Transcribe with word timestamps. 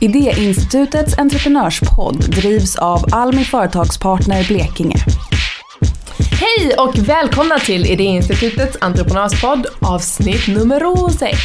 Idéinstitutets 0.00 1.18
entreprenörspodd 1.18 2.30
drivs 2.30 2.76
av 2.76 3.04
Almi 3.12 3.44
Företagspartner 3.44 4.46
Blekinge. 4.46 4.96
Hej 6.30 6.74
och 6.78 6.98
välkomna 6.98 7.58
till 7.58 7.86
Idéinstitutets 7.86 8.78
entreprenörspodd 8.80 9.66
avsnitt 9.80 10.48
nummer 10.48 11.10
6. 11.10 11.38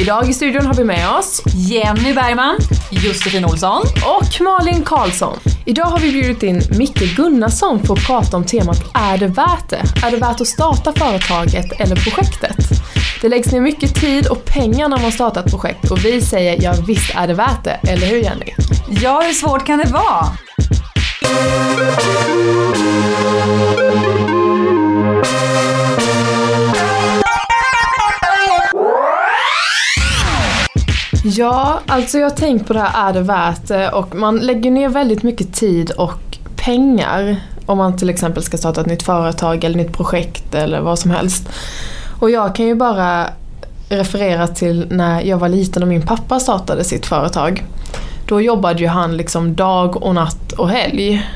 Idag 0.00 0.28
i 0.28 0.32
studion 0.32 0.66
har 0.66 0.74
vi 0.74 0.84
med 0.84 1.08
oss 1.10 1.42
Jenny 1.54 2.14
Bergman, 2.14 2.56
Josefin 2.90 3.44
Olsson 3.44 3.82
och 4.18 4.40
Malin 4.40 4.82
Karlsson. 4.82 5.38
Idag 5.66 5.84
har 5.84 5.98
vi 5.98 6.12
bjudit 6.12 6.42
in 6.42 6.62
Micke 6.78 7.16
Gunnarsson 7.16 7.86
för 7.86 7.94
att 7.94 8.06
prata 8.06 8.36
om 8.36 8.44
temat 8.44 8.84
Är 8.94 9.18
det 9.18 9.26
värt 9.26 9.68
det? 9.68 10.06
Är 10.06 10.10
det 10.10 10.16
värt 10.16 10.40
att 10.40 10.46
starta 10.46 10.92
företaget 10.92 11.80
eller 11.80 11.96
projektet? 11.96 12.56
Det 13.22 13.28
läggs 13.28 13.52
ner 13.52 13.60
mycket 13.60 13.94
tid 13.94 14.26
och 14.26 14.44
pengar 14.44 14.88
när 14.88 14.98
man 14.98 15.12
startar 15.12 15.40
ett 15.40 15.50
projekt 15.50 15.90
och 15.90 16.04
vi 16.04 16.20
säger 16.20 16.62
ja 16.62 16.74
visst 16.86 17.14
är 17.14 17.26
det 17.26 17.34
värt 17.34 17.64
det, 17.64 17.80
eller 17.88 18.06
hur 18.06 18.16
Jenny? 18.16 18.54
Ja, 18.88 19.22
hur 19.26 19.32
svårt 19.32 19.66
kan 19.66 19.78
det 19.78 19.88
vara? 19.92 20.26
Ja, 31.24 31.80
alltså 31.86 32.18
jag 32.18 32.30
har 32.30 32.36
tänkt 32.36 32.66
på 32.66 32.72
det 32.72 32.80
här, 32.80 33.08
är 33.08 33.12
det 33.12 33.20
värt 33.20 33.68
det? 33.68 33.90
Och 33.90 34.14
man 34.14 34.36
lägger 34.36 34.70
ner 34.70 34.88
väldigt 34.88 35.22
mycket 35.22 35.54
tid 35.54 35.90
och 35.90 36.38
pengar 36.56 37.36
om 37.66 37.78
man 37.78 37.98
till 37.98 38.10
exempel 38.10 38.42
ska 38.42 38.58
starta 38.58 38.80
ett 38.80 38.86
nytt 38.86 39.02
företag 39.02 39.64
eller 39.64 39.76
nytt 39.76 39.92
projekt 39.92 40.54
eller 40.54 40.80
vad 40.80 40.98
som 40.98 41.10
helst. 41.10 41.48
Och 42.22 42.30
jag 42.30 42.54
kan 42.54 42.66
ju 42.66 42.74
bara 42.74 43.26
referera 43.88 44.46
till 44.46 44.86
när 44.90 45.22
jag 45.22 45.38
var 45.38 45.48
liten 45.48 45.82
och 45.82 45.88
min 45.88 46.02
pappa 46.02 46.40
startade 46.40 46.84
sitt 46.84 47.06
företag. 47.06 47.64
Då 48.26 48.40
jobbade 48.40 48.80
ju 48.80 48.86
han 48.86 49.16
liksom 49.16 49.54
dag 49.54 50.02
och 50.02 50.14
natt 50.14 50.52
och 50.52 50.68
helg. 50.68 51.26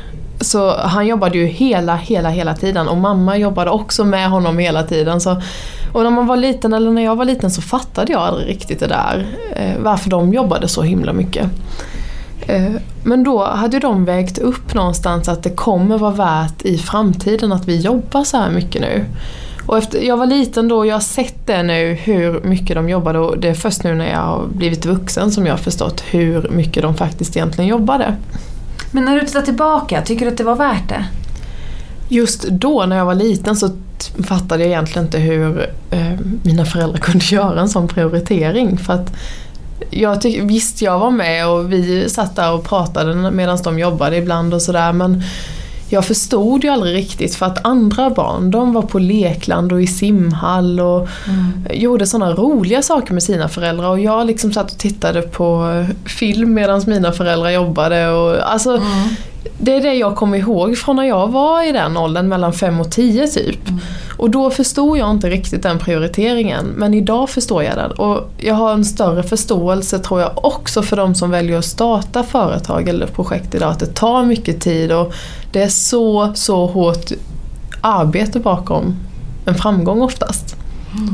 Så 0.41 0.77
han 0.77 1.07
jobbade 1.07 1.39
ju 1.39 1.47
hela, 1.47 1.97
hela, 1.97 2.29
hela 2.29 2.55
tiden 2.55 2.89
och 2.89 2.97
mamma 2.97 3.37
jobbade 3.37 3.71
också 3.71 4.05
med 4.05 4.31
honom 4.31 4.59
hela 4.59 4.83
tiden. 4.83 5.21
Så, 5.21 5.43
och 5.93 6.03
när 6.03 6.11
man 6.11 6.27
var 6.27 6.37
liten, 6.37 6.75
eller 6.75 6.91
när 6.91 7.05
jag 7.05 7.17
var 7.17 7.25
liten, 7.25 7.51
så 7.51 7.63
fattade 7.63 8.13
jag 8.13 8.23
aldrig 8.23 8.49
riktigt 8.49 8.81
det 8.81 8.87
där. 8.87 9.27
Eh, 9.57 9.79
varför 9.79 10.11
de 10.11 10.33
jobbade 10.33 10.69
så 10.69 10.83
himla 10.83 11.13
mycket. 11.13 11.51
Eh, 12.47 12.73
men 13.05 13.25
då 13.25 13.45
hade 13.45 13.79
de 13.79 14.05
vägt 14.05 14.39
upp 14.39 14.75
någonstans 14.75 15.29
att 15.29 15.43
det 15.43 15.51
kommer 15.51 15.99
vara 15.99 16.13
värt 16.13 16.63
i 16.63 16.79
framtiden 16.79 17.53
att 17.53 17.69
vi 17.69 17.81
jobbar 17.81 18.25
så 18.25 18.37
här 18.37 18.51
mycket 18.51 18.81
nu. 18.81 19.05
Och 19.67 19.79
efter, 19.79 20.01
jag 20.01 20.17
var 20.17 20.27
liten 20.27 20.69
då 20.69 20.77
och 20.77 20.87
jag 20.87 20.95
har 20.95 21.01
sett 21.01 21.47
det 21.47 21.63
nu 21.63 21.95
hur 21.95 22.41
mycket 22.41 22.77
de 22.77 22.89
jobbade 22.89 23.19
och 23.19 23.39
det 23.39 23.49
är 23.49 23.55
först 23.55 23.85
nu 23.85 23.95
när 23.95 24.11
jag 24.11 24.19
har 24.19 24.47
blivit 24.47 24.87
vuxen 24.87 25.33
som 25.33 25.47
jag 25.47 25.53
har 25.53 25.59
förstått 25.59 26.05
hur 26.11 26.49
mycket 26.51 26.83
de 26.83 26.95
faktiskt 26.95 27.37
egentligen 27.37 27.69
jobbade. 27.69 28.17
Men 28.91 29.05
när 29.05 29.21
du 29.21 29.27
tittar 29.27 29.43
tillbaka, 29.43 30.03
tycker 30.03 30.27
du 30.27 30.33
att 30.33 30.39
det 30.39 30.45
var 30.45 30.57
värt 30.57 30.89
det? 30.89 31.05
Just 32.09 32.49
då 32.49 32.87
när 32.87 32.97
jag 32.97 33.05
var 33.05 33.15
liten 33.15 33.57
så 33.57 33.71
fattade 34.29 34.63
jag 34.63 34.69
egentligen 34.69 35.07
inte 35.07 35.19
hur 35.19 35.71
eh, 35.91 36.13
mina 36.43 36.65
föräldrar 36.65 36.99
kunde 37.01 37.25
göra 37.25 37.61
en 37.61 37.69
sån 37.69 37.89
prioritering. 37.89 38.79
För 38.79 38.93
att 38.93 39.17
jag 39.91 40.21
tyck, 40.21 40.43
visst, 40.43 40.83
jag 40.83 40.99
var 40.99 41.11
med 41.11 41.49
och 41.49 41.73
vi 41.73 42.09
satt 42.09 42.37
där 42.37 42.53
och 42.53 42.65
pratade 42.65 43.31
medan 43.31 43.59
de 43.65 43.79
jobbade 43.79 44.17
ibland 44.17 44.55
och 44.55 44.63
sådär 44.63 44.93
men 44.93 45.23
jag 45.89 46.05
förstod 46.05 46.65
ju 46.65 46.71
aldrig 46.71 46.95
riktigt 46.95 47.35
för 47.35 47.47
att 47.47 47.67
andra 47.67 48.11
barn 48.11 48.51
de 48.51 48.73
var 48.73 48.83
på 48.83 48.99
lekland 48.99 49.73
och 49.73 49.83
i 49.83 49.87
simhall 49.87 50.81
och 50.81 51.09
gjorde 51.71 52.07
sådana 52.07 52.33
roliga 52.33 52.83
saker 52.83 53.15
med 53.15 53.23
sina 53.23 53.49
föräldrar 53.49 53.89
och 53.89 54.01
jag 54.01 54.27
liksom 54.27 54.53
satt 54.53 54.73
och 54.73 54.79
tittade 54.79 55.23
på 55.23 55.85
film 56.05 56.55
medan 56.55 56.83
mina 56.87 57.13
föräldrar 57.13 57.51
jobbade. 57.51 58.09
Och, 58.09 58.53
alltså, 58.53 58.83
Det 59.59 59.77
är 59.77 59.83
det 59.83 59.95
jag 59.95 60.17
kommer 60.17 60.39
ihåg 60.39 60.77
från 60.77 60.97
när 60.97 61.05
jag 61.05 61.29
var 61.29 61.69
i 61.69 61.73
den 61.73 61.97
åldern, 61.97 62.29
mellan 62.29 62.53
5 62.53 62.81
och 62.81 62.91
10 62.91 63.27
typ. 63.27 63.61
Och 64.17 64.31
då 64.31 64.51
förstod 64.51 64.99
jag 64.99 65.11
inte 65.11 65.31
riktigt 65.31 65.63
den 65.63 65.79
prioriteringen, 65.79 66.67
men 66.67 66.95
idag 66.95 67.31
förstår 67.31 67.63
jag 67.63 67.77
den. 67.77 67.91
Och 67.91 68.31
jag 68.39 68.55
har 68.55 68.73
en 68.73 68.85
större 68.85 69.23
förståelse 69.23 69.99
tror 69.99 70.21
jag 70.21 70.45
också 70.45 70.83
för 70.83 70.97
de 70.97 71.15
som 71.15 71.31
väljer 71.31 71.59
att 71.59 71.65
starta 71.65 72.23
företag 72.23 72.89
eller 72.89 73.07
projekt 73.07 73.55
idag, 73.55 73.71
att 73.71 73.81
det 73.81 73.95
tar 73.95 74.25
mycket 74.25 74.61
tid 74.61 74.93
och 74.93 75.15
det 75.53 75.63
är 75.63 75.69
så, 75.69 76.33
så 76.35 76.67
hårt 76.67 77.11
arbete 77.81 78.41
bakom 78.41 78.97
en 79.47 79.55
framgång 79.55 80.03
oftast. 80.03 80.57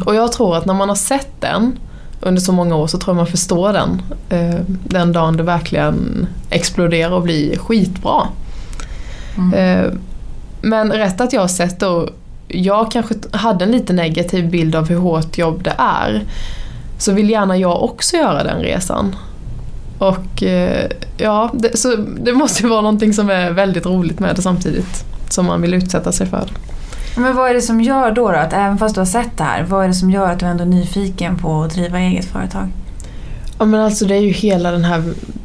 Och 0.07 0.15
jag 0.15 0.33
tror 0.33 0.57
att 0.57 0.67
när 0.67 0.75
man 0.75 0.89
har 0.89 0.97
sett 0.97 1.41
den 1.41 1.79
under 2.23 2.43
så 2.43 2.53
många 2.53 2.77
år 2.77 2.87
så 2.87 2.99
tror 2.99 3.17
jag 3.17 3.17
man 3.17 3.27
förstår 3.27 3.73
den 3.73 4.03
eh, 4.29 4.61
den 4.85 5.13
dagen 5.13 5.37
det 5.37 5.43
verkligen 5.43 6.27
exploderar 6.51 7.13
och 7.13 7.23
blir 7.23 7.57
skitbra. 7.57 8.29
Eh, 9.55 9.93
men 10.61 10.93
rätt 10.93 11.21
att 11.21 11.33
jag 11.33 11.41
har 11.41 11.49
sett 11.49 11.81
då, 11.81 12.09
jag 12.49 12.91
kanske 12.91 13.15
hade 13.33 13.65
en 13.65 13.71
lite 13.71 13.93
negativ 13.93 14.51
bild 14.51 14.75
av 14.75 14.89
hur 14.89 14.97
hårt 14.97 15.39
jobb 15.39 15.63
det 15.63 15.75
är. 15.79 16.25
Så 16.99 17.13
vill 17.13 17.31
gärna 17.31 17.57
jag 17.57 17.83
också 17.83 18.17
göra 18.17 18.45
den 18.45 18.61
resan. 18.63 19.17
Och 19.99 20.43
eh, 20.43 20.91
ja, 21.17 21.51
det, 21.55 21.79
så 21.79 21.97
det 21.97 22.33
måste 22.33 22.63
ju 22.63 22.69
vara 22.69 22.81
någonting 22.81 23.13
som 23.13 23.31
är 23.31 23.51
väldigt 23.51 23.87
roligt 23.87 24.21
med 24.21 24.37
det 24.37 24.43
samtidigt. 24.43 25.05
Som 25.29 25.47
man 25.47 25.63
vill 25.63 25.75
utsätta 25.75 26.13
sig 26.13 26.27
för. 26.27 26.49
Men 27.17 27.37
vad 27.37 27.51
är 27.51 27.55
det 27.55 27.63
som 27.63 27.81
gör 27.81 28.11
då, 28.11 28.31
då 28.31 28.37
att 28.37 28.53
även 28.53 28.79
fast 28.79 28.95
du 28.95 29.01
har 29.01 29.07
sett 29.07 29.39
det 29.39 29.45
här, 29.45 29.63
vad 29.63 29.85
är 29.85 29.89
det 29.89 29.95
som 29.95 30.11
gör 30.11 30.31
att 30.31 30.39
du 30.39 30.47
ändå 30.47 30.65
är 30.65 30.69
nyfiken 30.69 31.39
på 31.39 31.63
att 31.63 31.75
driva 31.75 31.99
eget 31.99 32.25
företag? 32.25 32.69
Ja 33.59 33.65
men 33.65 33.81
alltså 33.81 34.05
det 34.05 34.15
är 34.15 34.21
ju 34.21 34.33
hela 34.33 34.71
den 34.71 34.85
här 34.85 35.03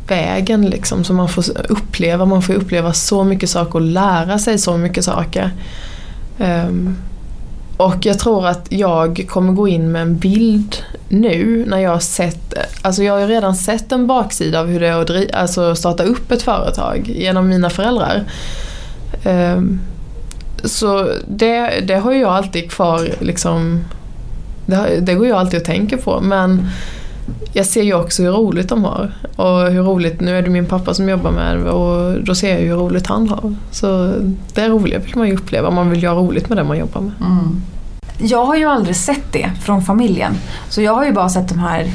vägen 0.08 0.66
liksom 0.66 1.04
som 1.04 1.16
man 1.16 1.30
får 1.30 1.46
uppleva. 1.70 2.26
Man 2.26 2.42
får 2.42 2.54
uppleva 2.54 2.94
så 2.94 3.24
mycket 3.24 3.50
saker 3.50 3.76
och 3.76 3.82
lära 3.82 4.40
sig 4.40 4.58
så 4.58 4.78
mycket 4.78 5.06
saker. 5.06 5.52
Um, 6.38 6.98
och 7.78 8.06
jag 8.06 8.20
tror 8.20 8.48
att 8.48 8.66
jag 8.70 9.26
kommer 9.30 9.54
gå 9.54 9.68
in 9.68 9.92
med 9.92 10.02
en 10.02 10.18
bild 10.18 10.78
nu 11.10 11.66
när 11.68 11.78
jag 11.78 11.92
har 11.92 12.00
sett, 12.00 12.54
alltså 12.82 13.04
jag 13.04 13.14
har 13.14 13.20
ju 13.20 13.28
redan 13.28 13.56
sett 13.56 13.92
en 13.92 14.08
baksida 14.08 14.60
av 14.60 14.68
hur 14.68 14.80
det 14.80 14.88
är 14.88 15.02
att 15.02 15.36
alltså 15.36 15.76
starta 15.76 16.04
upp 16.04 16.32
ett 16.32 16.42
företag 16.42 17.10
genom 17.16 17.50
mina 17.50 17.70
föräldrar. 17.70 18.24
Um, 19.26 19.80
så 20.68 21.10
det, 21.28 21.84
det 21.88 21.96
har 21.96 22.12
ju 22.12 22.20
jag 22.20 22.32
alltid 22.32 22.72
kvar 22.72 23.10
liksom, 23.20 23.84
det, 24.66 25.00
det 25.02 25.14
går 25.14 25.28
jag 25.28 25.38
alltid 25.38 25.60
och 25.60 25.66
tänker 25.66 25.98
på 25.98 26.22
men 26.22 26.68
jag 27.54 27.66
ser 27.66 27.84
ju 27.84 27.94
också 27.94 28.24
hur 28.24 28.32
roligt 28.32 28.70
de 28.70 28.84
har. 28.84 29.12
Och 29.36 29.72
hur 29.72 29.84
roligt, 29.84 30.22
nu 30.22 30.38
är 30.38 30.42
det 30.42 30.50
min 30.50 30.66
pappa 30.66 30.94
som 30.94 31.10
jobbar 31.10 31.32
med 31.32 31.58
det 31.58 31.70
och 31.70 32.24
då 32.24 32.36
ser 32.36 32.50
jag 32.52 32.62
ju 32.62 32.68
hur 32.68 32.76
roligt 32.76 33.08
han 33.08 33.30
har. 33.30 33.56
Så 33.72 34.14
det 34.54 34.70
roliga 34.70 35.00
vill 35.00 35.16
man 35.16 35.28
ju 35.28 35.34
uppleva, 35.36 35.72
man 35.72 35.90
vill 35.90 36.04
göra 36.04 36.16
roligt 36.16 36.50
med 36.50 36.58
det 36.58 36.64
man 36.64 36.78
jobbar 36.78 37.02
med. 37.02 37.14
Jag 38.18 38.46
har 38.46 38.56
ju 38.56 38.66
aldrig 38.66 38.96
sett 38.96 39.34
det 39.34 39.52
från 39.62 39.82
familjen. 39.82 40.34
Så 40.70 40.82
jag 40.82 40.96
har 40.96 41.06
ju 41.06 41.12
bara 41.12 41.30
sett 41.30 41.50
de 41.50 41.60
här, 41.60 41.92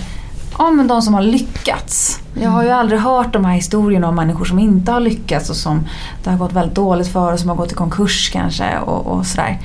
ja 0.58 0.70
men 0.70 0.88
de 0.88 1.02
som 1.02 1.14
har 1.14 1.22
lyckats. 1.22 2.20
Jag 2.40 2.50
har 2.50 2.62
ju 2.62 2.70
aldrig 2.70 3.00
hört 3.00 3.32
de 3.32 3.44
här 3.44 3.54
historierna 3.54 4.08
om 4.08 4.14
människor 4.14 4.44
som 4.44 4.58
inte 4.58 4.92
har 4.92 5.00
lyckats 5.00 5.50
och 5.50 5.56
som 5.56 5.86
det 6.24 6.30
har 6.30 6.38
gått 6.38 6.52
väldigt 6.52 6.74
dåligt 6.74 7.08
för 7.08 7.32
och 7.32 7.38
som 7.38 7.48
har 7.48 7.56
gått 7.56 7.72
i 7.72 7.74
konkurs 7.74 8.30
kanske 8.32 8.78
och, 8.78 9.06
och 9.06 9.26
sådär. 9.26 9.58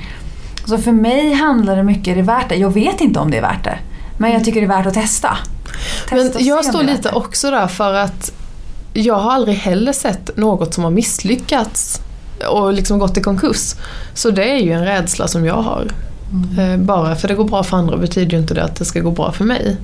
Så 0.66 0.78
för 0.78 0.92
mig 0.92 1.32
handlar 1.34 1.76
det 1.76 1.82
mycket, 1.82 2.08
är 2.08 2.16
det 2.16 2.22
värt 2.22 2.48
det? 2.48 2.56
Jag 2.56 2.70
vet 2.70 3.00
inte 3.00 3.20
om 3.20 3.30
det 3.30 3.36
är 3.36 3.42
värt 3.42 3.64
det. 3.64 3.78
Men 4.18 4.32
jag 4.32 4.44
tycker 4.44 4.60
det 4.60 4.66
är 4.66 4.76
värt 4.76 4.86
att 4.86 4.94
testa. 4.94 5.38
Testa 6.08 6.38
Men 6.38 6.46
jag 6.46 6.64
står 6.64 6.82
lite 6.82 7.10
också 7.10 7.50
där 7.50 7.66
för 7.66 7.94
att 7.94 8.32
jag 8.92 9.14
har 9.14 9.32
aldrig 9.32 9.56
heller 9.56 9.92
sett 9.92 10.36
något 10.36 10.74
som 10.74 10.84
har 10.84 10.90
misslyckats 10.90 12.00
och 12.50 12.72
liksom 12.72 12.98
gått 12.98 13.16
i 13.16 13.20
konkurs. 13.20 13.74
Så 14.14 14.30
det 14.30 14.50
är 14.50 14.58
ju 14.58 14.72
en 14.72 14.84
rädsla 14.84 15.28
som 15.28 15.44
jag 15.44 15.62
har. 15.62 15.86
Mm. 16.32 16.72
Eh, 16.72 16.86
Bara 16.86 17.16
för 17.16 17.28
det 17.28 17.34
går 17.34 17.44
bra 17.44 17.62
för 17.62 17.76
andra 17.76 17.96
betyder 17.96 18.32
ju 18.32 18.38
inte 18.38 18.54
det 18.54 18.64
att 18.64 18.76
det 18.76 18.84
ska 18.84 19.00
gå 19.00 19.10
bra 19.10 19.32
för 19.32 19.44
mig. 19.44 19.76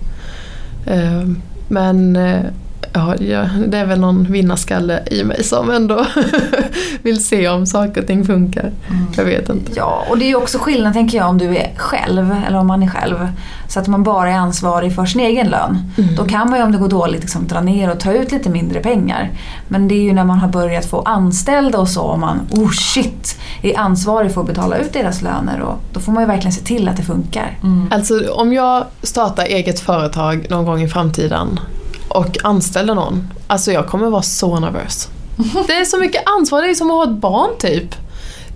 Eh, 0.86 1.24
men 1.68 2.16
eh, 2.16 2.44
ja, 2.94 3.16
ja, 3.16 3.48
det 3.66 3.78
är 3.78 3.86
väl 3.86 4.00
någon 4.00 4.32
vinnarskalle 4.32 5.02
i 5.10 5.24
mig 5.24 5.44
som 5.44 5.70
ändå 5.70 6.06
vill 7.02 7.24
se 7.24 7.48
om 7.48 7.66
saker 7.66 8.00
och 8.00 8.06
ting 8.06 8.24
funkar. 8.24 8.72
Jag 9.16 9.24
vet 9.24 9.48
inte. 9.48 9.72
Ja, 9.76 10.04
och 10.10 10.18
det 10.18 10.24
är 10.24 10.28
ju 10.28 10.34
också 10.34 10.58
skillnad 10.58 10.92
tänker 10.92 11.18
jag 11.18 11.28
om 11.28 11.38
du 11.38 11.56
är 11.56 11.72
själv, 11.76 12.36
eller 12.46 12.58
om 12.58 12.66
man 12.66 12.82
är 12.82 12.88
själv. 12.88 13.28
Så 13.68 13.80
att 13.80 13.86
man 13.86 14.02
bara 14.02 14.30
är 14.30 14.36
ansvarig 14.36 14.94
för 14.94 15.06
sin 15.06 15.20
egen 15.20 15.46
lön. 15.46 15.92
Mm. 15.98 16.14
Då 16.14 16.24
kan 16.24 16.50
man 16.50 16.58
ju 16.58 16.64
om 16.64 16.72
det 16.72 16.78
går 16.78 16.88
dåligt 16.88 17.20
liksom, 17.20 17.46
dra 17.46 17.60
ner 17.60 17.90
och 17.90 18.00
ta 18.00 18.12
ut 18.12 18.32
lite 18.32 18.50
mindre 18.50 18.80
pengar. 18.80 19.30
Men 19.68 19.88
det 19.88 19.94
är 19.94 20.02
ju 20.02 20.12
när 20.12 20.24
man 20.24 20.38
har 20.38 20.48
börjat 20.48 20.84
få 20.84 21.00
anställda 21.00 21.78
och 21.78 21.88
så, 21.88 22.02
och 22.02 22.18
man 22.18 22.40
oh 22.50 22.70
shit, 22.70 23.38
är 23.62 23.78
ansvarig 23.78 24.32
för 24.32 24.40
att 24.40 24.46
betala 24.46 24.76
ut 24.76 24.92
deras 24.92 25.22
löner. 25.22 25.60
Och 25.60 25.78
då 25.92 26.00
får 26.00 26.12
man 26.12 26.22
ju 26.22 26.26
verkligen 26.26 26.52
se 26.52 26.64
till 26.64 26.88
att 26.88 26.96
det 26.96 27.02
funkar. 27.02 27.58
Alltså 27.90 28.32
om 28.32 28.52
jag 28.52 28.84
startar 29.02 29.44
eget 29.44 29.80
företag 29.80 30.46
någon 30.50 30.64
gång 30.64 30.82
i 30.82 30.88
framtiden 30.88 31.60
och 32.14 32.44
anställer 32.44 32.94
någon, 32.94 33.28
alltså 33.46 33.72
jag 33.72 33.86
kommer 33.86 34.10
vara 34.10 34.22
så 34.22 34.60
nervös. 34.60 35.08
Det 35.66 35.72
är 35.72 35.84
så 35.84 35.98
mycket 35.98 36.22
ansvar, 36.26 36.62
det 36.62 36.70
är 36.70 36.74
som 36.74 36.90
att 36.90 36.96
ha 36.96 37.04
ett 37.04 37.20
barn 37.20 37.50
typ. 37.58 37.94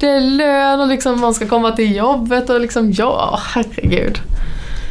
Det 0.00 0.06
är 0.06 0.20
lön 0.20 0.80
och 0.80 0.88
liksom 0.88 1.20
man 1.20 1.34
ska 1.34 1.48
komma 1.48 1.72
till 1.72 1.96
jobbet 1.96 2.50
och 2.50 2.60
liksom, 2.60 2.92
ja 2.92 3.40
herregud. 3.42 4.18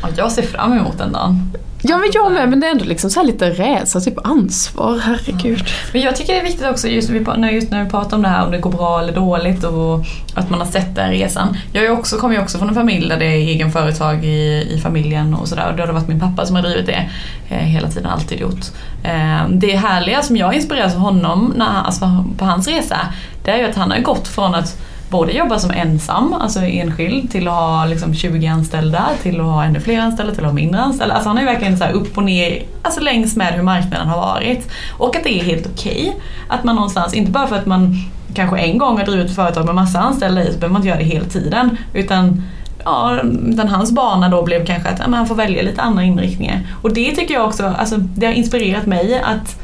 Ja, 0.02 0.08
jag 0.18 0.32
ser 0.32 0.42
fram 0.42 0.74
emot 0.74 0.98
den 0.98 1.12
dagen. 1.12 1.52
Ja 1.82 1.98
men 1.98 2.10
jag 2.14 2.32
med, 2.32 2.50
men 2.50 2.60
det 2.60 2.68
är 2.68 2.72
ändå 2.72 2.86
liksom 2.86 3.10
så 3.10 3.20
här 3.20 3.28
lite 3.28 3.50
rädsla, 3.50 4.02
typ 4.02 4.28
ansvar, 4.28 5.00
herregud. 5.04 5.64
Men 5.94 6.02
jag 6.02 6.16
tycker 6.16 6.34
det 6.34 6.40
är 6.40 6.44
viktigt 6.44 6.66
också 6.66 6.88
just, 6.88 7.10
när, 7.10 7.50
just 7.50 7.72
när 7.72 7.84
vi 7.84 7.90
pratar 7.90 8.18
om 8.18 8.24
det 8.24 8.30
här 8.30 8.46
om 8.46 8.52
det 8.52 8.58
går 8.58 8.72
bra 8.72 9.00
eller 9.00 9.14
dåligt 9.14 9.64
och 9.64 10.06
att 10.34 10.50
man 10.50 10.60
har 10.60 10.68
sett 10.68 10.96
den 10.96 11.10
resan. 11.10 11.58
Jag 11.72 12.00
också, 12.00 12.18
kommer 12.18 12.36
ju 12.36 12.42
också 12.42 12.58
från 12.58 12.70
en 12.70 12.76
familj 12.76 13.10
där 13.10 13.20
det 13.20 13.26
är 13.26 13.32
egen 13.32 13.72
företag 13.72 14.26
i, 14.26 14.68
i 14.72 14.80
familjen 14.84 15.34
och 15.34 15.48
sådär 15.48 15.70
och 15.70 15.78
det 15.78 15.86
har 15.86 15.94
varit 15.94 16.08
min 16.08 16.20
pappa 16.20 16.46
som 16.46 16.56
har 16.56 16.64
drivit 16.64 16.86
det 16.86 17.10
eh, 17.50 17.58
hela 17.58 17.88
tiden, 17.88 18.10
alltid 18.10 18.40
gjort. 18.40 18.66
Eh, 19.04 19.50
det 19.50 19.76
härliga 19.76 20.22
som 20.22 20.38
jag 20.38 20.54
inspireras 20.54 20.96
av 20.96 21.00
honom 21.00 21.54
när, 21.58 21.84
alltså 21.84 22.26
på 22.38 22.46
hans 22.46 22.68
resa, 22.68 22.98
det 23.44 23.52
är 23.52 23.58
ju 23.58 23.64
att 23.64 23.76
han 23.76 23.92
har 23.92 24.00
gått 24.00 24.28
från 24.28 24.56
att 24.56 24.78
både 25.10 25.32
jobba 25.32 25.60
som 25.60 25.72
ensam, 25.72 26.34
alltså 26.34 26.60
enskild, 26.60 27.32
till 27.32 27.48
att 27.48 27.54
ha 27.54 27.86
liksom 27.86 28.14
20 28.14 28.48
anställda, 28.48 29.10
till 29.22 29.40
att 29.40 29.46
ha 29.46 29.64
ännu 29.64 29.80
fler 29.80 30.00
anställda, 30.00 30.34
till 30.34 30.44
att 30.44 30.50
ha 30.50 30.56
mindre 30.56 30.82
anställda. 30.82 31.16
Alltså 31.16 31.30
han 31.30 31.38
är 31.38 31.46
verkligen 31.46 31.78
så 31.78 31.86
upp 31.86 32.18
och 32.18 32.24
ner, 32.24 32.64
alltså 32.82 33.02
längs 33.02 33.36
med 33.36 33.54
hur 33.54 33.64
marknaden 33.64 34.08
har 34.08 34.18
varit. 34.18 34.72
Och 34.98 35.16
att 35.16 35.24
det 35.24 35.40
är 35.40 35.44
helt 35.44 35.68
okej. 35.74 36.10
Okay. 36.10 36.22
Att 36.48 36.64
man 36.64 36.76
någonstans, 36.76 37.14
inte 37.14 37.32
bara 37.32 37.48
för 37.48 37.56
att 37.56 37.66
man 37.66 37.96
kanske 38.34 38.58
en 38.58 38.78
gång 38.78 38.98
har 38.98 39.06
drivit 39.06 39.26
ett 39.26 39.36
företag 39.36 39.66
med 39.66 39.76
massa 39.76 40.00
anställda 40.00 40.44
i 40.44 40.54
så 40.54 40.60
behöver 40.60 40.74
man 40.74 40.82
inte 40.82 40.88
göra 40.88 41.00
det 41.00 41.06
hela 41.06 41.26
tiden. 41.26 41.78
Utan 41.94 42.44
ja, 42.84 43.20
den 43.34 43.68
hans 43.68 43.92
bana 43.92 44.30
då 44.30 44.44
blev 44.44 44.66
kanske 44.66 44.90
att 44.90 45.00
ja, 45.00 45.06
han 45.16 45.28
får 45.28 45.36
välja 45.36 45.64
lite 45.64 45.82
andra 45.82 46.04
inriktningar. 46.04 46.68
Och 46.82 46.94
det 46.94 47.16
tycker 47.16 47.34
jag 47.34 47.46
också, 47.46 47.74
alltså, 47.78 47.98
det 47.98 48.26
har 48.26 48.34
inspirerat 48.34 48.86
mig 48.86 49.22
att 49.24 49.60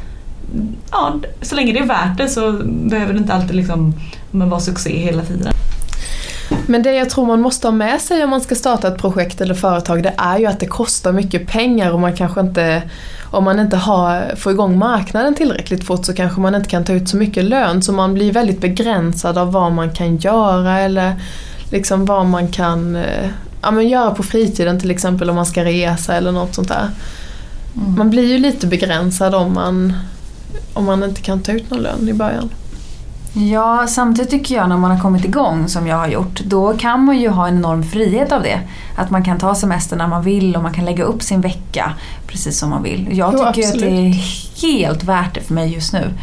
ja, 0.91 1.13
så 1.41 1.55
länge 1.55 1.73
det 1.73 1.79
är 1.79 1.87
värt 1.87 2.17
det 2.17 2.29
så 2.29 2.51
behöver 2.63 3.13
det 3.13 3.19
inte 3.19 3.33
alltid 3.33 3.55
liksom, 3.55 3.93
vara 4.33 4.59
succé 4.59 4.97
hela 4.97 5.23
tiden. 5.23 5.53
Men 6.67 6.83
det 6.83 6.93
jag 6.93 7.09
tror 7.09 7.25
man 7.25 7.41
måste 7.41 7.67
ha 7.67 7.71
med 7.71 8.01
sig 8.01 8.23
om 8.23 8.29
man 8.29 8.41
ska 8.41 8.55
starta 8.55 8.87
ett 8.87 8.97
projekt 8.97 9.41
eller 9.41 9.53
företag 9.53 10.03
det 10.03 10.13
är 10.17 10.37
ju 10.37 10.45
att 10.45 10.59
det 10.59 10.65
kostar 10.65 11.11
mycket 11.11 11.47
pengar 11.47 11.91
och 11.91 11.99
man 11.99 12.15
kanske 12.15 12.41
inte 12.41 12.81
om 13.21 13.43
man 13.43 13.59
inte 13.59 13.77
har, 13.77 14.35
får 14.35 14.51
igång 14.51 14.77
marknaden 14.77 15.35
tillräckligt 15.35 15.83
fort 15.83 16.05
så 16.05 16.13
kanske 16.13 16.41
man 16.41 16.55
inte 16.55 16.69
kan 16.69 16.85
ta 16.85 16.93
ut 16.93 17.09
så 17.09 17.17
mycket 17.17 17.43
lön 17.43 17.81
så 17.81 17.93
man 17.93 18.13
blir 18.13 18.31
väldigt 18.31 18.61
begränsad 18.61 19.37
av 19.37 19.51
vad 19.51 19.71
man 19.71 19.91
kan 19.91 20.17
göra 20.17 20.79
eller 20.79 21.15
liksom 21.71 22.05
vad 22.05 22.25
man 22.25 22.47
kan 22.47 22.95
eh, 22.95 23.29
ja, 23.61 23.71
men 23.71 23.89
göra 23.89 24.11
på 24.11 24.23
fritiden 24.23 24.79
till 24.79 24.91
exempel 24.91 25.29
om 25.29 25.35
man 25.35 25.45
ska 25.45 25.65
resa 25.65 26.15
eller 26.15 26.31
något 26.31 26.55
sånt 26.55 26.67
där. 26.67 26.89
Mm. 27.75 27.95
Man 27.97 28.09
blir 28.09 28.25
ju 28.25 28.37
lite 28.37 28.67
begränsad 28.67 29.35
om 29.35 29.53
man 29.53 29.93
om 30.73 30.85
man 30.85 31.03
inte 31.03 31.21
kan 31.21 31.39
ta 31.39 31.51
ut 31.51 31.69
någon 31.69 31.79
lön 31.79 32.09
i 32.09 32.13
början. 32.13 32.49
Ja, 33.33 33.87
samtidigt 33.87 34.31
tycker 34.31 34.55
jag 34.55 34.69
när 34.69 34.77
man 34.77 34.91
har 34.91 34.99
kommit 34.99 35.25
igång 35.25 35.67
som 35.67 35.87
jag 35.87 35.97
har 35.97 36.07
gjort, 36.07 36.39
då 36.39 36.77
kan 36.77 37.05
man 37.05 37.19
ju 37.19 37.29
ha 37.29 37.47
en 37.47 37.57
enorm 37.57 37.83
frihet 37.83 38.31
av 38.31 38.43
det. 38.43 38.59
Att 38.95 39.09
man 39.09 39.23
kan 39.23 39.39
ta 39.39 39.55
semester 39.55 39.97
när 39.97 40.07
man 40.07 40.23
vill 40.23 40.55
och 40.55 40.63
man 40.63 40.73
kan 40.73 40.85
lägga 40.85 41.03
upp 41.03 41.21
sin 41.21 41.41
vecka 41.41 41.93
precis 42.27 42.59
som 42.59 42.69
man 42.69 42.83
vill. 42.83 43.09
Jag 43.11 43.31
tycker 43.31 43.61
jo, 43.61 43.67
att 43.67 43.79
det 43.79 44.07
är 44.07 44.13
helt 44.61 45.03
värt 45.03 45.33
det 45.35 45.41
för 45.41 45.53
mig 45.53 45.73
just 45.73 45.93
nu 45.93 46.13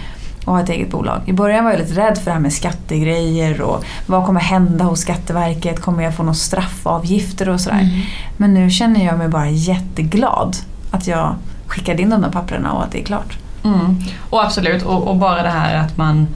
att 0.40 0.46
ha 0.46 0.60
ett 0.60 0.68
eget 0.68 0.90
bolag. 0.90 1.20
I 1.26 1.32
början 1.32 1.64
var 1.64 1.70
jag 1.70 1.80
lite 1.80 2.00
rädd 2.00 2.18
för 2.18 2.24
det 2.24 2.32
här 2.32 2.40
med 2.40 2.52
skattegrejer 2.52 3.60
och 3.60 3.84
vad 4.06 4.26
kommer 4.26 4.40
hända 4.40 4.84
hos 4.84 5.00
Skatteverket? 5.00 5.80
Kommer 5.80 6.02
jag 6.02 6.14
få 6.14 6.22
några 6.22 6.34
straffavgifter 6.34 7.48
och 7.48 7.60
sådär? 7.60 7.80
Mm. 7.80 8.00
Men 8.36 8.54
nu 8.54 8.70
känner 8.70 9.04
jag 9.06 9.18
mig 9.18 9.28
bara 9.28 9.48
jätteglad 9.50 10.56
att 10.90 11.06
jag 11.06 11.34
skickade 11.66 12.02
in 12.02 12.10
de 12.10 12.20
där 12.20 12.30
papperna 12.30 12.72
och 12.72 12.84
att 12.84 12.92
det 12.92 13.00
är 13.00 13.04
klart. 13.04 13.38
Mm. 13.64 13.96
Och 14.30 14.44
absolut, 14.44 14.82
och, 14.82 15.08
och, 15.08 15.16
bara 15.16 15.42
det 15.42 15.48
här 15.48 15.74
att 15.74 15.96
man 15.96 16.26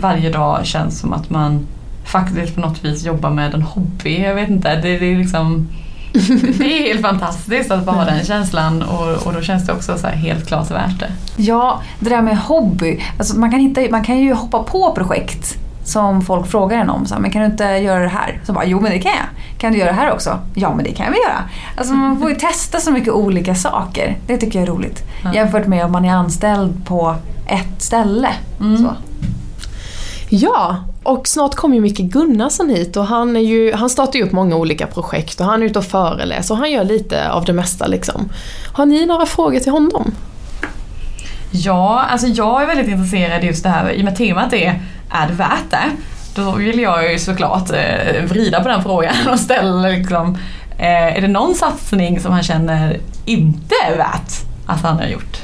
varje 0.00 0.30
dag 0.30 0.66
känns 0.66 1.00
som 1.00 1.12
att 1.12 1.30
man 1.30 1.66
faktiskt 2.04 2.54
på 2.54 2.60
något 2.60 2.84
vis 2.84 3.04
jobbar 3.04 3.30
med 3.30 3.54
en 3.54 3.62
hobby. 3.62 4.22
Jag 4.22 4.34
vet 4.34 4.48
inte, 4.48 4.74
det, 4.74 4.98
det 4.98 5.12
är 5.12 5.16
liksom 5.16 5.68
det 6.58 6.64
är 6.64 6.82
helt 6.88 7.02
fantastiskt 7.02 7.70
att 7.70 7.84
bara 7.84 7.96
ha 7.96 8.04
den 8.04 8.24
känslan 8.24 8.82
och, 8.82 9.26
och 9.26 9.32
då 9.32 9.40
känns 9.40 9.66
det 9.66 9.72
också 9.72 9.98
så 9.98 10.06
helt 10.06 10.46
klart 10.46 10.70
värt 10.70 11.00
det. 11.00 11.10
Ja, 11.36 11.80
det 12.00 12.10
där 12.10 12.22
med 12.22 12.38
hobby. 12.38 13.00
Alltså 13.18 13.38
man, 13.38 13.50
kan 13.50 13.60
hitta, 13.60 13.80
man 13.90 14.04
kan 14.04 14.18
ju 14.18 14.32
hoppa 14.32 14.62
på 14.62 14.94
projekt 14.94 15.58
som 15.84 16.22
folk 16.22 16.46
frågar 16.46 16.78
en 16.78 16.90
om. 16.90 17.06
Så, 17.06 17.14
men 17.18 17.30
kan 17.30 17.42
du 17.42 17.46
inte 17.46 17.64
göra 17.64 18.02
det 18.02 18.08
här? 18.08 18.40
Så 18.46 18.52
bara, 18.52 18.64
jo 18.64 18.80
men 18.80 18.92
det 18.92 18.98
kan 18.98 19.12
jag. 19.12 19.58
Kan 19.58 19.72
du 19.72 19.78
göra 19.78 19.90
det 19.90 19.96
här 19.96 20.12
också? 20.12 20.38
Ja 20.54 20.74
men 20.74 20.84
det 20.84 20.92
kan 20.92 21.12
vi 21.12 21.18
göra. 21.18 21.38
Alltså 21.76 21.94
man 21.94 22.20
får 22.20 22.30
ju 22.30 22.36
testa 22.36 22.80
så 22.80 22.90
mycket 22.90 23.12
olika 23.12 23.54
saker. 23.54 24.16
Det 24.26 24.36
tycker 24.36 24.58
jag 24.58 24.68
är 24.68 24.72
roligt. 24.72 25.02
Mm. 25.22 25.34
Jämfört 25.34 25.66
med 25.66 25.84
om 25.84 25.92
man 25.92 26.04
är 26.04 26.14
anställd 26.14 26.86
på 26.86 27.16
ett 27.46 27.82
ställe. 27.82 28.28
Mm. 28.60 28.78
Så. 28.78 28.94
Ja, 30.36 30.76
och 31.02 31.28
snart 31.28 31.54
kommer 31.54 31.74
ju 31.74 31.80
Micke 31.80 31.98
Gunnarsson 31.98 32.70
hit 32.70 32.96
och 32.96 33.06
han, 33.06 33.36
är 33.36 33.40
ju, 33.40 33.72
han 33.72 33.90
startar 33.90 34.18
ju 34.18 34.24
upp 34.24 34.32
många 34.32 34.56
olika 34.56 34.86
projekt 34.86 35.40
och 35.40 35.46
han 35.46 35.62
är 35.62 35.66
ute 35.66 35.78
och 35.78 35.84
föreläser 35.84 36.54
och 36.54 36.58
han 36.58 36.70
gör 36.70 36.84
lite 36.84 37.30
av 37.30 37.44
det 37.44 37.52
mesta 37.52 37.86
liksom. 37.86 38.28
Har 38.72 38.86
ni 38.86 39.06
några 39.06 39.26
frågor 39.26 39.58
till 39.58 39.72
honom? 39.72 40.14
Ja, 41.50 42.04
alltså 42.08 42.26
jag 42.26 42.62
är 42.62 42.66
väldigt 42.66 42.88
intresserad 42.88 43.44
just 43.44 43.62
det 43.62 43.68
här, 43.68 43.90
i 43.90 44.00
och 44.00 44.04
med 44.04 44.16
temat 44.16 44.52
är 44.52 44.82
är 45.10 45.26
det 45.28 45.34
värt 45.34 45.70
det? 45.70 45.90
Då 46.34 46.50
vill 46.50 46.78
jag 46.78 47.12
ju 47.12 47.18
såklart 47.18 47.70
eh, 47.70 48.24
vrida 48.24 48.62
på 48.62 48.68
den 48.68 48.82
frågan 48.82 49.14
och 49.32 49.40
ställa 49.40 49.88
liksom, 49.88 50.38
eh, 50.78 51.16
är 51.16 51.20
det 51.20 51.28
någon 51.28 51.54
satsning 51.54 52.20
som 52.20 52.32
han 52.32 52.42
känner 52.42 53.00
inte 53.24 53.74
är 53.86 53.96
värt 53.96 54.32
att 54.66 54.82
han 54.82 54.96
har 54.96 55.06
gjort? 55.06 55.43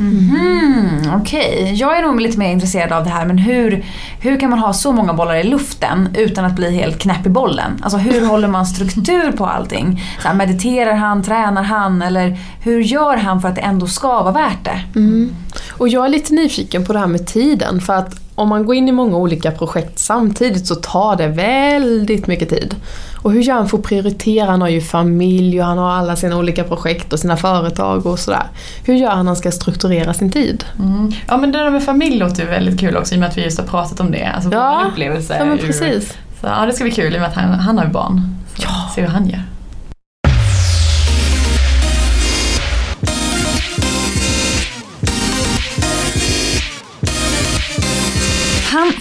Mm, 0.00 1.20
Okej, 1.20 1.62
okay. 1.62 1.74
jag 1.74 1.98
är 1.98 2.02
nog 2.02 2.20
lite 2.20 2.38
mer 2.38 2.52
intresserad 2.52 2.92
av 2.92 3.04
det 3.04 3.10
här 3.10 3.26
men 3.26 3.38
hur, 3.38 3.84
hur 4.20 4.40
kan 4.40 4.50
man 4.50 4.58
ha 4.58 4.72
så 4.72 4.92
många 4.92 5.14
bollar 5.14 5.34
i 5.34 5.42
luften 5.42 6.08
utan 6.14 6.44
att 6.44 6.56
bli 6.56 6.76
helt 6.76 6.98
knäpp 6.98 7.26
i 7.26 7.28
bollen? 7.28 7.80
Alltså 7.82 7.98
hur 7.98 8.26
håller 8.26 8.48
man 8.48 8.66
struktur 8.66 9.32
på 9.32 9.46
allting? 9.46 10.02
Så 10.22 10.28
här, 10.28 10.34
mediterar 10.34 10.94
han, 10.94 11.22
tränar 11.22 11.62
han 11.62 12.02
eller 12.02 12.38
hur 12.62 12.80
gör 12.80 13.16
han 13.16 13.40
för 13.40 13.48
att 13.48 13.54
det 13.54 13.60
ändå 13.60 13.86
ska 13.86 14.22
vara 14.22 14.32
värt 14.32 14.64
det? 14.64 14.80
Mm. 14.98 15.34
Och 15.70 15.88
jag 15.88 16.04
är 16.04 16.08
lite 16.08 16.34
nyfiken 16.34 16.84
på 16.84 16.92
det 16.92 16.98
här 16.98 17.06
med 17.06 17.26
tiden 17.26 17.80
för 17.80 17.92
att 17.92 18.20
om 18.34 18.48
man 18.48 18.66
går 18.66 18.74
in 18.74 18.88
i 18.88 18.92
många 18.92 19.16
olika 19.16 19.50
projekt 19.50 19.98
samtidigt 19.98 20.66
så 20.66 20.74
tar 20.74 21.16
det 21.16 21.28
väldigt 21.28 22.26
mycket 22.26 22.48
tid. 22.48 22.74
Och 23.22 23.32
hur 23.32 23.40
gör 23.40 23.54
han 23.54 23.68
för 23.68 23.78
att 23.78 23.84
prioritera? 23.84 24.50
Han 24.50 24.60
har 24.60 24.68
ju 24.68 24.80
familj 24.80 25.60
och 25.60 25.66
han 25.66 25.78
har 25.78 25.90
alla 25.90 26.16
sina 26.16 26.36
olika 26.36 26.64
projekt 26.64 27.12
och 27.12 27.18
sina 27.18 27.36
företag 27.36 28.06
och 28.06 28.18
sådär. 28.18 28.46
Hur 28.84 28.94
gör 28.94 29.10
han 29.10 29.18
när 29.18 29.30
han 29.30 29.36
ska 29.36 29.50
strukturera 29.50 30.14
sin 30.14 30.30
tid? 30.30 30.64
Mm. 30.78 31.12
Ja 31.28 31.36
men 31.36 31.52
det 31.52 31.58
där 31.58 31.70
med 31.70 31.84
familj 31.84 32.18
låter 32.18 32.42
ju 32.42 32.48
väldigt 32.48 32.80
kul 32.80 32.96
också 32.96 33.14
i 33.14 33.16
och 33.16 33.20
med 33.20 33.28
att 33.28 33.36
vi 33.36 33.44
just 33.44 33.58
har 33.58 33.66
pratat 33.66 34.00
om 34.00 34.10
det. 34.10 34.24
Alltså 34.24 34.50
ja, 34.52 34.84
upplevelse. 34.92 35.36
Ja 35.38 35.44
men 35.44 35.58
precis. 35.58 36.08
Så, 36.40 36.46
ja 36.46 36.66
det 36.66 36.72
ska 36.72 36.84
bli 36.84 36.92
kul 36.92 37.14
i 37.14 37.16
och 37.16 37.20
med 37.20 37.28
att 37.28 37.36
han, 37.36 37.50
han 37.50 37.78
har 37.78 37.84
ju 37.84 37.90
barn. 37.90 38.36
Så, 38.56 38.62
ja. 38.62 38.90
Se 38.94 39.00
hur 39.00 39.08
han 39.08 39.28
gör. 39.28 39.42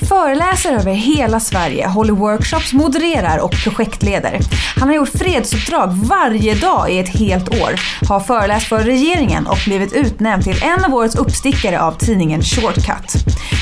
Föreläser 0.09 0.73
över 0.73 0.93
hela 0.93 1.39
Sverige, 1.39 1.87
håller 1.87 2.13
workshops, 2.13 2.73
modererar 2.73 3.37
och 3.37 3.51
projektleder. 3.63 4.39
Han 4.79 4.87
har 4.87 4.95
gjort 4.95 5.09
fredsuppdrag 5.09 5.87
varje 5.87 6.55
dag 6.55 6.91
i 6.91 6.99
ett 6.99 7.19
helt 7.19 7.49
år, 7.49 7.79
har 8.09 8.19
föreläst 8.19 8.67
för 8.67 8.79
regeringen 8.79 9.47
och 9.47 9.57
blivit 9.65 9.93
utnämnd 9.93 10.43
till 10.43 10.63
en 10.63 10.85
av 10.85 10.95
årets 10.95 11.15
uppstickare 11.15 11.81
av 11.81 11.91
tidningen 11.91 12.41
Shortcut. 12.41 13.13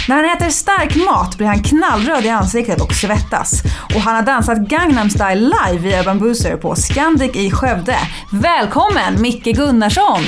När 0.07 0.15
han 0.15 0.25
äter 0.25 0.49
stark 0.49 0.95
mat 0.95 1.37
blir 1.37 1.47
han 1.47 1.63
knallröd 1.63 2.25
i 2.25 2.29
ansiktet 2.29 2.81
och 2.81 2.93
svettas. 2.93 3.63
Och 3.95 4.01
han 4.01 4.15
har 4.15 4.23
dansat 4.23 4.57
Gangnam 4.57 5.09
style 5.09 5.35
live 5.35 5.77
via 5.77 6.03
Bambuser 6.03 6.57
på 6.57 6.75
Scandic 6.75 7.35
i 7.35 7.51
Skövde. 7.51 7.97
Välkommen 8.31 9.21
Micke 9.21 9.55
Gunnarsson! 9.55 10.23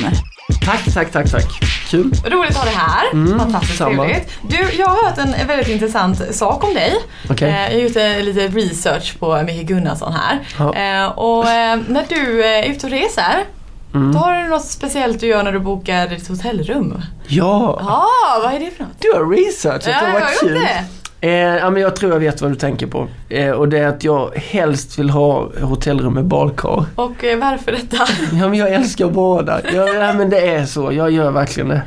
Tack, 0.65 0.93
tack, 0.93 1.11
tack, 1.11 1.31
tack. 1.31 1.78
Kul. 1.89 2.11
Roligt 2.25 2.49
att 2.49 2.57
ha 2.57 2.65
dig 2.65 2.73
här. 2.73 3.11
Mm, 3.13 3.39
Fantastiskt 3.39 3.77
samma. 3.77 4.03
trevligt. 4.03 4.39
Du, 4.41 4.57
jag 4.77 4.87
har 4.87 5.03
hört 5.09 5.17
en 5.17 5.47
väldigt 5.47 5.67
intressant 5.67 6.35
sak 6.35 6.63
om 6.63 6.73
dig. 6.73 6.93
Okay. 7.29 7.49
Jag 7.49 7.57
har 7.57 7.69
gjort 7.69 8.25
lite 8.25 8.47
research 8.47 9.19
på 9.19 9.43
Micke 9.43 9.67
Gunnarsson 9.67 10.13
här. 10.13 10.39
Ja. 10.57 11.09
Och 11.09 11.49
eh, 11.49 11.79
när 11.87 12.05
du 12.09 12.43
är 12.45 12.63
ute 12.63 12.85
och 12.85 12.91
reser 12.91 13.45
Mm. 13.93 14.11
Då 14.11 14.19
har 14.19 14.33
du 14.43 14.49
något 14.49 14.65
speciellt 14.65 15.19
du 15.19 15.27
gör 15.27 15.43
när 15.43 15.51
du 15.51 15.59
bokar 15.59 16.07
ditt 16.07 16.27
hotellrum. 16.27 17.01
Ja! 17.27 17.79
Ja, 17.81 18.07
vad 18.43 18.53
är 18.53 18.59
det 18.59 18.71
för 18.71 18.83
något? 18.83 18.93
Du 18.99 19.11
har 19.13 19.29
researchat, 19.29 19.95
ja, 20.01 20.07
det 20.07 20.13
var 20.13 20.39
kul. 20.41 20.53
Det. 20.53 20.85
Eh, 21.21 21.31
ja, 21.31 21.69
men 21.69 21.81
jag 21.81 21.95
tror 21.95 22.11
jag 22.11 22.19
vet 22.19 22.41
vad 22.41 22.51
du 22.51 22.55
tänker 22.55 22.87
på. 22.87 23.07
Eh, 23.29 23.51
och 23.51 23.69
det 23.69 23.79
är 23.79 23.87
att 23.87 24.03
jag 24.03 24.31
helst 24.35 24.99
vill 24.99 25.09
ha 25.09 25.49
hotellrum 25.61 26.13
med 26.13 26.25
badkar. 26.25 26.85
Och 26.95 27.23
eh, 27.23 27.39
varför 27.39 27.71
detta? 27.71 27.97
ja, 28.39 28.49
men 28.49 28.53
jag 28.53 28.69
älskar 28.73 29.05
att 29.05 29.13
bada. 29.13 29.61
Ja, 29.73 29.87
ja, 29.87 30.13
men 30.13 30.29
det 30.29 30.39
är 30.39 30.65
så. 30.65 30.91
Jag 30.91 31.11
gör 31.11 31.31
verkligen 31.31 31.69
det. 31.69 31.81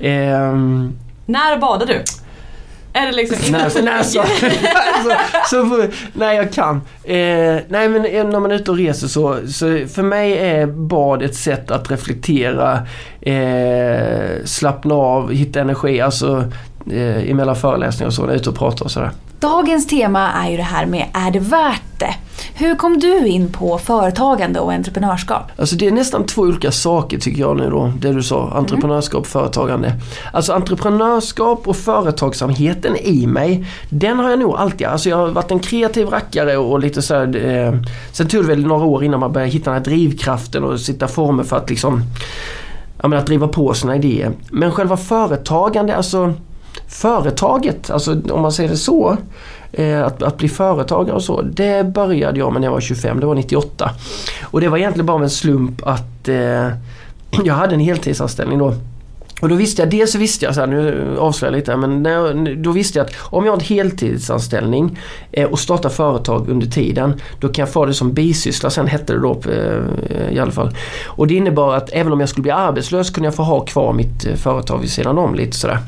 Ehm, 0.00 0.92
När 1.26 1.56
badar 1.56 1.86
du? 1.86 2.02
Är 2.96 3.06
det 3.06 3.12
liksom 3.12 3.52
när, 3.52 3.82
när, 3.82 4.02
så, 4.02 4.20
alltså, 4.20 4.24
så 5.50 5.68
för, 5.68 5.90
när 6.18 6.32
jag 6.32 6.52
kan. 6.52 6.76
Eh, 7.04 7.56
nej 7.68 7.88
men 7.88 8.02
när 8.02 8.40
man 8.40 8.50
är 8.50 8.54
ute 8.54 8.70
och 8.70 8.76
reser 8.76 9.06
så, 9.06 9.38
så 9.48 9.86
för 9.94 10.02
mig 10.02 10.38
är 10.38 10.66
bad 10.66 11.22
ett 11.22 11.34
sätt 11.34 11.70
att 11.70 11.90
reflektera, 11.90 12.86
eh, 13.20 14.44
slappna 14.44 14.94
av, 14.94 15.32
hitta 15.32 15.60
energi. 15.60 16.00
Alltså 16.00 16.44
eh, 16.90 17.30
emellan 17.30 17.56
föreläsningar 17.56 18.06
och 18.06 18.14
så, 18.14 18.22
när 18.22 18.28
jag 18.28 18.34
är 18.34 18.40
ute 18.40 18.50
och 18.50 18.56
pratar 18.56 18.84
och 18.84 18.90
sådär. 18.90 19.10
Dagens 19.40 19.86
tema 19.86 20.32
är 20.32 20.50
ju 20.50 20.56
det 20.56 20.62
här 20.62 20.86
med 20.86 21.06
är 21.12 21.30
det 21.30 21.38
värt 21.38 21.82
det? 21.98 22.14
Hur 22.54 22.74
kom 22.74 22.98
du 22.98 23.26
in 23.26 23.52
på 23.52 23.78
företagande 23.78 24.60
och 24.60 24.72
entreprenörskap? 24.72 25.42
Alltså 25.56 25.76
det 25.76 25.86
är 25.86 25.92
nästan 25.92 26.26
två 26.26 26.42
olika 26.42 26.72
saker 26.72 27.18
tycker 27.18 27.40
jag 27.40 27.56
nu 27.56 27.70
då, 27.70 27.92
det 27.98 28.12
du 28.12 28.22
sa, 28.22 28.50
entreprenörskap 28.54 29.20
och 29.20 29.26
företagande. 29.26 29.92
Alltså 30.32 30.52
entreprenörskap 30.52 31.68
och 31.68 31.76
företagsamheten 31.76 32.96
i 32.96 33.26
mig, 33.26 33.66
den 33.88 34.18
har 34.18 34.30
jag 34.30 34.38
nog 34.38 34.56
alltid, 34.56 34.86
alltså 34.86 35.08
jag 35.08 35.16
har 35.16 35.28
varit 35.28 35.50
en 35.50 35.58
kreativ 35.58 36.08
rackare 36.08 36.56
och 36.56 36.80
lite 36.80 37.02
så 37.02 37.14
här, 37.14 37.46
eh, 37.46 37.74
sen 38.12 38.28
tog 38.28 38.42
det 38.42 38.48
väl 38.48 38.66
några 38.66 38.84
år 38.84 39.04
innan 39.04 39.20
man 39.20 39.32
började 39.32 39.52
hitta 39.52 39.70
den 39.70 39.78
här 39.78 39.84
drivkraften 39.84 40.64
och 40.64 40.80
sitta 40.80 41.08
former 41.08 41.42
för 41.42 41.56
att 41.56 41.70
liksom, 41.70 42.02
ja 43.02 43.08
men 43.08 43.18
att 43.18 43.26
driva 43.26 43.48
på 43.48 43.74
sina 43.74 43.96
idéer. 43.96 44.32
Men 44.50 44.72
själva 44.72 44.96
företagande, 44.96 45.96
alltså 45.96 46.34
företaget, 46.88 47.90
alltså 47.90 48.16
om 48.30 48.42
man 48.42 48.52
säger 48.52 48.70
det 48.70 48.76
så, 48.76 49.16
eh, 49.72 50.04
att, 50.04 50.22
att 50.22 50.38
bli 50.38 50.48
företagare 50.48 51.16
och 51.16 51.22
så, 51.22 51.42
det 51.42 51.86
började 51.86 52.38
jag 52.38 52.52
med 52.52 52.60
när 52.60 52.68
jag 52.68 52.72
var 52.72 52.80
25, 52.80 53.20
det 53.20 53.26
var 53.26 53.34
98. 53.34 53.90
Och 54.42 54.60
det 54.60 54.68
var 54.68 54.78
egentligen 54.78 55.06
bara 55.06 55.16
av 55.16 55.22
en 55.22 55.30
slump 55.30 55.86
att 55.86 56.28
eh, 56.28 56.68
jag 57.44 57.54
hade 57.54 57.74
en 57.74 57.80
heltidsanställning 57.80 58.58
då. 58.58 58.74
Och 59.44 59.50
då 59.50 59.56
visste 59.56 59.82
jag, 59.82 59.90
dels 59.90 60.12
så 60.12 60.18
visste 60.18 60.44
jag, 60.44 60.54
så 60.54 60.60
här, 60.60 60.66
nu 60.66 61.16
avslöjar 61.18 61.52
jag 61.52 61.58
lite, 61.58 61.76
men 61.76 62.02
när 62.02 62.10
jag, 62.10 62.58
då 62.58 62.70
visste 62.70 62.98
jag 62.98 63.06
att 63.06 63.12
om 63.20 63.44
jag 63.44 63.52
har 63.52 63.58
en 63.58 63.64
heltidsanställning 63.64 64.98
eh, 65.32 65.48
och 65.48 65.58
startar 65.58 65.88
företag 65.88 66.48
under 66.48 66.66
tiden, 66.66 67.20
då 67.40 67.48
kan 67.48 67.62
jag 67.62 67.72
få 67.72 67.86
det 67.86 67.94
som 67.94 68.12
bisyssla, 68.12 68.70
sen 68.70 68.86
hette 68.86 69.12
det 69.12 69.20
då 69.20 69.40
eh, 69.50 70.34
i 70.34 70.38
alla 70.38 70.52
fall. 70.52 70.76
Och 71.06 71.26
det 71.26 71.34
innebar 71.34 71.74
att 71.74 71.90
även 71.92 72.12
om 72.12 72.20
jag 72.20 72.28
skulle 72.28 72.42
bli 72.42 72.50
arbetslös 72.50 73.10
kunde 73.10 73.26
jag 73.26 73.34
få 73.34 73.42
ha 73.42 73.60
kvar 73.60 73.92
mitt 73.92 74.26
eh, 74.26 74.34
företag 74.34 74.78
vid 74.78 74.90
sidan 74.90 75.18
om 75.18 75.34
lite 75.34 75.56
sådär. 75.56 75.78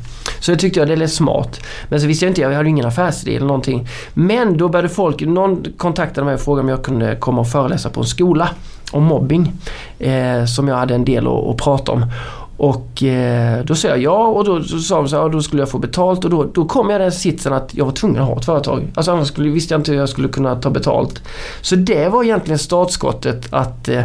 Så 0.40 0.52
det 0.52 0.58
tyckte 0.58 0.80
jag 0.80 0.88
det 0.88 0.96
lät 0.96 1.12
smart. 1.12 1.60
Men 1.88 2.00
så 2.00 2.06
visste 2.06 2.24
jag 2.24 2.30
inte, 2.30 2.40
jag 2.40 2.52
hade 2.52 2.68
ingen 2.68 2.86
affärsidé 2.86 3.36
eller 3.36 3.46
någonting. 3.46 3.88
Men 4.14 4.58
då 4.58 4.68
började 4.68 4.88
folk, 4.88 5.20
någon 5.20 5.64
kontaktade 5.76 6.24
mig 6.24 6.34
och 6.34 6.40
frågade 6.40 6.62
om 6.62 6.68
jag 6.68 6.82
kunde 6.82 7.16
komma 7.16 7.40
och 7.40 7.48
föreläsa 7.48 7.90
på 7.90 8.00
en 8.00 8.06
skola 8.06 8.48
om 8.92 9.04
mobbing. 9.04 9.52
Eh, 9.98 10.44
som 10.44 10.68
jag 10.68 10.76
hade 10.76 10.94
en 10.94 11.04
del 11.04 11.26
att, 11.26 11.32
att 11.32 11.56
prata 11.56 11.92
om. 11.92 12.06
Och 12.56 13.02
eh, 13.02 13.64
då 13.64 13.74
sa 13.74 13.88
jag 13.88 13.98
ja 13.98 14.26
och 14.26 14.44
då, 14.44 14.58
då 14.58 14.78
sa 14.78 14.96
de 14.96 15.08
så 15.08 15.22
här, 15.22 15.28
då 15.28 15.42
skulle 15.42 15.62
jag 15.62 15.70
få 15.70 15.78
betalt 15.78 16.24
och 16.24 16.30
då, 16.30 16.44
då 16.44 16.64
kom 16.64 16.90
jag 16.90 17.00
i 17.00 17.02
den 17.02 17.12
sitsen 17.12 17.52
att 17.52 17.74
jag 17.74 17.84
var 17.84 17.92
tvungen 17.92 18.22
att 18.22 18.28
ha 18.28 18.36
ett 18.36 18.44
företag. 18.44 18.82
Alltså 18.94 19.12
annars 19.12 19.28
skulle, 19.28 19.50
visste 19.50 19.74
jag 19.74 19.80
inte 19.80 19.92
hur 19.92 19.98
jag 19.98 20.08
skulle 20.08 20.28
kunna 20.28 20.56
ta 20.56 20.70
betalt. 20.70 21.22
Så 21.60 21.76
det 21.76 22.08
var 22.08 22.24
egentligen 22.24 22.58
startskottet 22.58 23.52
att 23.52 23.88
eh, 23.88 24.04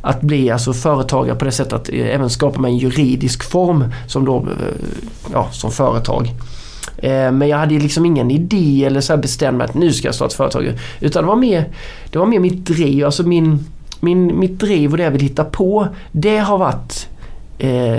att 0.00 0.20
bli 0.20 0.50
alltså 0.50 0.72
företagare 0.72 1.36
på 1.36 1.44
det 1.44 1.52
sättet 1.52 1.72
att 1.72 1.88
eh, 1.88 2.14
även 2.14 2.30
skapa 2.30 2.60
mig 2.60 2.72
en 2.72 2.78
juridisk 2.78 3.50
form 3.50 3.84
som, 4.06 4.24
då, 4.24 4.36
eh, 4.36 4.74
ja, 5.32 5.48
som 5.52 5.70
företag. 5.70 6.32
Eh, 6.96 7.32
men 7.32 7.48
jag 7.48 7.58
hade 7.58 7.78
liksom 7.78 8.06
ingen 8.06 8.30
idé 8.30 8.84
eller 8.84 9.00
så 9.00 9.12
här 9.12 9.52
mig 9.52 9.64
att 9.64 9.74
nu 9.74 9.92
ska 9.92 10.08
jag 10.08 10.14
starta 10.14 10.30
ett 10.30 10.36
företag. 10.36 10.78
Utan 11.00 11.22
det 11.22 11.28
var 11.28 11.36
mer, 11.36 11.68
det 12.10 12.18
var 12.18 12.26
mer 12.26 12.40
mitt 12.40 12.66
driv, 12.66 13.04
alltså 13.04 13.22
min, 13.22 13.66
min, 14.00 14.38
mitt 14.38 14.58
driv 14.60 14.90
och 14.90 14.96
det 14.96 15.02
jag 15.02 15.10
vill 15.10 15.20
hitta 15.20 15.44
på. 15.44 15.88
Det 16.12 16.38
har 16.38 16.58
varit 16.58 17.08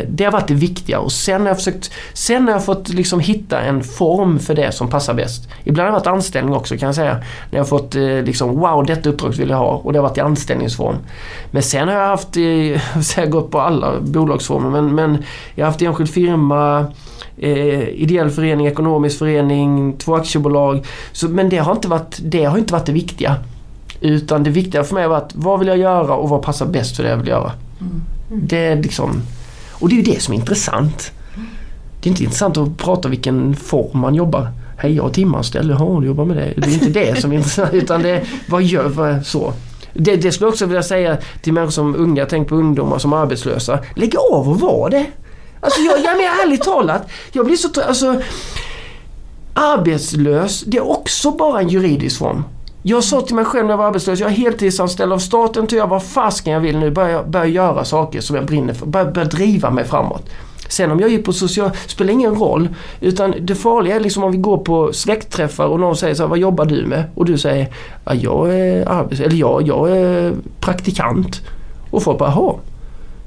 det 0.07 0.23
har 0.23 0.31
varit 0.31 0.47
det 0.47 0.53
viktiga 0.53 0.99
och 0.99 1.11
sen 1.11 1.41
har 1.41 1.47
jag 1.47 1.57
försökt 1.57 1.91
Sen 2.13 2.43
har 2.43 2.51
jag 2.51 2.65
fått 2.65 2.89
liksom 2.89 3.19
hitta 3.19 3.61
en 3.61 3.83
form 3.83 4.39
för 4.39 4.55
det 4.55 4.71
som 4.71 4.89
passar 4.89 5.13
bäst. 5.13 5.49
Ibland 5.63 5.89
har 5.89 5.91
det 5.91 5.99
varit 5.99 6.15
anställning 6.15 6.55
också 6.55 6.77
kan 6.77 6.85
jag 6.85 6.95
säga. 6.95 7.13
När 7.13 7.23
jag 7.49 7.59
har 7.59 7.67
fått 7.67 7.95
eh, 7.95 8.01
liksom 8.03 8.59
wow 8.59 8.85
detta 8.85 9.09
uppdrag 9.09 9.29
vill 9.29 9.49
jag 9.49 9.57
ha 9.57 9.81
och 9.83 9.93
det 9.93 9.99
har 9.99 10.03
varit 10.07 10.17
i 10.17 10.21
anställningsform. 10.21 10.95
Men 11.51 11.63
sen 11.63 11.87
har 11.87 11.95
jag 11.95 12.07
haft, 12.07 12.37
eh, 12.37 12.43
jag 13.17 13.29
gått 13.29 13.51
på 13.51 13.61
alla 13.61 13.99
bolagsformer 14.01 14.69
men, 14.69 14.95
men 14.95 15.23
jag 15.55 15.65
har 15.65 15.71
haft 15.71 15.81
enskild 15.81 16.09
firma 16.09 16.85
eh, 17.37 17.89
ideell 17.89 18.29
förening, 18.29 18.67
ekonomisk 18.67 19.19
förening, 19.19 19.97
två 19.97 20.15
aktiebolag. 20.15 20.85
Så, 21.11 21.27
men 21.27 21.49
det 21.49 21.57
har, 21.57 21.71
inte 21.71 21.87
varit, 21.87 22.19
det 22.21 22.43
har 22.43 22.57
inte 22.57 22.73
varit 22.73 22.85
det 22.85 22.91
viktiga. 22.91 23.35
Utan 24.01 24.43
det 24.43 24.49
viktiga 24.49 24.83
för 24.83 24.95
mig 24.95 25.03
har 25.03 25.09
varit 25.09 25.31
vad 25.33 25.59
vill 25.59 25.67
jag 25.67 25.77
göra 25.77 26.15
och 26.15 26.29
vad 26.29 26.41
passar 26.41 26.65
bäst 26.65 26.95
för 26.95 27.03
det 27.03 27.09
jag 27.09 27.17
vill 27.17 27.27
göra. 27.27 27.51
Mm. 27.79 28.01
Det 28.29 28.57
är 28.57 28.75
liksom 28.75 29.21
och 29.81 29.89
det 29.89 29.95
är 29.95 29.97
ju 29.97 30.13
det 30.13 30.21
som 30.21 30.33
är 30.33 30.37
intressant. 30.37 31.11
Det 32.01 32.07
är 32.07 32.11
inte 32.11 32.23
intressant 32.23 32.57
att 32.57 32.77
prata 32.77 33.09
vilken 33.09 33.55
form 33.55 33.99
man 33.99 34.15
jobbar. 34.15 34.47
Hej, 34.77 34.95
jag 34.95 35.03
har 35.03 35.09
timanställd. 35.09 35.71
Jaha, 35.71 35.99
du 35.99 36.07
jobbar 36.07 36.25
med 36.25 36.37
det. 36.37 36.53
Det 36.57 36.67
är 36.67 36.73
inte 36.73 36.89
det 36.89 37.21
som 37.21 37.31
är 37.31 37.35
intressant 37.37 37.73
utan 37.73 38.01
det 38.01 38.09
är 38.09 38.27
vad 38.49 38.63
gör 38.63 38.87
vad, 38.87 39.25
så. 39.25 39.53
Det, 39.93 40.15
det 40.15 40.31
skulle 40.31 40.45
jag 40.45 40.51
också 40.51 40.65
vilja 40.65 40.83
säga 40.83 41.17
till 41.41 41.53
människor 41.53 41.71
som 41.71 41.95
unga, 41.95 42.25
tänk 42.25 42.47
på 42.47 42.55
ungdomar 42.55 42.97
som 42.97 43.13
arbetslösa. 43.13 43.79
Lägg 43.95 44.15
av 44.31 44.49
och 44.49 44.59
var 44.59 44.89
det. 44.89 45.05
Alltså 45.59 45.81
jag, 45.81 45.97
jag 45.97 46.17
menar 46.17 46.43
ärligt 46.43 46.63
talat. 46.63 47.07
Jag 47.31 47.45
blir 47.45 47.55
så 47.55 47.81
alltså 47.81 48.21
Arbetslös, 49.53 50.63
det 50.67 50.77
är 50.77 50.89
också 50.89 51.31
bara 51.31 51.61
en 51.61 51.69
juridisk 51.69 52.17
form. 52.19 52.43
Jag 52.83 53.03
sa 53.03 53.21
till 53.21 53.35
mig 53.35 53.45
själv 53.45 53.65
när 53.65 53.71
jag 53.71 53.77
var 53.77 53.85
arbetslös, 53.85 54.19
jag 54.19 54.31
är 54.31 54.35
heltidsanställd 54.35 55.13
av 55.13 55.19
staten 55.19 55.67
till 55.67 55.77
jag 55.77 55.87
vad 55.87 56.03
fasken 56.03 56.53
jag 56.53 56.59
vill 56.59 56.77
nu. 56.77 56.91
Börja, 56.91 57.23
börja 57.23 57.45
göra 57.45 57.85
saker 57.85 58.21
som 58.21 58.35
jag 58.35 58.45
brinner 58.45 58.73
för. 58.73 58.85
Börja, 58.85 59.11
börja 59.11 59.27
driva 59.27 59.69
mig 59.69 59.85
framåt. 59.85 60.29
Sen 60.67 60.91
om 60.91 60.99
jag 60.99 61.13
är 61.13 61.21
på 61.21 61.33
social, 61.33 61.71
spelar 61.87 62.13
ingen 62.13 62.35
roll. 62.35 62.69
Utan 62.99 63.33
det 63.41 63.55
farliga 63.55 63.95
är 63.95 63.99
liksom 63.99 64.23
om 64.23 64.31
vi 64.31 64.37
går 64.37 64.57
på 64.57 64.93
släktträffar 64.93 65.65
och 65.65 65.79
någon 65.79 65.95
säger 65.95 66.15
så 66.15 66.23
här, 66.23 66.27
vad 66.29 66.39
jobbar 66.39 66.65
du 66.65 66.85
med? 66.85 67.03
Och 67.15 67.25
du 67.25 67.37
säger, 67.37 67.67
ja, 68.05 68.13
jag 68.13 68.59
är 68.59 68.89
arbets 68.89 69.21
eller 69.21 69.35
jag, 69.35 69.67
jag 69.67 69.97
är 69.97 70.33
praktikant. 70.59 71.41
Och 71.91 72.03
folk 72.03 72.19
bara, 72.19 72.29
jaha. 72.29 72.55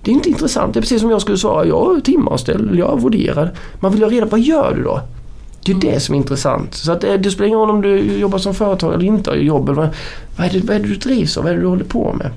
Det 0.03 0.11
är 0.11 0.15
inte 0.15 0.29
intressant. 0.29 0.75
Det 0.75 0.79
är 0.79 0.83
precis 0.83 1.01
som 1.01 1.11
jag 1.11 1.21
skulle 1.21 1.39
svara, 1.39 1.67
jag 1.67 1.97
är 1.97 2.01
timanställd, 2.01 2.79
jag 2.79 2.93
är 2.93 2.97
vårderad. 2.97 3.49
Man 3.81 3.93
vill 3.93 4.03
ha 4.03 4.11
reda 4.11 4.27
på, 4.27 4.31
vad 4.31 4.41
gör 4.41 4.75
du 4.77 4.83
då? 4.83 5.01
Det 5.65 5.73
är 5.73 5.77
det 5.77 6.01
som 6.01 6.15
är 6.15 6.19
intressant. 6.19 6.75
Så 6.75 6.93
att 6.93 7.01
det, 7.01 7.17
det 7.17 7.31
spelar 7.31 7.47
ingen 7.47 7.59
roll 7.59 7.71
om 7.71 7.83
du 7.83 8.19
jobbar 8.19 8.39
som 8.39 8.55
företag 8.55 8.95
eller 8.95 9.05
inte 9.05 9.31
har 9.31 9.37
jobb. 9.37 9.69
Eller 9.69 9.83
vad, 9.83 9.95
vad, 10.37 10.47
är 10.47 10.51
det, 10.51 10.61
vad 10.61 10.77
är 10.77 10.81
det 10.81 10.89
du 10.89 10.95
drivs 10.95 11.37
av? 11.37 11.45
Vad 11.45 11.53
är 11.53 11.57
det 11.57 11.63
du 11.63 11.69
håller 11.69 11.85
på 11.85 12.13
med? 12.13 12.31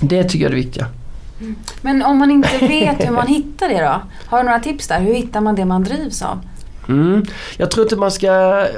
Det 0.00 0.24
tycker 0.24 0.44
jag 0.44 0.52
är 0.52 0.56
det 0.56 0.62
viktiga. 0.62 0.86
Mm. 1.40 1.56
Men 1.82 2.02
om 2.02 2.18
man 2.18 2.30
inte 2.30 2.58
vet 2.58 3.06
hur 3.06 3.12
man 3.12 3.26
hittar 3.26 3.68
det 3.68 3.80
då? 3.80 4.00
Har 4.26 4.38
du 4.38 4.44
några 4.44 4.60
tips 4.60 4.88
där? 4.88 5.00
Hur 5.00 5.14
hittar 5.14 5.40
man 5.40 5.54
det 5.54 5.64
man 5.64 5.84
drivs 5.84 6.22
av? 6.22 6.38
Mm. 6.88 7.24
Jag 7.56 7.70
tror 7.70 7.86
inte 7.86 7.96
man 7.96 8.10
ska... 8.10 8.28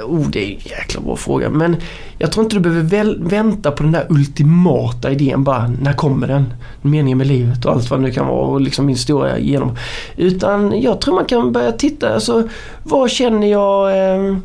Oh, 0.05 0.29
det 0.29 0.39
är 0.39 0.53
en 0.53 0.59
jäkla 0.63 1.01
bra 1.01 1.15
fråga. 1.15 1.49
Men 1.49 1.75
jag 2.17 2.31
tror 2.31 2.43
inte 2.43 2.55
du 2.55 2.59
behöver 2.59 2.83
väl, 2.83 3.23
vänta 3.23 3.71
på 3.71 3.83
den 3.83 3.91
där 3.91 4.05
ultimata 4.09 5.11
idén 5.11 5.43
bara. 5.43 5.67
När 5.67 5.93
kommer 5.93 6.27
den? 6.27 6.53
Meningen 6.81 7.17
med 7.17 7.27
livet 7.27 7.65
och 7.65 7.71
allt 7.71 7.89
vad 7.89 7.99
det 7.99 8.03
nu 8.03 8.11
kan 8.11 8.27
vara 8.27 8.47
och 8.47 8.61
liksom 8.61 8.85
min 8.85 8.95
historia 8.95 9.39
genom 9.39 9.77
Utan 10.17 10.81
jag 10.81 11.01
tror 11.01 11.15
man 11.15 11.25
kan 11.25 11.51
börja 11.51 11.71
titta. 11.71 12.13
Alltså, 12.13 12.47
vad 12.83 13.11
känner 13.11 13.47
jag... 13.47 13.89
Eh, 14.15 14.37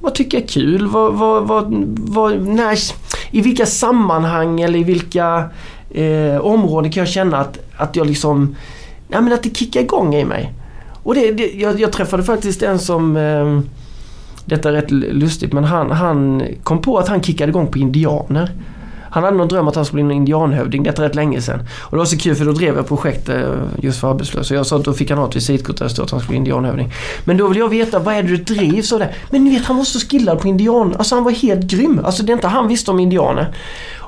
vad 0.00 0.14
tycker 0.14 0.38
jag 0.38 0.44
är 0.44 0.48
kul? 0.48 0.86
Vad, 0.86 1.14
vad, 1.14 1.48
vad, 1.48 1.74
vad, 1.96 2.46
när, 2.46 2.78
I 3.30 3.40
vilka 3.40 3.66
sammanhang 3.66 4.60
eller 4.60 4.78
i 4.78 4.84
vilka 4.84 5.44
eh, 5.90 6.36
områden 6.36 6.92
kan 6.92 7.00
jag 7.00 7.08
känna 7.08 7.36
att, 7.36 7.58
att 7.76 7.96
jag 7.96 8.06
liksom... 8.06 8.56
Ja, 9.08 9.20
men 9.20 9.32
att 9.32 9.42
det 9.42 9.56
kickar 9.56 9.80
igång 9.80 10.14
i 10.14 10.24
mig. 10.24 10.52
Och 11.04 11.14
det, 11.14 11.32
det, 11.32 11.52
jag, 11.52 11.80
jag, 11.80 11.92
träffade 11.92 12.22
faktiskt 12.22 12.62
en 12.62 12.78
som 12.78 13.16
eh, 13.16 13.60
detta 14.44 14.68
är 14.68 14.72
rätt 14.72 14.90
lustigt 14.90 15.52
men 15.52 15.64
han, 15.64 15.90
han 15.90 16.42
kom 16.62 16.82
på 16.82 16.98
att 16.98 17.08
han 17.08 17.22
kickade 17.22 17.50
igång 17.50 17.66
på 17.66 17.78
indianer. 17.78 18.50
Han 19.10 19.24
hade 19.24 19.36
någon 19.36 19.48
dröm 19.48 19.68
att 19.68 19.76
han 19.76 19.84
skulle 19.84 20.04
bli 20.04 20.14
en 20.14 20.20
indianhövding, 20.20 20.82
detta 20.82 21.02
är 21.02 21.08
rätt 21.08 21.14
länge 21.14 21.40
sedan. 21.40 21.60
Och 21.80 21.90
det 21.90 21.96
var 21.96 22.04
så 22.04 22.18
kul 22.18 22.34
för 22.34 22.44
då 22.44 22.52
drev 22.52 22.76
jag 22.76 22.88
projektet 22.88 23.28
eh, 23.28 23.54
just 23.82 24.00
för 24.00 24.10
arbetslösa. 24.10 24.54
Jag 24.54 24.66
sa 24.66 24.76
att 24.76 24.84
då 24.84 24.92
fick 24.92 25.10
han 25.10 25.18
ha 25.18 25.28
ett 25.28 25.36
visitkort 25.36 25.76
där 25.76 25.84
det 25.84 25.90
stod 25.90 26.04
att 26.04 26.10
han 26.10 26.20
skulle 26.20 26.30
bli 26.30 26.36
indianhövding. 26.36 26.92
Men 27.24 27.36
då 27.36 27.48
vill 27.48 27.58
jag 27.58 27.68
veta, 27.68 27.98
vad 27.98 28.14
är 28.14 28.22
det 28.22 28.28
du 28.28 28.36
drivs 28.36 28.92
av 28.92 28.98
det? 28.98 29.14
Men 29.30 29.44
ni 29.44 29.50
vet, 29.50 29.64
han 29.64 29.76
var 29.76 29.84
så 29.84 30.00
skillad 30.00 30.40
på 30.40 30.48
indian. 30.48 30.94
Alltså 30.98 31.14
han 31.14 31.24
var 31.24 31.30
helt 31.30 31.60
grym. 31.60 32.00
Alltså 32.04 32.22
det 32.22 32.32
är 32.32 32.34
inte 32.34 32.48
han 32.48 32.68
visste 32.68 32.90
om 32.90 33.00
indianer. 33.00 33.54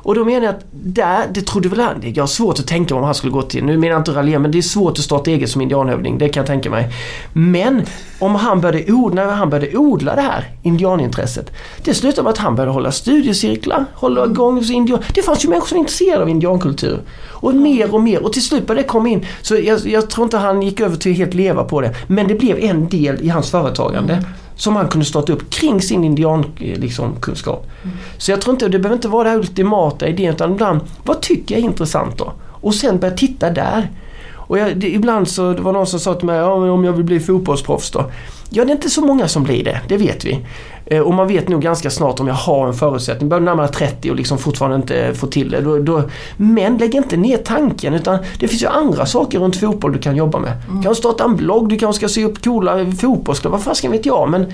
Och 0.07 0.15
då 0.15 0.25
menar 0.25 0.47
jag 0.47 0.55
att 0.55 0.65
där, 0.71 1.27
det 1.33 1.41
trodde 1.41 1.69
väl 1.69 1.81
han, 1.81 2.03
jag 2.15 2.23
har 2.23 2.29
svårt 2.29 2.59
att 2.59 2.67
tänka 2.67 2.95
om 2.95 3.03
han 3.03 3.15
skulle 3.15 3.33
gå 3.33 3.43
till, 3.43 3.65
nu 3.65 3.77
menar 3.77 3.93
jag 3.93 4.01
inte 4.01 4.11
raljera 4.11 4.39
men 4.39 4.51
det 4.51 4.59
är 4.59 4.63
svårt 4.63 4.99
att 4.99 5.05
starta 5.05 5.31
eget 5.31 5.51
som 5.51 5.61
indianhövding, 5.61 6.19
det 6.19 6.29
kan 6.29 6.41
jag 6.41 6.47
tänka 6.47 6.71
mig. 6.71 6.89
Men 7.33 7.83
om 8.19 8.35
han 8.35 8.61
började 8.61 8.93
odla, 8.93 9.27
när 9.27 9.33
han 9.33 9.51
började 9.51 9.77
odla 9.77 10.15
det 10.15 10.21
här 10.21 10.51
indianintresset, 10.63 11.53
det 11.85 11.95
slutade 11.95 12.23
med 12.23 12.31
att 12.31 12.39
han 12.39 12.55
började 12.55 12.73
hålla 12.73 12.93
studiecirklar, 12.93 13.85
hålla 13.95 14.23
mm. 14.23 14.33
igång 14.33 14.63
indian. 14.63 15.03
Det 15.15 15.23
fanns 15.23 15.45
ju 15.45 15.49
människor 15.49 15.69
som 15.69 15.77
var 15.77 15.81
intresserade 15.81 16.23
av 16.23 16.29
indiankultur. 16.29 17.01
Och 17.29 17.55
mer 17.55 17.95
och 17.95 18.01
mer 18.01 18.23
och 18.23 18.33
till 18.33 18.45
slut 18.45 18.67
började 18.67 18.83
det 18.83 18.89
komma 18.89 19.09
in. 19.09 19.27
Så 19.43 19.57
jag, 19.57 19.87
jag 19.87 20.11
tror 20.11 20.25
inte 20.25 20.37
han 20.37 20.63
gick 20.63 20.81
över 20.81 20.97
till 20.97 21.13
att 21.13 21.19
helt 21.19 21.35
leva 21.35 21.65
på 21.65 21.81
det. 21.81 21.95
Men 22.07 22.29
det 22.29 22.35
blev 22.35 22.59
en 22.59 22.89
del 22.89 23.21
i 23.23 23.29
hans 23.29 23.51
företagande. 23.51 24.23
Som 24.57 24.77
han 24.77 24.89
kunde 24.89 25.07
starta 25.07 25.33
upp 25.33 25.51
kring 25.51 25.83
sin 25.83 26.05
indiankunskap. 26.05 26.81
Liksom, 26.81 27.55
mm. 27.83 27.97
Så 28.19 28.31
jag 28.31 28.41
tror 28.41 28.55
inte, 28.55 28.69
det 28.69 28.79
behöver 28.79 28.97
inte 28.97 29.09
vara 29.09 29.31
den 29.31 29.39
ultimata 29.39 30.09
idén 30.09 30.35
utan 30.35 30.53
ibland, 30.53 30.81
vad 31.05 31.21
tycker 31.21 31.55
jag 31.55 31.63
är 31.63 31.69
intressant 31.69 32.19
då? 32.19 32.33
Och 32.61 32.75
sen 32.75 32.99
börja 32.99 33.15
titta 33.15 33.51
där. 33.51 33.91
Och 34.35 34.59
jag, 34.59 34.77
det, 34.77 34.89
ibland 34.89 35.29
så 35.29 35.53
det 35.53 35.63
var 35.63 35.73
någon 35.73 35.87
som 35.87 36.01
sa 36.01 36.15
till 36.15 36.27
mig, 36.27 36.37
ja, 36.37 36.53
om 36.53 36.85
jag 36.85 36.93
vill 36.93 37.05
bli 37.05 37.21
fotbollsproffs 37.21 37.91
då? 37.91 38.11
Ja, 38.51 38.65
det 38.65 38.71
är 38.71 38.75
inte 38.75 38.91
så 38.91 39.01
många 39.01 39.29
som 39.29 39.43
blir 39.43 39.65
det, 39.65 39.81
det 39.89 39.97
vet 39.97 40.25
vi. 40.25 40.39
Eh, 40.87 41.01
och 41.01 41.15
man 41.15 41.29
vet 41.29 41.49
nog 41.49 41.63
ganska 41.63 41.91
snart 41.91 42.21
om 42.21 42.29
jag 42.29 42.35
har 42.35 42.67
en 42.67 42.75
förutsättning. 42.75 43.29
Börjar 43.29 43.41
närmare 43.41 43.69
30 43.69 44.11
och 44.11 44.17
liksom 44.17 44.39
fortfarande 44.39 44.77
inte 44.77 45.07
eh, 45.07 45.13
få 45.13 45.27
till 45.27 45.51
det. 45.51 45.61
Då, 45.61 45.79
då, 45.79 46.03
men 46.37 46.79
lägg 46.79 46.95
inte 46.95 47.17
ner 47.17 47.37
tanken 47.37 47.95
utan 47.95 48.19
det 48.39 48.49
finns 48.49 48.63
ju 48.63 48.67
andra 48.67 49.07
saker 49.07 49.39
runt 49.39 49.57
fotboll 49.57 49.93
du 49.93 49.99
kan 49.99 50.17
jobba 50.17 50.39
med. 50.39 50.53
Mm. 50.53 50.77
Du 50.77 50.83
kan 50.83 50.95
starta 50.95 51.25
en 51.25 51.37
blogg, 51.37 51.69
du 51.69 51.79
kanske 51.79 52.01
ska 52.01 52.15
se 52.15 52.25
upp 52.25 52.45
coola 52.45 52.93
fotbollsklubbar, 52.93 53.59
vad 53.59 53.65
fasiken 53.65 53.93
vet 53.93 54.07
jag. 54.07 54.31
Men 54.31 54.53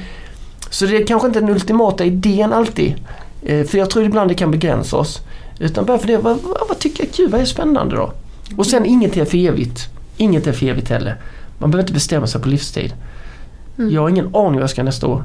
Så 0.70 0.86
det 0.86 0.96
är 0.96 1.06
kanske 1.06 1.28
inte 1.28 1.40
den 1.40 1.48
ultimata 1.48 2.04
idén 2.04 2.52
alltid. 2.52 2.94
Eh, 3.42 3.66
för 3.66 3.78
jag 3.78 3.90
tror 3.90 4.04
ibland 4.04 4.30
det 4.30 4.34
kan 4.34 4.50
begränsa 4.50 4.96
oss. 4.96 5.20
Utan 5.58 5.84
bara 5.84 5.98
för 5.98 6.06
det, 6.06 6.18
vad, 6.18 6.38
vad, 6.42 6.68
vad 6.68 6.78
tycker 6.78 7.04
jag 7.04 7.08
är 7.08 7.14
kul? 7.14 7.30
Vad 7.30 7.40
är 7.40 7.44
spännande 7.44 7.96
då? 7.96 8.12
Och 8.56 8.66
sen 8.66 8.86
inget 8.86 9.16
är 9.16 9.24
för 9.24 9.38
evigt. 9.38 9.80
Inget 10.16 10.46
är 10.46 10.52
för 10.52 10.66
evigt 10.66 10.88
heller. 10.88 11.16
Man 11.58 11.70
behöver 11.70 11.82
inte 11.82 11.92
bestämma 11.92 12.26
sig 12.26 12.40
på 12.40 12.48
livstid. 12.48 12.92
Mm. 13.78 13.94
Jag 13.94 14.00
har 14.00 14.08
ingen 14.08 14.34
aning 14.34 14.54
vad 14.54 14.62
jag 14.62 14.70
ska 14.70 14.82
nästa 14.82 15.06
år. 15.06 15.24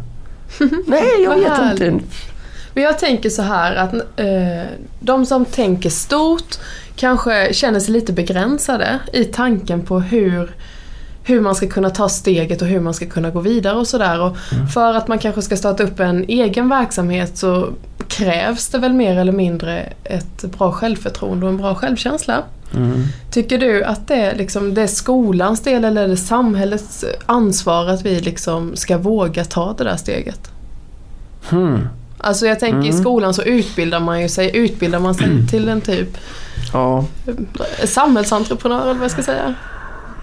Nej, 0.88 1.24
jag 1.24 1.36
vet 1.36 1.82
inte. 1.82 2.06
Men 2.74 2.84
jag 2.84 3.00
tänker 3.00 3.30
så 3.30 3.42
här 3.42 3.76
att 3.76 3.94
eh, 3.94 4.72
de 5.00 5.26
som 5.26 5.46
tänker 5.46 5.90
stort 5.90 6.58
kanske 6.96 7.54
känner 7.54 7.80
sig 7.80 7.94
lite 7.94 8.14
begränsade 8.14 9.00
i 9.14 9.24
tanken 9.24 9.82
på 9.82 10.00
hur, 10.00 10.52
hur 11.24 11.42
man 11.42 11.56
ska 11.56 11.68
kunna 11.68 11.90
ta 11.90 12.10
steget 12.10 12.62
och 12.62 12.68
hur 12.68 12.80
man 12.80 12.94
ska 12.94 13.06
kunna 13.06 13.30
gå 13.30 13.40
vidare 13.40 13.78
och 13.78 13.88
sådär. 13.88 14.22
Och 14.22 14.38
För 14.74 14.94
att 14.94 15.08
man 15.08 15.20
kanske 15.20 15.42
ska 15.42 15.58
starta 15.58 15.84
upp 15.84 16.00
en 16.00 16.26
egen 16.28 16.70
verksamhet 16.70 17.38
så 17.38 17.70
krävs 18.08 18.68
det 18.68 18.78
väl 18.78 18.94
mer 18.94 19.18
eller 19.18 19.32
mindre 19.32 19.94
ett 20.04 20.42
bra 20.58 20.72
självförtroende 20.72 21.46
och 21.46 21.52
en 21.52 21.58
bra 21.58 21.76
självkänsla. 21.76 22.44
Mm. 22.76 23.04
Tycker 23.32 23.58
du 23.58 23.84
att 23.84 24.08
det 24.08 24.16
är, 24.16 24.36
liksom, 24.36 24.74
det 24.74 24.82
är 24.82 24.88
skolans 24.88 25.60
del 25.60 25.86
eller 25.86 26.04
är 26.04 26.08
det 26.08 26.18
samhällets 26.18 27.06
ansvar 27.26 27.88
att 27.90 28.06
vi 28.06 28.20
liksom 28.20 28.76
ska 28.76 28.98
våga 28.98 29.46
ta 29.46 29.74
det 29.78 29.84
där 29.84 29.96
steget? 29.98 30.52
Hmm. 31.50 31.88
Alltså 32.18 32.48
jag 32.48 32.60
tänker 32.60 32.84
i 32.88 32.90
Mm. 32.90 33.02
skolan 33.02 33.34
så 33.34 33.42
utbildar 33.44 34.00
man 34.00 34.22
ju 34.22 34.30
sig, 34.30 34.58
utbildar 34.58 35.00
man 35.00 35.16
sig 35.16 35.28
till 35.50 35.70
en 35.70 35.82
typ 35.82 36.18
Ja. 36.74 37.06
samhällsentreprenör 37.86 38.82
eller 38.82 38.94
vad 38.94 39.04
jag 39.04 39.12
ska 39.12 39.24
säga. 39.24 39.54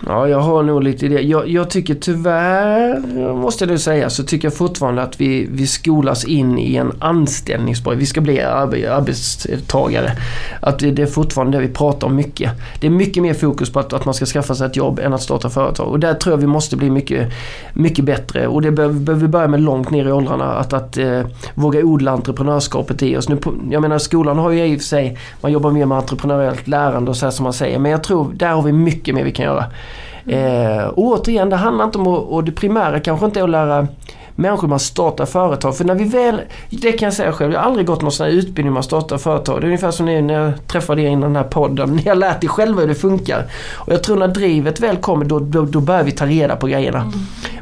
Ja, 0.07 0.29
jag 0.29 0.41
har 0.41 0.63
nog 0.63 0.83
lite 0.83 1.09
det. 1.09 1.21
Jag, 1.21 1.49
jag 1.49 1.71
tycker 1.71 1.95
tyvärr, 1.95 3.01
måste 3.35 3.65
jag 3.65 3.71
nu 3.71 3.79
säga, 3.79 4.11
så 4.11 4.25
tycker 4.25 4.47
jag 4.47 4.55
fortfarande 4.55 5.03
att 5.03 5.21
vi, 5.21 5.47
vi 5.51 5.67
skolas 5.67 6.25
in 6.25 6.59
i 6.59 6.77
en 6.77 6.93
anställningsbar. 6.99 7.95
Vi 7.95 8.07
ska 8.07 8.21
bli 8.21 8.41
arbetstagare. 8.41 10.13
Att 10.61 10.79
det, 10.79 10.91
det 10.91 11.03
är 11.03 11.07
fortfarande 11.07 11.59
det 11.59 11.67
vi 11.67 11.73
pratar 11.73 12.07
om 12.07 12.17
mycket. 12.17 12.51
Det 12.81 12.87
är 12.87 12.91
mycket 12.91 13.23
mer 13.23 13.35
fokus 13.35 13.73
på 13.73 13.81
att, 13.81 13.93
att 13.93 14.05
man 14.05 14.15
ska 14.15 14.27
skaffa 14.27 14.55
sig 14.55 14.67
ett 14.67 14.77
jobb 14.77 14.99
än 14.99 15.15
att 15.15 15.23
starta 15.23 15.51
företag. 15.51 15.89
Och 15.89 16.01
där 16.01 16.15
tror 16.15 16.33
jag 16.33 16.39
vi 16.39 16.47
måste 16.47 16.77
bli 16.77 16.91
mycket, 16.91 17.33
mycket 17.75 18.05
bättre. 18.05 18.47
Och 18.47 18.63
det 18.63 18.71
behöver, 18.71 19.15
vi 19.15 19.29
börja 19.29 19.49
med 19.49 19.61
långt 19.61 19.91
ner 19.91 20.09
i 20.09 20.13
åldrarna. 20.13 20.55
Att, 20.55 20.73
att 20.73 20.97
eh, 20.97 21.21
våga 21.55 21.81
odla 21.81 22.11
entreprenörskapet 22.11 23.03
i 23.03 23.17
oss. 23.17 23.29
Nu, 23.29 23.39
jag 23.71 23.83
menar 23.83 23.99
skolan 23.99 24.39
har 24.39 24.51
ju 24.51 24.67
i 24.67 24.77
och 24.77 24.81
för 24.81 24.87
sig, 24.87 25.19
man 25.41 25.53
jobbar 25.53 25.71
mer 25.71 25.87
med 25.87 25.99
entreprenöriellt 25.99 26.69
lärande 26.69 27.11
och 27.11 27.17
så 27.17 27.27
här 27.27 27.31
som 27.31 27.45
man 27.45 27.53
säger. 27.53 27.79
Men 27.79 27.91
jag 27.91 28.03
tror, 28.03 28.33
där 28.35 28.49
har 28.49 28.63
vi 28.63 28.73
mycket 28.73 29.15
mer 29.15 29.25
vi 29.25 29.33
kan 29.33 29.45
göra. 29.45 29.65
Eh, 30.27 30.87
och 30.87 31.05
återigen, 31.05 31.51
det 31.51 31.57
handlar 31.57 31.85
inte 31.85 31.99
om 31.99 32.07
att, 32.07 32.25
och 32.25 32.45
det 32.45 32.53
primära 32.53 33.01
kanske 33.01 33.27
inte 33.27 33.41
är 33.41 33.45
att 33.45 33.51
lära 33.51 33.87
människor 34.35 34.69
man 34.69 34.81
startar 34.81 35.27
företag. 35.27 35.77
För 35.77 35.85
när 35.85 35.95
vi 35.95 36.05
väl, 36.05 36.41
det 36.71 36.93
kan 36.93 37.07
jag 37.07 37.15
säga 37.15 37.33
själv, 37.33 37.53
jag 37.53 37.61
har 37.61 37.67
aldrig 37.67 37.87
gått 37.87 38.03
någon 38.03 38.13
sån 38.13 38.27
här 38.27 38.33
utbildning 38.33 38.73
man 38.73 38.83
startar 38.83 39.19
företag. 39.19 39.61
Det 39.61 39.65
är 39.65 39.67
ungefär 39.67 39.91
som 39.91 40.07
när 40.07 40.35
jag 40.35 40.67
träffade 40.67 41.03
er 41.03 41.09
innan 41.09 41.33
den 41.33 41.37
här 41.37 41.51
podden. 41.51 41.97
Ni 41.97 42.09
har 42.09 42.15
lärt 42.15 42.45
er 42.45 42.49
själva 42.49 42.81
hur 42.81 42.89
det 42.89 42.95
funkar. 42.95 43.47
Och 43.75 43.93
jag 43.93 44.03
tror 44.03 44.17
när 44.17 44.29
drivet 44.29 44.81
väl 44.81 44.97
kommer 44.97 45.25
då, 45.25 45.39
då, 45.39 45.63
då 45.63 45.81
börjar 45.81 46.05
vi 46.05 46.13
ta 46.13 46.27
reda 46.27 46.57
på 46.57 46.67
grejerna. 46.67 47.13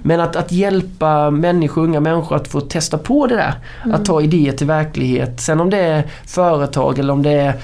Men 0.03 0.21
att, 0.21 0.37
att 0.37 0.53
hjälpa 0.53 1.31
människor, 1.31 1.83
unga 1.83 2.01
människor 2.01 2.37
att 2.37 2.49
få 2.49 2.61
testa 2.61 2.99
på 2.99 3.27
det 3.27 3.37
där. 3.37 3.55
Att 3.95 4.05
ta 4.05 4.21
idéer 4.21 4.53
till 4.53 4.67
verklighet. 4.67 5.41
Sen 5.41 5.61
om 5.61 5.71
det 5.71 5.79
är 5.79 6.03
företag 6.27 6.99
eller 6.99 7.13
om 7.13 7.23
det 7.23 7.31
är 7.31 7.55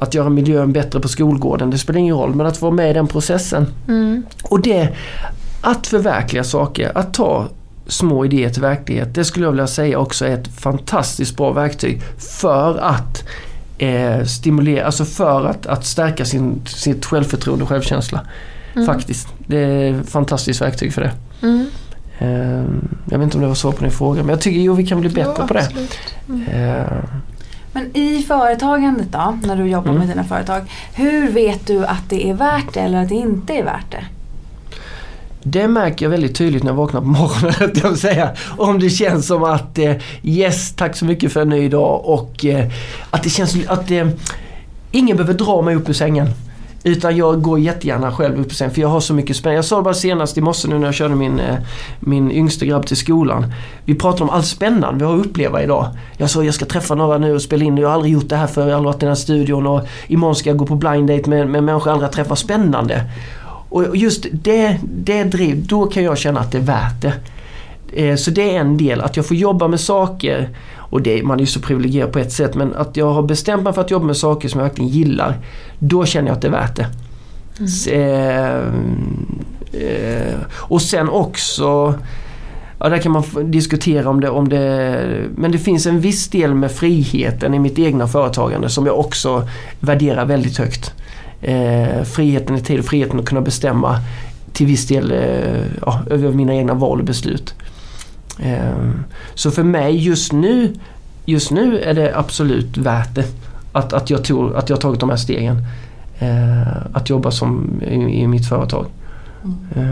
att 0.00 0.14
göra 0.14 0.28
miljön 0.28 0.72
bättre 0.72 1.00
på 1.00 1.08
skolgården, 1.08 1.70
det 1.70 1.78
spelar 1.78 2.00
ingen 2.00 2.16
roll. 2.16 2.34
Men 2.34 2.46
att 2.46 2.62
vara 2.62 2.72
med 2.72 2.90
i 2.90 2.92
den 2.92 3.06
processen. 3.06 3.66
Mm. 3.88 4.22
Och 4.42 4.62
det, 4.62 4.88
att 5.60 5.86
förverkliga 5.86 6.44
saker, 6.44 6.92
att 6.94 7.14
ta 7.14 7.48
små 7.86 8.24
idéer 8.24 8.50
till 8.50 8.62
verklighet, 8.62 9.14
det 9.14 9.24
skulle 9.24 9.46
jag 9.46 9.50
vilja 9.52 9.66
säga 9.66 9.98
också 9.98 10.26
är 10.26 10.30
ett 10.30 10.48
fantastiskt 10.48 11.36
bra 11.36 11.52
verktyg 11.52 12.02
för 12.18 12.78
att 12.78 13.24
eh, 13.78 14.24
stimulera, 14.24 14.86
alltså 14.86 15.04
för 15.04 15.46
att, 15.46 15.66
att 15.66 15.84
stärka 15.86 16.24
sin, 16.24 16.62
sitt 16.66 17.04
självförtroende 17.06 17.62
och 17.62 17.68
självkänsla. 17.68 18.20
Faktiskt. 18.86 19.28
Det 19.46 19.58
är 19.58 20.00
ett 20.00 20.08
fantastiskt 20.10 20.60
verktyg 20.60 20.92
för 20.92 21.00
det. 21.02 21.12
Mm. 21.42 21.66
Eh, 22.18 22.64
jag 23.10 23.18
vet 23.18 23.22
inte 23.24 23.36
om 23.36 23.42
det 23.42 23.48
var 23.48 23.54
svar 23.54 23.72
på 23.72 23.82
din 23.82 23.90
fråga, 23.90 24.22
men 24.22 24.30
jag 24.30 24.40
tycker 24.40 24.60
jo 24.60 24.74
vi 24.74 24.86
kan 24.86 25.00
bli 25.00 25.10
bättre 25.10 25.34
Jo, 25.38 25.46
på 25.46 25.54
det. 25.54 25.60
absolut. 25.60 25.98
Eh, 26.52 26.82
Men 27.72 27.96
i 27.96 28.22
företagandet 28.22 29.12
då, 29.12 29.38
när 29.44 29.56
du 29.56 29.66
jobbar 29.66 29.88
Mm. 29.90 29.98
med 29.98 30.08
dina 30.08 30.24
företag. 30.24 30.62
Hur 30.94 31.30
vet 31.30 31.66
du 31.66 31.86
att 31.86 32.02
det 32.08 32.30
är 32.30 32.34
värt 32.34 32.74
det 32.74 32.80
eller 32.80 33.02
att 33.02 33.08
det 33.08 33.14
inte 33.14 33.52
är 33.54 33.64
värt 33.64 33.90
det? 33.90 34.04
Det 35.42 35.68
märker 35.68 36.04
jag 36.04 36.10
väldigt 36.10 36.36
tydligt 36.36 36.62
när 36.62 36.70
jag 36.70 36.76
vaknar 36.76 37.00
på 37.00 37.06
morgonen. 37.06 37.54
Att 37.70 37.82
jag 37.82 37.98
säga. 37.98 38.30
Om 38.58 38.78
det 38.80 38.90
känns 38.90 39.26
som 39.26 39.44
att 39.44 39.78
eh, 39.78 39.92
yes, 40.22 40.72
tack 40.76 40.96
så 40.96 41.04
mycket 41.04 41.32
för 41.32 41.42
en 41.42 41.48
ny 41.48 41.68
dag 41.68 42.00
och 42.04 42.44
eh, 42.44 42.70
att 43.10 43.22
det 43.22 43.30
känns 43.30 43.56
att 43.68 43.90
eh, 43.90 44.08
ingen 44.90 45.16
behöver 45.16 45.34
dra 45.34 45.62
mig 45.62 45.74
upp 45.74 45.88
ur 45.88 45.92
sängen. 45.92 46.28
Utan 46.82 47.16
jag 47.16 47.42
går 47.42 47.58
jättegärna 47.58 48.12
själv 48.12 48.40
upp 48.40 48.48
på 48.48 48.54
scen 48.54 48.70
för 48.70 48.80
jag 48.80 48.88
har 48.88 49.00
så 49.00 49.14
mycket 49.14 49.36
spännande. 49.36 49.56
Jag 49.56 49.64
sa 49.64 49.76
det 49.76 49.82
bara 49.82 49.94
senast 49.94 50.38
i 50.38 50.40
morse 50.40 50.68
nu 50.68 50.78
när 50.78 50.86
jag 50.86 50.94
körde 50.94 51.14
min, 51.14 51.40
eh, 51.40 51.56
min 52.00 52.30
yngste 52.30 52.66
grabb 52.66 52.86
till 52.86 52.96
skolan. 52.96 53.52
Vi 53.84 53.94
pratade 53.94 54.24
om 54.24 54.30
allt 54.30 54.46
spännande 54.46 54.98
vi 54.98 55.10
har 55.10 55.20
att 55.20 55.26
uppleva 55.26 55.62
idag. 55.62 55.86
Jag 56.16 56.30
sa 56.30 56.44
jag 56.44 56.54
ska 56.54 56.64
träffa 56.64 56.94
några 56.94 57.18
nu 57.18 57.34
och 57.34 57.42
spela 57.42 57.64
in. 57.64 57.76
Jag 57.76 57.88
har 57.88 57.94
aldrig 57.94 58.12
gjort 58.12 58.28
det 58.28 58.36
här 58.36 58.46
förr. 58.46 58.62
Jag 58.62 58.68
har 58.68 58.74
aldrig 58.74 58.86
varit 58.86 59.02
i 59.02 59.06
den 59.06 59.08
här 59.08 59.14
studion 59.14 59.66
och 59.66 59.80
imorgon 60.06 60.34
ska 60.34 60.50
jag 60.50 60.56
gå 60.56 60.66
på 60.66 60.74
blind 60.74 61.08
date 61.08 61.30
med, 61.30 61.48
med 61.48 61.64
människor 61.64 61.88
jag 61.88 61.92
aldrig 61.92 62.08
har 62.08 62.12
träffat. 62.12 62.38
Spännande. 62.38 63.04
Och 63.68 63.96
just 63.96 64.26
det, 64.32 64.78
det 64.82 65.24
driv, 65.24 65.66
då 65.66 65.86
kan 65.86 66.02
jag 66.02 66.18
känna 66.18 66.40
att 66.40 66.52
det 66.52 66.58
är 66.58 66.62
värt 66.62 67.02
det. 67.02 67.12
Eh, 67.92 68.16
Så 68.16 68.30
det 68.30 68.56
är 68.56 68.60
en 68.60 68.76
del, 68.76 69.00
att 69.00 69.16
jag 69.16 69.26
får 69.26 69.36
jobba 69.36 69.68
med 69.68 69.80
saker 69.80 70.48
och 70.76 71.02
det, 71.02 71.22
man 71.22 71.36
är 71.36 71.40
ju 71.40 71.46
så 71.46 71.60
privilegierad 71.60 72.12
på 72.12 72.18
ett 72.18 72.32
sätt 72.32 72.54
men 72.54 72.74
att 72.74 72.96
jag 72.96 73.12
har 73.12 73.22
bestämt 73.22 73.62
mig 73.62 73.72
för 73.72 73.80
att 73.80 73.90
jobba 73.90 74.06
med 74.06 74.16
saker 74.16 74.48
som 74.48 74.60
jag 74.60 74.68
verkligen 74.68 74.90
gillar. 74.90 75.38
Då 75.78 76.04
känner 76.06 76.28
jag 76.28 76.34
att 76.34 76.42
det 76.42 76.48
är 76.48 76.52
värt 76.52 76.76
det. 76.76 76.86
S- 77.64 77.86
eh, 77.86 78.58
eh, 79.72 80.34
och 80.52 80.82
sen 80.82 81.08
också 81.08 81.94
Ja, 82.82 82.88
där 82.88 82.98
kan 82.98 83.12
man 83.12 83.22
diskutera 83.44 84.08
om 84.10 84.20
det, 84.20 84.30
om 84.30 84.48
det... 84.48 85.04
Men 85.36 85.52
det 85.52 85.58
finns 85.58 85.86
en 85.86 86.00
viss 86.00 86.28
del 86.28 86.54
med 86.54 86.70
friheten 86.70 87.54
i 87.54 87.58
mitt 87.58 87.78
egna 87.78 88.06
företagande 88.08 88.68
som 88.68 88.86
jag 88.86 88.98
också 88.98 89.48
värderar 89.80 90.24
väldigt 90.24 90.58
högt. 90.58 90.92
Eh, 91.42 92.02
friheten 92.04 92.56
i 92.56 92.60
tid 92.60 92.78
och 92.78 92.84
friheten 92.84 93.20
att 93.20 93.26
kunna 93.26 93.40
bestämma 93.40 93.96
till 94.52 94.66
viss 94.66 94.86
del 94.88 95.12
eh, 95.12 95.62
ja, 95.86 96.00
över 96.10 96.32
mina 96.32 96.54
egna 96.54 96.74
val 96.74 96.98
och 96.98 97.04
beslut. 97.04 97.54
Eh, 98.42 98.90
så 99.34 99.50
för 99.50 99.62
mig 99.62 99.96
just 99.96 100.32
nu, 100.32 100.74
just 101.24 101.50
nu 101.50 101.78
är 101.80 101.94
det 101.94 102.18
absolut 102.18 102.76
värt 102.76 103.14
det. 103.14 103.24
Att, 103.72 103.92
att, 103.92 104.10
jag, 104.10 104.24
tog, 104.24 104.54
att 104.54 104.70
jag 104.70 104.80
tagit 104.80 105.00
de 105.00 105.10
här 105.10 105.16
stegen. 105.16 105.56
Eh, 106.18 106.76
att 106.92 107.10
jobba 107.10 107.30
som 107.30 107.70
i, 107.82 107.94
i 107.94 108.26
mitt 108.26 108.48
företag. 108.48 108.86
Eh, 109.76 109.82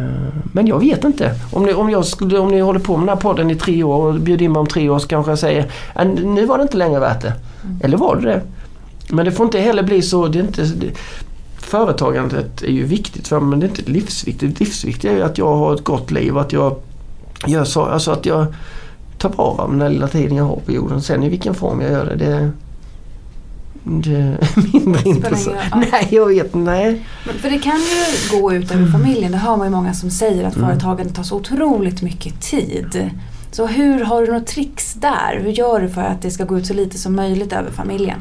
Men 0.53 0.67
jag 0.67 0.81
vet 0.81 1.05
inte. 1.05 1.35
Om 1.53 1.63
ni, 1.67 1.73
om, 1.73 1.91
jag 1.91 2.05
skulle, 2.05 2.39
om 2.39 2.49
ni 2.51 2.61
håller 2.61 2.81
på 2.81 2.97
med 2.97 3.01
den 3.09 3.17
här 3.17 3.23
podden 3.23 3.51
i 3.51 3.55
tre 3.55 3.83
år 3.83 4.07
och 4.07 4.21
bjuder 4.21 4.45
in 4.45 4.53
mig 4.53 4.61
om 4.61 4.67
tre 4.67 4.89
år 4.89 4.99
så 4.99 5.09
kanske 5.09 5.31
jag 5.33 5.39
säger 5.39 5.67
"Ja, 5.95 6.05
nu 6.05 6.47
var 6.47 6.59
det 6.59 6.63
inte 6.63 6.77
längre 6.77 7.01
värt 7.01 7.23
det. 7.23 7.33
Eller 7.83 7.97
var 7.97 8.17
det 8.17 8.23
det? 8.23 8.43
Men 9.11 9.25
det 9.25 9.33
får 9.33 9.47
inte 9.47 9.61
heller 9.61 9.83
bli 9.83 10.03
så. 10.03 10.27
Det 10.29 10.39
är 10.39 10.43
inte, 10.43 10.63
det, 10.63 10.91
företagandet 11.59 12.63
är 12.63 12.71
ju 12.73 12.85
viktigt 12.85 13.29
för 13.29 13.41
mig 13.41 13.49
men 13.51 13.61
det 13.61 13.67
är 13.67 13.69
inte 13.69 13.91
livsviktigt. 13.91 14.59
Det 14.59 14.65
livsviktiga 14.65 15.13
är 15.13 15.17
ju 15.17 15.23
att 15.23 15.39
jag 15.39 15.57
har 15.57 15.75
ett 15.75 15.85
gott 15.85 16.11
liv 16.11 16.35
och 16.35 16.41
att 16.41 16.53
jag 16.53 16.77
gör 17.47 17.65
så, 17.65 17.85
alltså 17.85 18.11
att 18.11 18.27
jag 18.27 18.47
tar 19.19 19.29
vara 19.29 19.67
på 19.67 19.73
den 19.73 19.93
lilla 19.93 20.09
tiden 20.09 20.37
jag 20.37 20.45
har 20.45 20.57
på 20.57 20.73
jorden. 20.73 21.03
Sen 21.03 21.23
i 21.23 21.29
vilken 21.29 21.55
form 21.55 21.81
jag 21.81 21.91
gör 21.91 22.05
det, 22.05 22.17
det, 22.17 22.51
det 23.85 24.15
är 24.17 24.39
mindre 24.85 25.09
intressant. 25.09 25.57
Nej, 25.93 26.09
jag 26.11 26.27
vet 26.27 26.55
nej. 26.55 27.05
Men 27.27 27.35
För 27.35 27.51
det 27.51 27.59
kan 27.59 27.77
ju 27.77 28.39
gå 28.41 28.53
ut 28.53 28.71
över 28.71 28.87
familjen. 28.87 29.33
Det 29.33 29.39
hör 29.39 29.57
man 29.57 29.67
ju 29.67 29.71
många 29.71 29.95
som 29.95 30.11
säger 30.11 30.45
att 30.45 30.57
Mm. 30.57 30.69
företagandet 30.69 31.15
tar 31.17 31.23
så 31.23 31.37
otroligt 31.37 32.03
mycket 32.03 32.41
tid. 32.41 33.11
Så 33.53 33.67
hur 33.67 34.05
har 34.05 34.23
du 34.23 34.33
något 34.33 34.47
tricks 34.47 34.95
där? 34.95 35.41
Hur 35.43 35.51
gör 35.51 35.81
du 35.81 35.89
för 35.89 36.01
att 36.03 36.23
det 36.23 36.31
ska 36.31 36.45
gå 36.45 36.59
ut 36.59 36.67
så 36.67 36.75
lite 36.75 36.99
som 36.99 37.17
möjligt 37.17 37.53
över 37.53 37.71
familjen? 37.71 38.19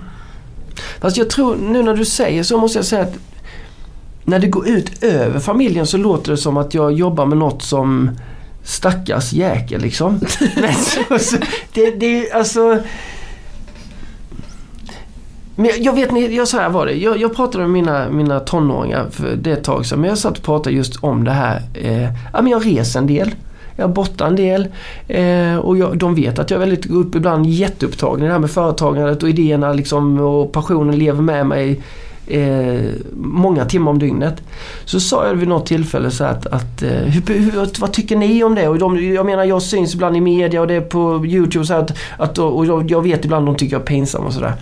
Fast 0.99 1.17
jag 1.17 1.29
tror, 1.29 1.55
nu 1.55 1.83
när 1.83 1.93
du 1.95 2.05
säger 2.05 2.43
så 2.43 2.57
måste 2.57 2.77
jag 2.77 2.85
säga 2.85 3.01
att 3.01 3.13
när 4.23 4.39
det 4.39 4.47
går 4.47 4.67
ut 4.67 5.03
över 5.03 5.39
familjen 5.39 5.87
så 5.87 5.97
låter 5.97 6.31
det 6.31 6.37
som 6.37 6.57
att 6.57 6.73
jag 6.73 6.91
jobbar 6.93 7.25
med 7.25 7.37
något 7.37 7.61
som 7.61 8.11
stackars 8.67 9.33
jäkel 9.33 9.81
liksom. 9.81 10.19
Men 10.55 10.73
så, 10.73 11.19
så, 11.19 11.37
det, 11.73 11.91
det 11.91 12.27
är 12.29 12.35
alltså... 12.35 12.79
Men 15.55 15.71
jag- 15.77 15.93
vet, 15.93 16.11
ni- 16.11 16.35
jag 16.35 16.47
så 16.47 16.57
här 16.57 16.69
var 16.69 16.85
det. 16.85 16.93
Jag, 16.93 17.17
jag 17.17 17.35
pratade 17.35 17.63
med 17.63 17.69
mina, 17.71 18.09
mina 18.09 18.39
tonåringar 18.39 19.05
för 19.11 19.35
det 19.35 19.51
ett 19.51 19.63
tag 19.63 19.85
sedan. 19.85 19.99
Men 20.01 20.09
jag 20.09 20.17
satt 20.17 20.37
och 20.37 20.43
pratade 20.43 20.75
just 20.75 20.95
om 21.03 21.23
det 21.23 21.31
här. 21.31 21.61
Eh, 21.73 22.03
ja, 22.33 22.41
men 22.41 22.47
jag 22.47 22.65
reser 22.65 22.99
en 22.99 23.07
del. 23.07 23.35
Jag 23.75 23.89
är 23.89 23.93
borta 23.93 24.27
en 24.27 24.35
del. 24.35 24.67
Eh, 25.07 25.55
och 25.57 25.77
jag, 25.77 25.97
de 25.97 26.15
vet 26.15 26.39
att 26.39 26.49
jag 26.51 26.55
är 26.61 26.65
väldigt 26.65 26.85
upp, 26.91 27.15
ibland 27.15 27.45
jätteupptagen 27.45 28.23
i 28.23 28.25
det 28.27 28.31
här 28.31 28.39
med 28.39 28.51
företagandet 28.51 29.23
och 29.23 29.29
idéerna 29.29 29.73
liksom, 29.73 30.19
och 30.19 30.51
passionen 30.51 30.99
lever 30.99 31.21
med 31.21 31.45
mig 31.45 31.81
eh, 32.27 32.91
många 33.15 33.65
timmar 33.65 33.91
om 33.91 33.99
dygnet. 33.99 34.41
Så 34.85 34.99
sa 34.99 35.27
jag 35.27 35.35
vid 35.35 35.47
något 35.47 35.65
tillfälle 35.65 36.11
så 36.11 36.23
att, 36.23 36.47
att 36.47 36.83
eh, 36.83 36.89
hur, 36.89 37.39
hur, 37.39 37.81
vad 37.81 37.93
tycker 37.93 38.15
ni 38.15 38.43
om 38.43 38.55
det? 38.55 38.67
Och 38.67 38.79
de, 38.79 39.13
jag 39.13 39.25
menar 39.25 39.43
jag 39.43 39.61
syns 39.61 39.93
ibland 39.93 40.17
i 40.17 40.21
media 40.21 40.61
och 40.61 40.67
det 40.67 40.73
är 40.73 40.81
på 40.81 41.25
Youtube 41.25 41.65
så 41.65 41.73
att, 41.73 41.97
att 42.17 42.37
och 42.37 42.65
jag 42.87 43.01
vet 43.01 43.25
ibland 43.25 43.45
de 43.45 43.55
tycker 43.55 43.75
jag 43.75 43.81
är 43.81 43.85
pinsam 43.85 44.25
och 44.25 44.33
sådär. 44.33 44.53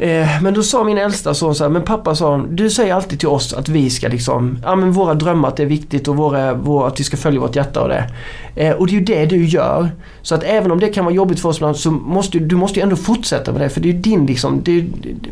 Eh, 0.00 0.42
men 0.42 0.54
då 0.54 0.62
sa 0.62 0.84
min 0.84 0.98
äldsta 0.98 1.34
son 1.34 1.54
så 1.54 1.64
här, 1.64 1.70
men 1.70 1.82
pappa 1.82 2.14
sa 2.14 2.44
du 2.50 2.70
säger 2.70 2.94
alltid 2.94 3.18
till 3.18 3.28
oss 3.28 3.52
att 3.52 3.68
vi 3.68 3.90
ska 3.90 4.08
liksom, 4.08 4.58
ja 4.64 4.76
men 4.76 4.92
våra 4.92 5.14
drömmar 5.14 5.48
att 5.48 5.56
det 5.56 5.62
är 5.62 5.66
viktigt 5.66 6.08
och 6.08 6.16
våra, 6.16 6.54
våra, 6.54 6.88
att 6.88 7.00
vi 7.00 7.04
ska 7.04 7.16
följa 7.16 7.40
vårt 7.40 7.56
hjärta 7.56 7.80
och 7.82 7.88
det. 7.88 8.10
Eh, 8.54 8.72
och 8.72 8.86
det 8.86 8.92
är 8.92 8.98
ju 8.98 9.04
det 9.04 9.26
du 9.26 9.44
gör. 9.44 9.90
Så 10.22 10.34
att 10.34 10.42
även 10.42 10.70
om 10.70 10.80
det 10.80 10.88
kan 10.88 11.04
vara 11.04 11.14
jobbigt 11.14 11.40
för 11.40 11.48
oss 11.48 11.56
ibland 11.56 11.76
så 11.76 11.90
måste 11.90 12.38
du 12.38 12.56
måste 12.56 12.78
ju 12.78 12.82
ändå 12.82 12.96
fortsätta 12.96 13.52
med 13.52 13.60
det 13.60 13.68
för 13.68 13.80
det 13.80 13.88
är 13.88 13.92
ju 13.92 13.98
din 13.98 14.26
liksom, 14.26 14.60
det 14.62 14.78
är 14.78 14.86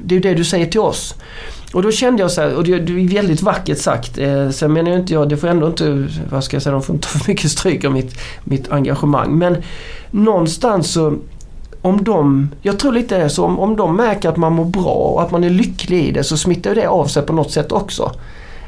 det, 0.04 0.16
är 0.16 0.20
det 0.20 0.34
du 0.34 0.44
säger 0.44 0.66
till 0.66 0.80
oss. 0.80 1.14
Och 1.72 1.82
då 1.82 1.92
kände 1.92 2.22
jag 2.22 2.30
så 2.30 2.40
här, 2.40 2.54
och 2.54 2.64
det 2.64 2.72
är 2.72 3.14
väldigt 3.14 3.42
vackert 3.42 3.78
sagt. 3.78 4.18
Eh, 4.18 4.50
sen 4.50 4.72
menar 4.72 4.90
jag 4.90 5.00
inte 5.00 5.12
jag, 5.12 5.28
det 5.28 5.36
får 5.36 5.48
ändå 5.48 5.66
inte, 5.66 6.08
vad 6.30 6.44
ska 6.44 6.56
jag 6.56 6.62
säga, 6.62 6.72
de 6.72 6.82
får 6.82 6.94
inte 6.94 7.08
ta 7.08 7.18
för 7.24 7.30
mycket 7.30 7.50
stryk 7.50 7.84
av 7.84 7.92
mitt, 7.92 8.20
mitt 8.44 8.72
engagemang. 8.72 9.38
Men 9.38 9.56
någonstans 10.10 10.92
så 10.92 11.18
om 11.88 12.04
de, 12.04 12.48
jag 12.62 12.78
tror 12.78 12.92
lite 12.92 13.18
det 13.18 13.24
är 13.24 13.28
så, 13.28 13.44
om, 13.44 13.58
om 13.58 13.76
de 13.76 13.96
märker 13.96 14.28
att 14.28 14.36
man 14.36 14.52
mår 14.52 14.64
bra 14.64 14.94
och 14.94 15.22
att 15.22 15.30
man 15.30 15.44
är 15.44 15.50
lycklig 15.50 16.04
i 16.04 16.10
det 16.10 16.24
så 16.24 16.36
smittar 16.36 16.74
det 16.74 16.86
av 16.86 17.06
sig 17.06 17.22
på 17.22 17.32
något 17.32 17.50
sätt 17.50 17.72
också. 17.72 18.12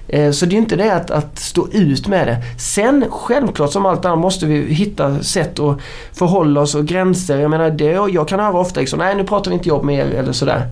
Eh, 0.08 0.30
så 0.30 0.46
det 0.46 0.56
är 0.56 0.58
inte 0.58 0.76
det 0.76 0.94
att, 0.94 1.10
att, 1.10 1.38
stå 1.38 1.68
ut 1.72 2.08
med 2.08 2.26
det. 2.26 2.36
Sen 2.58 3.04
självklart 3.10 3.72
som 3.72 3.86
allt 3.86 4.04
annat 4.04 4.18
måste 4.18 4.46
vi 4.46 4.74
hitta 4.74 5.22
sätt 5.22 5.58
att 5.58 5.78
förhålla 6.12 6.60
oss 6.60 6.74
och 6.74 6.86
gränser. 6.86 7.38
Jag 7.38 7.50
menar, 7.50 7.70
det, 7.70 7.84
jag 7.84 8.28
kan 8.28 8.40
höra 8.40 8.58
ofta 8.58 8.80
liksom, 8.80 8.98
nej 8.98 9.14
nu 9.14 9.24
pratar 9.24 9.50
vi 9.50 9.54
inte 9.54 9.68
jobb 9.68 9.84
med 9.84 9.98
er 9.98 10.18
eller 10.18 10.32
sådär. 10.32 10.62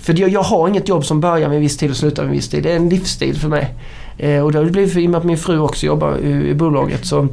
För 0.00 0.20
jag, 0.20 0.30
jag 0.30 0.42
har 0.42 0.68
inget 0.68 0.88
jobb 0.88 1.04
som 1.04 1.20
börjar 1.20 1.48
med 1.48 1.56
en 1.56 1.62
viss 1.62 1.76
tid 1.76 1.90
och 1.90 1.96
slutar 1.96 2.22
med 2.22 2.30
en 2.30 2.36
viss 2.36 2.48
tid. 2.48 2.62
Det 2.62 2.72
är 2.72 2.76
en 2.76 2.88
livsstil 2.88 3.38
för 3.38 3.48
mig. 3.48 3.74
Eh, 4.18 4.44
och 4.44 4.52
det 4.52 4.58
har 4.58 4.64
det 4.64 4.70
blivit 4.70 4.92
för, 4.92 5.00
i 5.00 5.06
och 5.06 5.10
med 5.10 5.18
att 5.18 5.24
min 5.24 5.38
fru 5.38 5.58
också 5.58 5.86
jobbar 5.86 6.18
i, 6.18 6.48
i 6.48 6.54
bolaget. 6.54 7.06
Så, 7.06 7.28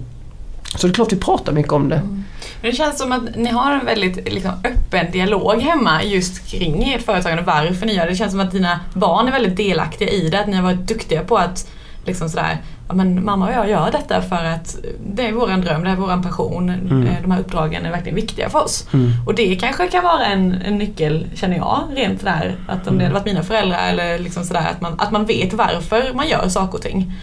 så 0.76 0.88
det 0.88 0.92
är 0.92 0.94
klart 0.94 1.12
vi 1.12 1.18
pratar 1.18 1.54
mycket 1.54 1.74
om 1.74 1.90
det. 1.90 1.96
Mm. 1.96 2.24
Men 2.62 2.72
det 2.72 2.78
känns 2.78 2.98
som 2.98 3.12
att 3.12 3.36
ni 3.36 3.50
har 3.50 3.72
en 3.72 3.86
väldigt 3.86 4.34
liksom, 4.34 4.52
öppen 4.52 5.12
dialog 5.12 5.62
hemma 5.62 6.04
just 6.04 6.48
kring 6.48 6.84
ert 6.84 7.02
företagande 7.02 7.42
och 7.42 7.48
varför 7.48 7.86
ni 7.86 7.94
gör 7.94 8.04
det. 8.06 8.12
Det 8.12 8.16
känns 8.16 8.32
som 8.32 8.40
att 8.40 8.52
dina 8.52 8.80
barn 8.94 9.28
är 9.28 9.32
väldigt 9.32 9.58
delaktiga 9.58 10.10
i 10.10 10.30
det, 10.30 10.40
att 10.40 10.48
ni 10.48 10.56
har 10.56 10.64
varit 10.64 10.88
duktiga 10.88 11.24
på 11.24 11.38
att 11.38 11.68
liksom 12.06 12.30
sådär, 12.30 12.58
ja 12.88 12.94
men 12.94 13.26
mamma 13.26 13.48
och 13.48 13.54
jag 13.54 13.70
gör 13.70 13.92
detta 13.92 14.22
för 14.22 14.46
att 14.46 14.78
det 15.14 15.28
är 15.28 15.32
våran 15.32 15.62
dröm, 15.62 15.84
det 15.84 15.90
är 15.90 15.96
våran 15.96 16.24
passion. 16.24 16.70
Mm. 16.70 17.08
Eh, 17.08 17.22
de 17.22 17.32
här 17.32 17.40
uppdragen 17.40 17.86
är 17.86 17.92
verkligen 17.92 18.16
viktiga 18.16 18.50
för 18.50 18.64
oss. 18.64 18.88
Mm. 18.94 19.12
Och 19.26 19.36
det 19.36 19.56
kanske 19.56 19.88
kan 19.88 20.04
vara 20.04 20.26
en, 20.26 20.54
en 20.54 20.78
nyckel, 20.78 21.28
känner 21.36 21.58
jag, 21.58 21.84
rent 21.96 22.24
där. 22.24 22.56
Att 22.68 22.88
om 22.88 22.98
det 22.98 23.04
hade 23.04 23.14
varit 23.14 23.26
mina 23.26 23.44
föräldrar 23.44 23.90
eller 23.90 24.20
liksom 24.20 24.44
sådär, 24.44 24.68
att 24.72 24.82
man, 24.82 25.00
att 25.00 25.12
man 25.12 25.26
vet 25.26 25.54
varför 25.54 26.14
man 26.14 26.28
gör 26.28 26.50
saker 26.50 26.74
och 26.74 26.82
ting. 26.82 27.14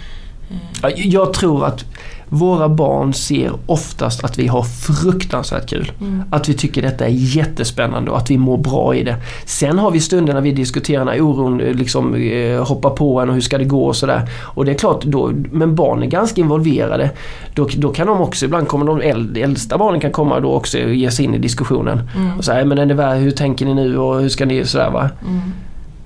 Jag 0.97 1.33
tror 1.33 1.67
att 1.67 1.85
våra 2.33 2.69
barn 2.69 3.15
ser 3.15 3.53
oftast 3.67 4.25
att 4.25 4.39
vi 4.39 4.47
har 4.47 4.63
fruktansvärt 4.63 5.71
kul. 5.71 5.93
Mm. 6.01 6.23
Att 6.31 6.49
vi 6.49 6.55
tycker 6.55 6.83
detta 6.83 7.05
är 7.05 7.11
jättespännande 7.11 8.11
och 8.11 8.19
att 8.19 8.31
vi 8.31 8.39
mår 8.39 8.59
bra 8.59 8.95
i 8.95 9.03
det. 9.03 9.17
Sen 9.45 9.79
har 9.79 9.91
vi 9.91 10.01
stunder 10.01 10.35
när 10.35 10.41
vi 10.41 10.53
diskuterar 10.53 11.05
när 11.05 11.21
oron 11.21 11.59
liksom, 11.59 12.15
eh, 12.15 12.65
hoppar 12.65 12.91
på 12.91 13.21
en 13.21 13.29
och 13.29 13.35
hur 13.35 13.41
ska 13.41 13.59
det 13.59 13.65
gå 13.65 13.85
och 13.85 13.97
sådär. 13.97 14.31
Och 14.43 14.65
det 14.65 14.71
är 14.71 14.79
klart, 14.79 15.05
då, 15.05 15.33
men 15.51 15.75
barn 15.75 16.03
är 16.03 16.07
ganska 16.07 16.41
involverade. 16.41 17.11
Då, 17.55 17.69
då 17.77 17.89
kan 17.93 18.07
de 18.07 18.21
också, 18.21 18.45
ibland 18.45 18.69
kommer 18.69 18.87
de 18.87 19.01
äldsta 19.41 19.79
barnen 19.79 20.01
kan 20.01 20.13
komma 20.13 20.41
då 20.41 20.53
också 20.53 20.79
och 20.85 20.95
ge 20.95 21.11
sig 21.11 21.25
in 21.25 21.35
i 21.35 21.39
diskussionen. 21.39 22.11
Mm. 22.17 22.39
Och 22.39 22.45
säga, 22.45 22.65
men 22.65 22.79
är 22.79 22.87
det 22.87 22.95
värd, 22.95 23.19
hur 23.19 23.31
tänker 23.31 23.67
ni 23.67 23.75
nu 23.75 23.99
och 23.99 24.21
hur 24.21 24.29
ska 24.29 24.47
ni 24.47 24.65
sådär 24.65 24.91
va. 24.91 25.11
Mm. 25.29 25.41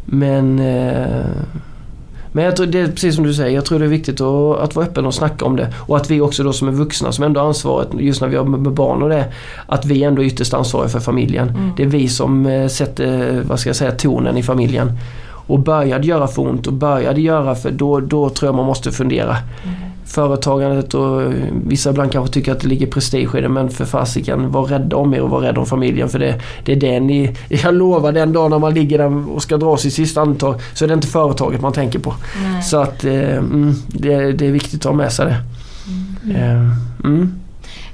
Men 0.05 0.59
eh, 0.59 1.27
men 2.35 2.45
jag 2.45 2.57
tror 2.57 2.67
det 2.67 2.81
är 2.81 2.87
precis 2.87 3.15
som 3.15 3.25
du 3.25 3.35
säger, 3.35 3.55
jag 3.55 3.65
tror 3.65 3.79
det 3.79 3.85
är 3.85 3.89
viktigt 3.89 4.21
att, 4.21 4.59
att 4.59 4.77
vara 4.77 4.87
öppen 4.87 5.07
och 5.07 5.15
snacka 5.15 5.45
om 5.45 5.57
det. 5.57 5.75
Och 5.79 5.97
att 5.97 6.11
vi 6.11 6.21
också 6.21 6.43
då 6.43 6.53
som 6.53 6.69
är 6.69 6.73
vuxna, 6.73 7.13
som 7.13 7.25
ändå 7.25 7.41
har 7.41 7.47
ansvaret, 7.47 7.89
just 7.99 8.21
när 8.21 8.29
vi 8.29 8.37
har 8.37 8.45
med 8.45 8.73
barn 8.73 9.03
och 9.03 9.09
det, 9.09 9.25
att 9.67 9.85
vi 9.85 10.03
ändå 10.03 10.23
är 10.23 10.27
ytterst 10.27 10.55
ansvariga 10.55 10.89
för 10.89 11.01
familjen. 11.01 11.49
Mm. 11.49 11.71
Det 11.77 11.83
är 11.83 11.87
vi 11.87 12.09
som 12.09 12.47
eh, 12.47 12.69
sätter, 12.69 13.43
vad 13.49 13.61
ska 13.61 13.69
jag 13.69 13.77
säga, 13.77 13.93
tonen 13.93 14.37
i 14.37 14.43
familjen. 14.43 14.93
Och 15.47 15.59
börjar 15.59 15.99
det 15.99 16.07
göra 16.07 16.27
för 16.27 16.43
ont 16.43 16.67
och 16.67 16.73
börjar 16.73 17.15
det 17.15 17.21
göra 17.21 17.55
för 17.55 17.71
då, 17.71 18.01
då 18.01 18.31
tror 18.31 18.49
jag 18.49 18.55
man 18.55 18.67
måste 18.67 18.93
fundera. 18.93 19.37
Mm 19.65 19.94
företagandet 20.15 20.95
och 20.95 21.33
vissa 21.67 21.91
ibland 21.91 22.13
kanske 22.13 22.35
tycker 22.35 22.53
att 22.53 22.61
det 22.61 22.69
ligger 22.69 22.87
prestige 22.87 23.35
i 23.35 23.41
det 23.41 23.49
men 23.49 23.71
för 23.71 23.85
fasiken, 23.85 24.51
var 24.51 24.65
rädda 24.65 24.97
om 24.97 25.15
er 25.15 25.21
och 25.21 25.31
var 25.31 25.41
rädda 25.41 25.61
om 25.61 25.67
familjen 25.67 26.09
för 26.09 26.19
det, 26.19 26.41
det 26.65 26.73
är 26.73 26.77
det 26.77 27.01
ni... 27.01 27.37
Jag 27.49 27.75
lovar 27.75 28.13
den 28.13 28.33
dagen 28.33 28.51
när 28.51 28.59
man 28.59 28.75
ligger 28.75 28.99
där 28.99 29.31
och 29.31 29.43
ska 29.43 29.57
dra 29.57 29.77
sitt 29.77 29.95
sista 29.95 30.21
andetag 30.21 30.61
så 30.75 30.85
är 30.85 30.89
det 30.89 30.95
inte 30.95 31.07
företaget 31.07 31.61
man 31.61 31.73
tänker 31.73 31.99
på. 31.99 32.15
Nej. 32.43 32.63
Så 32.63 32.77
att 32.77 33.05
eh, 33.05 33.37
mm, 33.37 33.75
det, 33.87 34.33
det, 34.33 34.47
är 34.47 34.53
viktigt 34.53 34.81
att 34.81 34.85
ha 34.85 34.93
med 34.93 35.13
sig 35.13 35.27
det. 35.27 35.37
Mm. 36.25 36.37
Eh, 36.37 36.71
mm. 37.05 37.44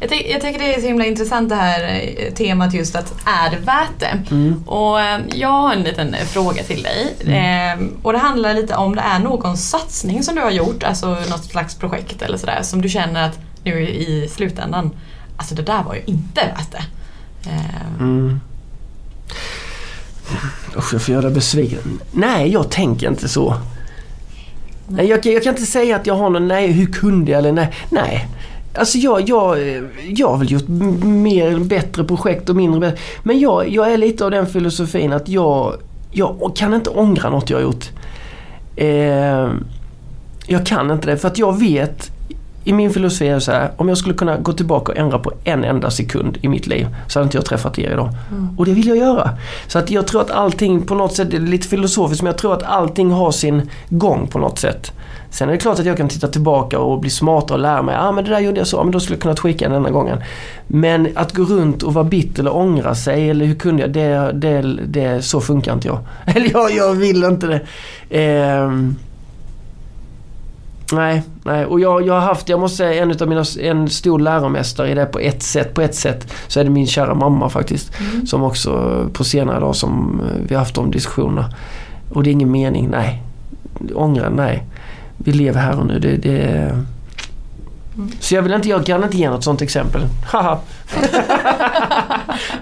Jag, 0.01 0.11
ty 0.11 0.17
jag, 0.17 0.41
tycker 0.41 0.59
det 0.59 0.75
är 0.75 0.81
så 0.81 0.87
himla 0.87 1.07
intressant 1.07 1.49
det 1.49 1.55
här 1.55 2.01
eh, 2.17 2.33
temat 2.33 2.75
just 2.75 2.97
att 2.97 3.15
är 3.25 3.51
det 3.51 3.57
värt 3.57 3.99
det? 3.99 4.35
Mm. 4.35 4.65
Och 4.67 5.01
eh, 5.01 5.21
jag 5.35 5.49
har 5.49 5.73
en 5.73 5.83
liten 5.83 6.17
fråga 6.27 6.63
till 6.63 6.83
dig. 6.83 7.15
Mm. 7.25 7.81
Eh, 7.81 7.89
och 8.03 8.13
det 8.13 8.19
handlar 8.19 8.55
lite 8.55 8.75
om 8.75 8.95
det 8.95 9.03
är 9.03 9.19
någon 9.19 9.57
satsning 9.57 10.23
som 10.23 10.35
du 10.35 10.41
har 10.41 10.51
gjort, 10.51 10.83
alltså 10.83 11.09
något 11.09 11.45
slags 11.45 11.75
projekt 11.75 12.23
eller 12.23 12.39
sådär 12.39 12.63
som 12.63 12.83
du 12.83 12.89
känner 12.89 13.29
att 13.29 13.39
nu 13.65 13.89
i 13.89 14.29
slutändan, 14.29 14.91
alltså 15.37 15.55
det 15.55 15.63
där 15.63 15.83
var 15.83 15.95
ju 15.95 16.03
inte 16.07 16.41
värt 16.41 16.73
det. 16.73 16.85
Eh. 17.51 18.01
Mm. 18.01 18.41
Usch, 20.77 20.93
jag 20.93 21.03
får 21.03 21.15
göra 21.15 21.31
besviken. 21.31 22.01
Nej, 22.13 22.53
jag 22.53 22.71
tänker 22.71 23.09
inte 23.09 23.29
så. 23.29 23.57
Nej. 24.89 25.07
Jag, 25.07 25.27
jag, 25.27 25.43
kan 25.43 25.55
inte 25.55 25.67
säga 25.67 25.97
att 25.97 26.07
jag 26.07 26.15
har 26.15 26.31
någon, 26.31 26.49
nej 26.49 26.73
hur 26.73 26.87
kunde 26.87 27.31
jag 27.31 27.39
eller 27.39 27.53
nej. 27.53 27.73
Nej. 27.91 28.29
Alltså 28.75 28.99
jag, 28.99 29.29
jag, 29.29 29.59
jag 30.09 30.29
har 30.29 30.37
väl 30.39 30.53
gjort 30.53 30.69
mer, 31.03 31.59
bättre 31.59 32.05
projekt 32.05 32.49
och 32.49 32.57
mindre 32.57 32.81
bättre. 32.81 32.99
Men 33.23 33.41
jag, 33.41 33.69
jag 33.69 33.93
är 33.93 33.99
lite 33.99 34.25
av 34.25 34.31
den 34.31 34.47
filosofin 34.47 35.13
att 35.13 35.29
jag, 35.29 35.75
jag 36.11 36.53
kan 36.57 36.75
inte 36.75 36.91
ångra 36.91 37.31
något 37.31 37.51
jag 37.51 37.59
har 37.59 37.63
gjort. 37.63 37.91
Eh, 38.77 39.49
jag 40.47 40.67
kan 40.67 40.91
inte 40.91 41.11
det 41.11 41.17
för 41.17 41.29
att 41.29 41.39
jag 41.39 41.59
vet 41.59 42.11
i 42.65 42.73
min 42.73 42.91
filosofi 42.91 43.29
är 43.29 43.35
det 43.35 43.41
så 43.41 43.53
här, 43.53 43.71
om 43.77 43.89
jag 43.89 43.99
skulle 43.99 44.15
kunna 44.15 44.37
gå 44.37 44.53
tillbaka 44.53 44.93
och 44.93 44.99
ändra 44.99 45.19
på 45.19 45.33
en 45.45 45.65
enda 45.65 45.91
sekund 45.91 46.39
i 46.43 46.49
mitt 46.49 46.67
liv 46.67 46.87
så 47.09 47.19
hade 47.19 47.25
inte 47.25 47.37
jag 47.37 47.45
träffat 47.45 47.79
er 47.79 47.91
idag. 47.93 48.11
Mm. 48.31 48.59
Och 48.59 48.67
det 48.67 48.73
vill 48.73 48.87
jag 48.87 48.97
göra. 48.97 49.31
Så 49.67 49.79
att 49.79 49.91
jag 49.91 50.07
tror 50.07 50.21
att 50.21 50.31
allting 50.31 50.83
på 50.83 50.95
något 50.95 51.17
sätt, 51.17 51.31
det 51.31 51.37
är 51.37 51.41
lite 51.41 51.69
filosofiskt, 51.69 52.23
men 52.23 52.31
jag 52.31 52.39
tror 52.39 52.55
att 52.55 52.63
allting 52.63 53.11
har 53.11 53.33
sin 53.33 53.71
gång 53.89 54.27
på 54.27 54.39
något 54.39 54.59
sätt. 54.59 54.93
Sen 55.31 55.49
är 55.49 55.53
det 55.53 55.59
klart 55.59 55.79
att 55.79 55.87
jag 55.87 55.97
kan 55.97 56.09
titta 56.09 56.29
tillbaka 56.29 56.79
och 56.79 57.01
bli 57.01 57.11
smartare 57.11 57.55
och 57.57 57.63
lära 57.63 57.83
mig. 57.83 57.95
Ja 57.95 58.09
ah, 58.09 58.13
men 58.13 58.25
det 58.25 58.31
där 58.31 58.41
gjorde 58.41 58.61
jag 58.61 58.67
så, 58.67 58.85
men 58.85 58.93
då 58.93 59.01
skulle 59.01 59.15
jag 59.15 59.23
kunna 59.23 59.35
tweaka 59.35 59.65
den 59.65 59.73
denna 59.73 59.91
gången. 59.91 60.19
Men 60.67 61.09
att 61.15 61.33
gå 61.33 61.43
runt 61.43 61.83
och 61.83 61.95
vara 61.95 62.05
bitter 62.05 62.41
eller 62.41 62.57
ångra 62.57 62.95
sig 62.95 63.31
eller 63.31 63.47
hur 63.47 63.55
kunde 63.55 63.83
jag? 63.83 63.93
Det, 63.93 64.33
det, 64.33 64.63
det, 64.87 65.23
så 65.23 65.41
funkar 65.41 65.73
inte 65.73 65.89
jag. 65.89 65.99
Eller 66.37 66.51
jag, 66.51 66.73
jag 66.73 66.95
vill 66.95 67.25
inte 67.25 67.47
det. 67.47 67.61
Eh, 68.23 68.71
nej, 70.93 71.23
nej. 71.45 71.65
Och 71.65 71.81
jag, 71.81 72.07
jag 72.07 72.15
har 72.15 72.21
haft, 72.21 72.49
jag 72.49 72.61
måste 72.61 72.77
säga 72.77 73.03
en 73.03 73.11
av 73.21 73.29
mina, 73.29 73.45
en 73.61 73.89
stor 73.89 74.19
läromästare 74.19 74.91
i 74.91 74.95
det 74.95 75.07
på 75.07 75.19
ett 75.19 75.43
sätt. 75.43 75.75
På 75.75 75.81
ett 75.81 75.95
sätt 75.95 76.33
så 76.49 76.61
är 76.61 76.65
det 76.65 76.71
min 76.71 76.87
kära 76.87 77.15
mamma 77.15 77.49
faktiskt. 77.49 77.93
Mm. 78.01 78.27
Som 78.27 78.43
också 78.43 79.01
på 79.13 79.25
senare 79.25 79.61
dag 79.61 79.77
som 79.77 80.21
vi 80.49 80.55
har 80.55 80.61
haft 80.61 80.75
de 80.75 80.91
diskussionerna. 80.91 81.51
Och 82.09 82.23
det 82.23 82.31
är 82.31 82.33
ingen 82.33 82.51
mening, 82.51 82.89
nej. 82.91 83.23
Ångra, 83.95 84.31
nej 84.31 84.67
vi 85.25 85.33
lever 85.33 85.61
här 85.61 85.79
och 85.79 85.87
nu. 85.87 85.99
Det, 85.99 86.17
det 86.17 86.41
mm. 87.97 88.11
Så 88.21 88.35
jag, 88.35 88.43
vill 88.43 88.53
inte, 88.53 88.69
jag 88.69 88.87
kan 88.87 89.05
inte 89.05 89.17
ge 89.17 89.31
något 89.31 89.45
sånt 89.45 89.63
exempel. 89.63 90.07
Haha. 90.27 90.59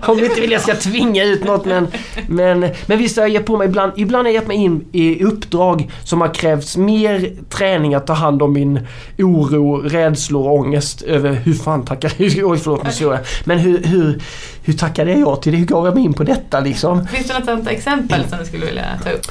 Om 0.07 0.17
du 0.17 0.27
inte 0.27 0.41
vill 0.41 0.51
jag 0.51 0.61
ska 0.61 0.75
tvinga 0.75 1.25
ut 1.25 1.45
något 1.45 1.65
men, 1.65 1.89
men, 2.29 2.71
men 2.87 2.99
visst 2.99 3.17
har 3.17 3.25
jag 3.25 3.31
gett 3.31 3.47
på 3.47 3.57
mig 3.57 3.69
ibland, 3.69 3.93
ibland 3.97 4.27
har 4.27 4.33
jag 4.33 4.41
gett 4.41 4.49
mig 4.49 4.57
in 4.57 4.85
i 4.93 5.25
uppdrag 5.25 5.91
som 6.05 6.21
har 6.21 6.35
krävts 6.35 6.77
mer 6.77 7.33
träning 7.49 7.95
att 7.95 8.07
ta 8.07 8.13
hand 8.13 8.43
om 8.43 8.53
min 8.53 8.81
oro, 9.19 9.77
rädslor 9.77 10.47
och 10.47 10.55
ångest 10.55 11.03
över 11.03 11.33
hur 11.33 11.55
fan 11.55 11.85
tackar 11.85 12.13
Oj 12.19 12.59
förlåt 12.59 12.85
nu 12.85 12.93
svor 12.93 13.15
jag. 13.15 13.23
Men 13.45 13.59
hur, 13.59 13.83
hur, 13.83 14.23
hur 14.65 14.73
tackade 14.73 15.13
jag 15.13 15.43
till 15.43 15.53
det? 15.53 15.59
Hur 15.59 15.67
gav 15.67 15.87
jag 15.87 15.95
mig 15.95 16.05
in 16.05 16.15
på 16.15 16.25
detta 16.25 16.61
liksom? 16.61 17.07
Finns 17.07 17.29
det 17.29 17.35
något 17.35 17.45
sånt 17.45 17.69
exempel 17.69 18.29
som 18.29 18.39
du 18.39 18.45
skulle 18.45 18.67
vilja 18.67 18.85
ta 19.05 19.11
upp? 19.11 19.27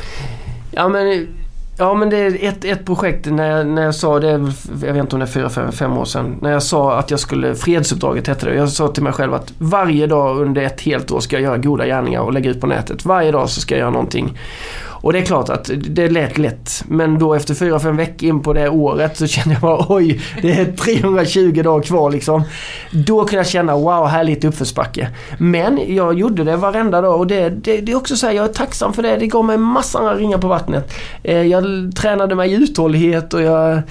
Ja 0.71 0.87
men 0.87 1.27
Ja 1.79 1.93
men 1.93 2.09
det 2.09 2.17
är 2.17 2.49
ett, 2.49 2.65
ett 2.65 2.85
projekt 2.85 3.25
när 3.25 3.57
jag, 3.57 3.67
när 3.67 3.81
jag 3.81 3.95
sa 3.95 4.19
det, 4.19 4.29
jag 4.85 4.93
vet 4.93 4.95
inte 4.95 5.15
om 5.15 5.19
det 5.19 5.25
är 5.25 5.27
fyra, 5.27 5.49
fem, 5.49 5.71
fem 5.71 5.97
år 5.97 6.05
sedan. 6.05 6.37
När 6.41 6.51
jag 6.51 6.63
sa 6.63 6.99
att 6.99 7.11
jag 7.11 7.19
skulle, 7.19 7.55
fredsuppdraget 7.55 8.27
hette 8.27 8.45
det. 8.45 8.55
Jag 8.55 8.69
sa 8.69 8.87
till 8.87 9.03
mig 9.03 9.13
själv 9.13 9.33
att 9.33 9.53
varje 9.57 10.07
dag 10.07 10.41
under 10.41 10.61
ett 10.61 10.81
helt 10.81 11.11
år 11.11 11.19
ska 11.19 11.35
jag 11.35 11.43
göra 11.43 11.57
goda 11.57 11.85
gärningar 11.85 12.21
och 12.21 12.33
lägga 12.33 12.49
ut 12.49 12.61
på 12.61 12.67
nätet. 12.67 13.05
Varje 13.05 13.31
dag 13.31 13.49
så 13.49 13.61
ska 13.61 13.75
jag 13.75 13.79
göra 13.79 13.89
någonting. 13.89 14.37
Och 15.01 15.13
det 15.13 15.19
är 15.19 15.25
klart 15.25 15.49
att 15.49 15.69
det 15.89 16.09
lät 16.09 16.37
lätt. 16.37 16.83
Men 16.87 17.19
då 17.19 17.33
efter 17.33 17.53
4-5 17.53 17.97
veckor 17.97 18.29
in 18.29 18.41
på 18.41 18.53
det 18.53 18.69
året 18.69 19.17
så 19.17 19.27
kände 19.27 19.53
jag 19.53 19.61
bara 19.61 19.85
oj, 19.89 20.21
det 20.41 20.51
är 20.51 20.71
320 20.71 21.61
dagar 21.63 21.83
kvar 21.83 22.11
liksom. 22.11 22.43
Då 22.91 23.19
kunde 23.19 23.35
jag 23.35 23.47
känna 23.47 23.75
wow, 23.75 24.07
härligt 24.07 24.43
uppförsbacke. 24.43 25.09
Men 25.37 25.95
jag 25.95 26.19
gjorde 26.19 26.43
det 26.43 26.55
varenda 26.55 27.01
dag 27.01 27.19
och 27.19 27.27
det, 27.27 27.49
det, 27.49 27.81
det 27.81 27.91
är 27.91 27.95
också 27.95 28.15
så 28.15 28.27
här, 28.27 28.33
jag 28.33 28.45
är 28.45 28.53
tacksam 28.53 28.93
för 28.93 29.03
det. 29.03 29.17
Det 29.17 29.27
gav 29.27 29.45
mig 29.45 29.57
massor 29.57 30.09
av 30.09 30.17
ringar 30.17 30.37
på 30.37 30.47
vattnet. 30.47 30.93
Eh, 31.23 31.41
jag 31.41 31.65
tränade 31.95 32.35
mig 32.35 32.51
i 32.51 32.55
uthållighet 32.55 33.33
och 33.33 33.41
jag 33.41 33.81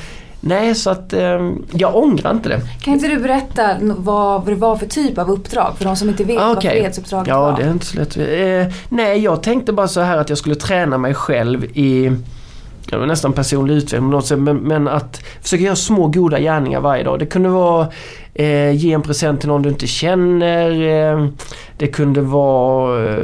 Nej, 0.46 0.74
så 0.74 0.90
att 0.90 1.12
eh, 1.12 1.50
jag 1.72 1.96
ångrar 1.96 2.30
inte 2.30 2.48
det. 2.48 2.61
Kan 2.80 2.94
inte 2.94 3.09
du 3.09 3.18
berätta 3.18 3.76
vad 3.80 4.46
det 4.46 4.54
var 4.54 4.76
för 4.76 4.87
typ 4.87 5.18
av 5.18 5.30
uppdrag 5.30 5.74
för 5.78 5.85
de 5.85 5.96
som 5.96 6.09
inte 6.09 6.24
vet 6.24 6.37
okay. 6.37 6.52
vad 6.52 6.62
fredsuppdraget 6.62 7.28
ja, 7.28 7.40
var? 7.40 7.50
Ja, 7.50 7.56
det 7.56 7.62
är 7.62 7.70
inte 7.70 7.87
så 7.87 7.98
lätt. 7.98 8.16
Eh, 8.16 8.74
nej, 8.88 9.18
jag 9.18 9.42
tänkte 9.42 9.72
bara 9.72 9.88
så 9.88 10.00
här 10.00 10.18
att 10.18 10.28
jag 10.28 10.38
skulle 10.38 10.54
träna 10.54 10.98
mig 10.98 11.14
själv 11.14 11.64
i 11.64 12.12
det 12.90 12.96
var 12.96 13.07
nästan 13.07 13.33
personlig 13.33 13.75
utveckling 13.75 14.11
på 14.11 14.16
något 14.16 14.27
sätt, 14.27 14.38
men, 14.38 14.57
men, 14.57 14.88
att 14.88 15.22
försöka 15.42 15.64
göra 15.64 15.77
små 15.77 16.07
goda 16.07 16.40
gärningar 16.40 16.81
varje 16.81 17.05
dag. 17.05 17.18
Det 17.18 17.27
kunde 17.27 17.49
vara 17.49 17.88
eh, 18.35 18.70
ge 18.70 18.92
en 18.92 19.03
present 19.03 19.40
till 19.40 19.49
någon 19.49 19.62
du 19.62 19.68
inte 19.68 19.87
känner. 19.87 20.70
Eh, 20.70 21.29
det 21.79 21.87
kunde 21.87 22.20
vara 22.20 23.05
eh, 23.05 23.18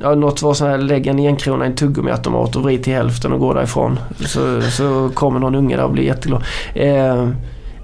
ja, 0.00 0.14
något 0.14 0.42
var 0.42 0.54
så 0.54 0.66
här, 0.66 0.78
lägg 0.78 1.06
en 1.06 1.18
enkrona 1.18 1.64
i 1.64 1.68
en 1.68 1.74
tuggummiautomat 1.74 2.56
och 2.56 2.62
vrid 2.62 2.84
till 2.84 2.92
hälften 2.92 3.32
och 3.32 3.40
gå 3.40 3.52
därifrån. 3.52 3.98
Så, 4.18 4.60
så 4.62 5.10
kommer 5.14 5.40
någon 5.40 5.54
unge 5.54 5.76
där 5.76 5.84
och 5.84 5.90
blir 5.90 6.04
jätteglad. 6.04 6.44
Eh, 6.74 7.28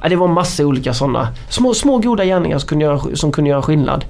det 0.08 0.16
var 0.16 0.28
massa 0.28 0.66
olika 0.66 0.94
sådana 0.94 1.28
små, 1.48 1.74
små 1.74 1.98
goda 1.98 2.24
gärningar 2.24 2.58
som 2.58 2.68
kunde 2.68 2.84
göra, 2.84 3.16
som 3.16 3.32
kunde 3.32 3.50
göra 3.50 3.62
skillnad. 3.62 4.04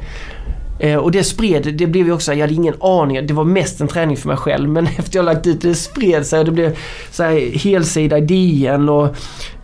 Eh, 0.79 0.97
och 0.97 1.11
det 1.11 1.25
spred, 1.25 1.75
det 1.75 1.87
blev 1.87 2.07
ju 2.07 2.13
också, 2.13 2.33
jag 2.33 2.41
hade 2.41 2.55
ingen 2.55 2.75
aning, 2.81 3.27
det 3.27 3.35
var 3.35 3.45
mest 3.45 3.81
en 3.81 3.89
träning 3.89 4.17
för 4.17 4.29
mig 4.29 4.37
själv 4.37 4.69
men 4.69 4.87
efter 4.99 5.19
jag 5.19 5.25
lagt 5.25 5.47
ut 5.47 5.61
det, 5.61 5.75
spred 5.75 6.27
sig 6.27 6.39
och 6.39 6.45
det 6.45 6.53
blev 6.53 6.77
så 7.11 7.23
här 7.23 7.59
helsida 7.59 8.19
i 8.19 8.21
DN 8.21 8.89
och 8.89 9.17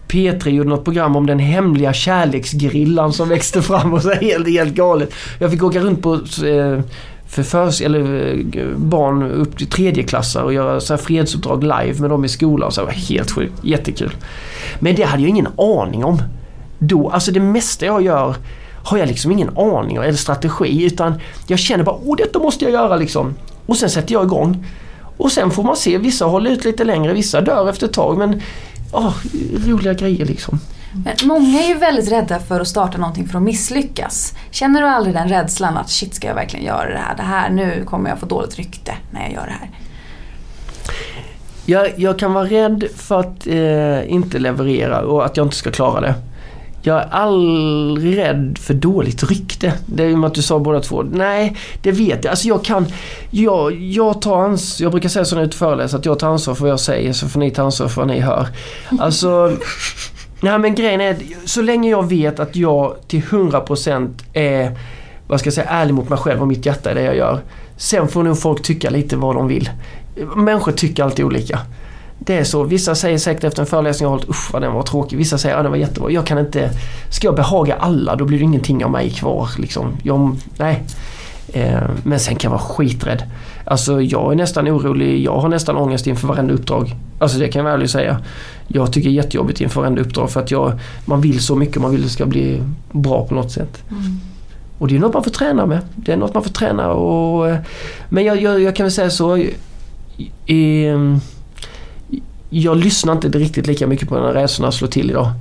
P3 0.08 0.48
gjorde 0.48 0.68
något 0.68 0.84
program 0.84 1.16
om 1.16 1.26
den 1.26 1.38
hemliga 1.38 1.92
kärleksgrillan 1.92 3.12
som 3.12 3.28
växte 3.28 3.62
fram 3.62 3.94
och 3.94 4.02
så 4.02 4.10
helt, 4.12 4.48
helt 4.48 4.74
galet. 4.74 5.14
Jag 5.38 5.50
fick 5.50 5.62
åka 5.62 5.80
runt 5.80 6.02
på 6.02 6.14
eh, 6.14 6.80
för 7.26 7.42
förs 7.42 7.80
eller 7.80 8.00
eh, 8.56 8.66
barn 8.76 9.22
upp 9.22 9.58
till 9.58 9.66
tredjeklassare 9.66 10.44
och 10.44 10.52
göra 10.52 10.80
så 10.80 10.94
här 10.94 10.98
fredsuppdrag 10.98 11.62
live 11.62 11.94
med 12.00 12.10
dem 12.10 12.24
i 12.24 12.28
skolan. 12.28 12.72
Så 12.72 12.80
det 12.80 12.84
var 12.84 12.92
helt 12.92 13.30
sjukt, 13.30 13.54
jättekul. 13.62 14.12
Men 14.78 14.94
det 14.94 15.02
hade 15.02 15.22
jag 15.22 15.28
ingen 15.28 15.48
aning 15.56 16.04
om. 16.04 16.22
Då, 16.78 17.10
alltså 17.10 17.32
det 17.32 17.40
mesta 17.40 17.86
jag 17.86 18.02
gör 18.02 18.34
har 18.84 18.98
jag 18.98 19.08
liksom 19.08 19.32
ingen 19.32 19.58
aning 19.58 19.96
eller 19.96 20.12
strategi 20.12 20.84
utan 20.84 21.20
jag 21.46 21.58
känner 21.58 21.84
bara 21.84 21.96
åh 22.04 22.16
detta 22.16 22.38
måste 22.38 22.64
jag 22.64 22.72
göra 22.72 22.96
liksom. 22.96 23.34
Och 23.66 23.76
sen 23.76 23.90
sätter 23.90 24.12
jag 24.12 24.24
igång. 24.24 24.66
Och 25.16 25.32
sen 25.32 25.50
får 25.50 25.62
man 25.62 25.76
se, 25.76 25.98
vissa 25.98 26.24
håller 26.24 26.50
ut 26.50 26.64
lite 26.64 26.84
längre, 26.84 27.12
vissa 27.12 27.40
dör 27.40 27.68
efter 27.68 27.86
ett 27.86 27.92
tag 27.92 28.18
men 28.18 28.42
åh, 28.92 29.14
roliga 29.66 29.94
grejer 29.94 30.26
liksom. 30.26 30.60
Men 31.04 31.28
många 31.28 31.62
är 31.62 31.68
ju 31.68 31.74
väldigt 31.74 32.12
rädda 32.12 32.38
för 32.38 32.60
att 32.60 32.68
starta 32.68 32.98
någonting 32.98 33.28
för 33.28 33.36
att 33.38 33.42
misslyckas. 33.42 34.34
Känner 34.50 34.80
du 34.80 34.88
aldrig 34.88 35.14
den 35.14 35.28
rädslan 35.28 35.76
att 35.76 35.90
shit 35.90 36.14
ska 36.14 36.28
jag 36.28 36.34
verkligen 36.34 36.66
göra 36.66 36.88
det 36.88 36.98
här? 36.98 37.16
Det 37.16 37.22
här 37.22 37.50
nu 37.50 37.84
kommer 37.84 38.10
jag 38.10 38.18
få 38.18 38.26
dåligt 38.26 38.56
rykte 38.56 38.94
när 39.10 39.20
jag 39.20 39.32
gör 39.32 39.46
det 39.46 39.56
här. 39.60 39.70
Jag, 41.64 41.98
jag 41.98 42.18
kan 42.18 42.32
vara 42.32 42.44
rädd 42.44 42.84
för 42.96 43.20
att 43.20 43.46
eh, 43.46 44.12
inte 44.12 44.38
leverera 44.38 45.00
och 45.00 45.26
att 45.26 45.36
jag 45.36 45.46
inte 45.46 45.56
ska 45.56 45.70
klara 45.70 46.00
det. 46.00 46.14
Jag 46.82 46.96
är 46.96 47.08
aldrig 47.10 48.18
rädd 48.18 48.58
för 48.58 48.74
dåligt 48.74 49.22
rykte. 49.22 49.72
Det 49.86 50.02
är 50.02 50.08
ju 50.08 50.24
att 50.24 50.34
du 50.34 50.42
sa 50.42 50.58
båda 50.58 50.80
två. 50.80 51.02
Nej, 51.02 51.56
det 51.82 51.92
vet 51.92 52.24
jag. 52.24 52.30
Alltså 52.30 52.48
jag 52.48 52.64
kan... 52.64 52.86
Jag, 53.30 53.80
jag 53.80 54.22
tar 54.22 54.42
ansvar. 54.42 54.84
Jag 54.84 54.92
brukar 54.92 55.08
säga 55.08 55.24
så 55.24 55.34
när 55.34 55.42
jag 55.42 55.52
är 55.52 55.56
föreläser 55.56 55.98
att 55.98 56.06
jag 56.06 56.18
tar 56.18 56.28
ansvar 56.28 56.54
för 56.54 56.62
vad 56.62 56.70
jag 56.70 56.80
säger 56.80 57.12
så 57.12 57.28
får 57.28 57.40
ni 57.40 57.50
ta 57.50 57.62
ansvar 57.62 57.88
för 57.88 58.00
vad 58.00 58.08
ni 58.08 58.20
hör. 58.20 58.48
Alltså... 58.98 59.52
Nej 60.42 60.58
men 60.58 60.74
grejen 60.74 61.00
är 61.00 61.16
så 61.44 61.62
länge 61.62 61.90
jag 61.90 62.08
vet 62.08 62.40
att 62.40 62.56
jag 62.56 62.96
till 63.08 63.22
100% 63.22 64.08
är 64.32 64.78
vad 65.26 65.40
ska 65.40 65.46
jag 65.46 65.54
säga, 65.54 65.70
ärlig 65.70 65.94
mot 65.94 66.08
mig 66.08 66.18
själv 66.18 66.40
och 66.40 66.48
mitt 66.48 66.66
hjärta 66.66 66.90
i 66.90 66.94
det 66.94 67.02
jag 67.02 67.16
gör. 67.16 67.40
Sen 67.76 68.08
får 68.08 68.22
nog 68.22 68.38
folk 68.38 68.62
tycka 68.62 68.90
lite 68.90 69.16
vad 69.16 69.34
de 69.34 69.48
vill. 69.48 69.70
Människor 70.36 70.72
tycker 70.72 71.04
alltid 71.04 71.24
olika. 71.24 71.58
Det 72.24 72.36
är 72.38 72.44
så. 72.44 72.64
Vissa 72.64 72.94
säger 72.94 73.18
säkert 73.18 73.44
efter 73.44 73.62
en 73.62 73.66
föreläsning 73.66 74.04
jag 74.04 74.10
har 74.10 74.16
hållit, 74.16 74.30
usch 74.30 74.52
vad 74.52 74.62
den 74.62 74.72
var 74.72 74.82
tråkig. 74.82 75.16
Vissa 75.16 75.38
säger 75.38 75.56
att 75.56 75.64
den 75.64 75.70
var 75.70 75.78
jättebra. 75.78 76.10
Jag 76.10 76.26
kan 76.26 76.38
inte... 76.38 76.70
Ska 77.10 77.26
jag 77.26 77.34
behaga 77.34 77.74
alla 77.74 78.16
då 78.16 78.24
blir 78.24 78.38
det 78.38 78.44
ingenting 78.44 78.84
av 78.84 78.90
mig 78.90 79.10
kvar. 79.10 79.48
Liksom. 79.58 79.96
Jag, 80.02 80.36
nej. 80.56 80.82
Eh, 81.52 81.80
men 82.02 82.20
sen 82.20 82.36
kan 82.36 82.50
jag 82.50 82.58
vara 82.58 82.68
skiträdd. 82.68 83.22
Alltså 83.64 84.02
jag 84.02 84.32
är 84.32 84.36
nästan 84.36 84.68
orolig. 84.68 85.24
Jag 85.24 85.38
har 85.38 85.48
nästan 85.48 85.76
ångest 85.76 86.06
inför 86.06 86.28
varenda 86.28 86.54
uppdrag. 86.54 86.94
Alltså 87.18 87.38
det 87.38 87.48
kan 87.48 87.64
jag 87.64 87.78
väl 87.78 87.88
säga. 87.88 88.20
Jag 88.68 88.92
tycker 88.92 89.08
det 89.08 89.12
är 89.14 89.22
jättejobbigt 89.22 89.60
inför 89.60 89.80
varenda 89.80 90.00
uppdrag 90.02 90.30
för 90.30 90.40
att 90.40 90.50
jag, 90.50 90.72
man 91.04 91.20
vill 91.20 91.40
så 91.40 91.56
mycket. 91.56 91.82
Man 91.82 91.90
vill 91.90 92.00
att 92.00 92.06
det 92.06 92.12
ska 92.12 92.26
bli 92.26 92.62
bra 92.92 93.26
på 93.26 93.34
något 93.34 93.52
sätt. 93.52 93.82
Mm. 93.90 94.02
Och 94.78 94.88
det 94.88 94.96
är 94.96 94.98
något 94.98 95.14
man 95.14 95.24
får 95.24 95.30
träna 95.30 95.66
med. 95.66 95.78
Det 95.96 96.12
är 96.12 96.16
något 96.16 96.34
man 96.34 96.42
får 96.42 96.50
träna 96.50 96.92
och... 96.92 97.48
Eh, 97.48 97.58
men 98.08 98.24
jag, 98.24 98.42
jag, 98.42 98.60
jag 98.60 98.76
kan 98.76 98.84
väl 98.84 98.92
säga 98.92 99.10
så. 99.10 99.38
I, 100.46 100.86
jag 102.50 102.76
lyssnar 102.76 103.12
inte 103.12 103.28
riktigt 103.28 103.66
lika 103.66 103.86
mycket 103.86 104.08
på 104.08 104.14
när 104.14 104.32
rädslorna 104.32 104.72
slår 104.72 104.88
till 104.88 105.10
idag. 105.10 105.32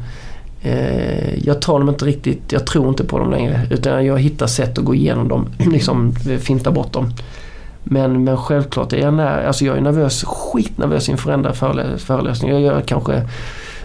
Eh, 0.61 1.45
jag 1.45 1.61
tar 1.61 1.79
dem 1.79 1.89
inte 1.89 2.05
riktigt, 2.05 2.51
jag 2.51 2.67
tror 2.67 2.89
inte 2.89 3.03
på 3.03 3.19
dem 3.19 3.31
längre. 3.31 3.67
Utan 3.69 4.05
jag 4.05 4.19
hittar 4.19 4.47
sätt 4.47 4.77
att 4.77 4.85
gå 4.85 4.95
igenom 4.95 5.27
dem, 5.27 5.47
liksom 5.71 6.13
eh, 6.29 6.37
finta 6.37 6.71
bort 6.71 6.93
dem. 6.93 7.13
Men, 7.83 8.23
men 8.23 8.37
självklart 8.37 8.93
är 8.93 8.97
jag, 8.97 9.13
när, 9.13 9.43
alltså 9.43 9.65
jag 9.65 9.77
är 9.77 9.81
nervös, 9.81 10.23
skitnervös 10.23 11.09
inför 11.09 11.27
varenda 11.27 11.53
föreläsning. 11.97 12.51
Jag 12.51 12.61
gör 12.61 12.81
kanske 12.81 13.27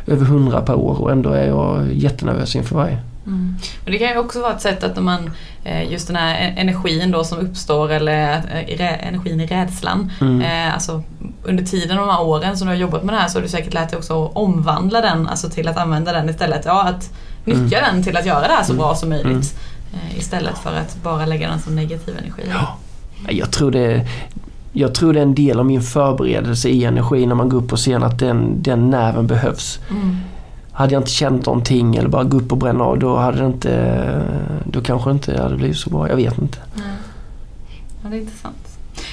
över 0.06 0.24
hundra 0.24 0.60
per 0.60 0.74
år 0.74 1.02
och 1.02 1.10
ändå 1.12 1.30
är 1.30 1.46
jag 1.46 1.92
jättenervös 1.92 2.56
inför 2.56 2.76
varje. 2.76 2.98
Mm. 3.26 3.56
Men 3.84 3.92
det 3.92 3.98
kan 3.98 4.08
ju 4.08 4.18
också 4.18 4.40
vara 4.40 4.52
ett 4.52 4.60
sätt 4.60 4.84
att 4.84 5.02
man, 5.02 5.30
eh, 5.64 5.92
just 5.92 6.06
den 6.06 6.16
här 6.16 6.34
e- 6.34 6.54
energin 6.56 7.10
då 7.10 7.24
som 7.24 7.38
uppstår 7.38 7.92
eller 7.92 8.32
eh, 8.78 9.08
energin 9.08 9.40
i 9.40 9.46
rädslan. 9.46 10.12
Mm. 10.20 10.40
Eh, 10.40 10.74
alltså 10.74 11.02
under 11.42 11.64
tiden, 11.64 11.96
de 11.96 12.08
här 12.08 12.22
åren 12.22 12.56
som 12.56 12.66
du 12.66 12.72
har 12.72 12.78
jobbat 12.78 13.04
med 13.04 13.14
det 13.14 13.18
här 13.18 13.28
så 13.28 13.38
har 13.38 13.42
du 13.42 13.48
säkert 13.48 13.74
lärt 13.74 13.90
dig 13.90 13.98
också 13.98 14.24
att 14.24 14.36
omvandla 14.36 15.00
den, 15.00 15.28
alltså 15.28 15.50
till 15.50 15.68
att 15.68 15.76
använda 15.76 16.12
den 16.12 16.28
istället. 16.28 16.62
Ja, 16.64 16.88
att 16.88 17.10
nyttja 17.44 17.78
mm. 17.78 17.94
den 17.94 18.04
till 18.04 18.16
att 18.16 18.26
göra 18.26 18.48
det 18.48 18.54
här 18.54 18.64
så 18.64 18.74
bra 18.74 18.94
som 18.94 19.08
möjligt. 19.08 19.56
Mm. 19.92 20.16
Istället 20.18 20.58
för 20.58 20.76
att 20.76 21.02
bara 21.02 21.26
lägga 21.26 21.48
den 21.48 21.60
som 21.60 21.76
negativ 21.76 22.18
energi. 22.18 22.42
Ja. 22.50 22.76
Jag 23.28 23.50
tror 23.50 23.70
det 23.70 24.06
jag 24.76 24.94
tror 24.94 25.12
det 25.12 25.18
är 25.18 25.22
en 25.22 25.34
del 25.34 25.58
av 25.58 25.66
min 25.66 25.82
förberedelse 25.82 26.68
i 26.68 26.84
energi 26.84 27.26
när 27.26 27.34
man 27.34 27.48
går 27.48 27.58
upp 27.58 27.68
på 27.68 27.76
scen 27.76 28.02
att 28.02 28.18
den, 28.18 28.62
den 28.62 28.90
nerven 28.90 29.26
behövs. 29.26 29.80
Mm. 29.90 30.16
Hade 30.74 30.92
jag 30.92 31.00
inte 31.00 31.10
känt 31.10 31.46
någonting 31.46 31.96
eller 31.96 32.08
bara 32.08 32.24
gå 32.24 32.36
upp 32.36 32.52
och 32.52 32.58
bränna 32.58 32.84
av 32.84 32.98
då 32.98 33.16
hade 33.16 33.38
det 33.38 33.46
inte, 33.46 34.22
då 34.64 34.80
kanske 34.80 35.10
det 35.10 35.12
inte 35.12 35.42
hade 35.42 35.56
blivit 35.56 35.76
så 35.76 35.90
bra. 35.90 36.08
Jag 36.08 36.16
vet 36.16 36.38
inte. 36.38 36.58
Nej. 36.74 36.84
Ja, 38.02 38.08
det 38.08 38.16
är 38.16 38.20
intressant. 38.20 38.56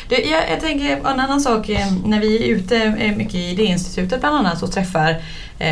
Du, 0.10 0.16
jag, 0.16 0.50
jag, 0.50 0.60
tänker 0.60 0.98
en 0.98 1.06
annan 1.06 1.42
sak, 1.42 1.70
eh, 1.70 1.88
när 2.06 2.20
vi 2.20 2.44
är 2.44 2.56
ute 2.56 2.78
eh, 2.78 3.16
mycket 3.16 3.36
i 3.36 3.56
det 3.56 3.64
institutet 3.64 4.20
bland 4.20 4.36
annat 4.36 4.64
och 4.64 4.72
träffar 4.72 5.22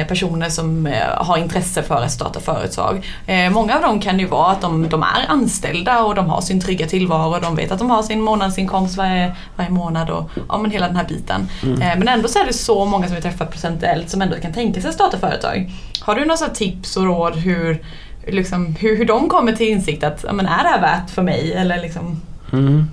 personer 0.08 0.50
som 0.50 0.90
har 1.18 1.38
intresse 1.38 1.84
för 1.84 1.96
att 1.96 2.12
starta 2.12 2.40
företag. 2.40 3.08
Många 3.52 3.76
av 3.76 3.82
dem 3.82 4.00
kan 4.00 4.20
ju 4.20 4.26
vara 4.26 4.52
att 4.52 4.62
de, 4.62 4.90
de 4.90 5.04
är 5.04 5.26
anställda 5.28 6.04
och 6.04 6.16
de 6.16 6.30
har 6.30 6.42
sin 6.42 6.62
trygga 6.62 6.88
tillvaro 6.88 7.36
och 7.36 7.42
de 7.42 7.56
vet 7.56 7.72
att 7.72 7.80
de 7.80 7.90
har 7.90 8.04
sin 8.04 8.22
månadsinkomst 8.22 8.98
varje, 8.98 9.36
varje 9.56 9.70
månad 9.70 10.10
och 10.10 10.30
ja, 10.50 10.58
men 10.58 10.72
hela 10.72 10.88
den 10.88 10.96
här 10.96 11.06
biten. 11.08 11.50
Mm. 11.64 12.00
Men 12.00 12.08
ändå 12.08 12.28
så 12.28 12.40
är 12.40 12.46
det 12.46 12.54
så 12.54 12.86
många 12.86 13.08
som 13.08 13.16
vi 13.16 13.22
träffat 13.22 13.52
procentuellt 13.52 14.10
som 14.10 14.22
ändå 14.22 14.36
kan 14.36 14.54
tänka 14.54 14.82
sig 14.82 14.90
att 14.90 14.96
starta 14.96 15.18
företag. 15.18 15.72
Har 16.02 16.16
du 16.16 16.26
några 16.26 16.50
tips 16.50 16.98
och 16.98 17.04
råd 17.04 17.36
hur, 17.36 17.84
liksom, 18.28 18.76
hur, 18.80 18.98
hur 18.98 19.06
de 19.06 19.30
kommer 19.30 19.52
till 19.52 19.68
insikt 19.68 20.04
att 20.04 20.24
ja, 20.28 20.34
men 20.34 20.46
är 20.46 20.64
det 20.64 20.70
här 20.70 20.82
värt 20.82 21.10
för 21.10 21.22
mig? 21.22 21.54
Eller 21.54 21.82
liksom... 21.82 22.22
Mm. 22.54 22.88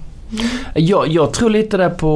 Jag, 0.74 1.08
jag 1.08 1.32
tror 1.32 1.50
lite 1.50 1.76
där 1.76 1.90
på, 1.90 2.10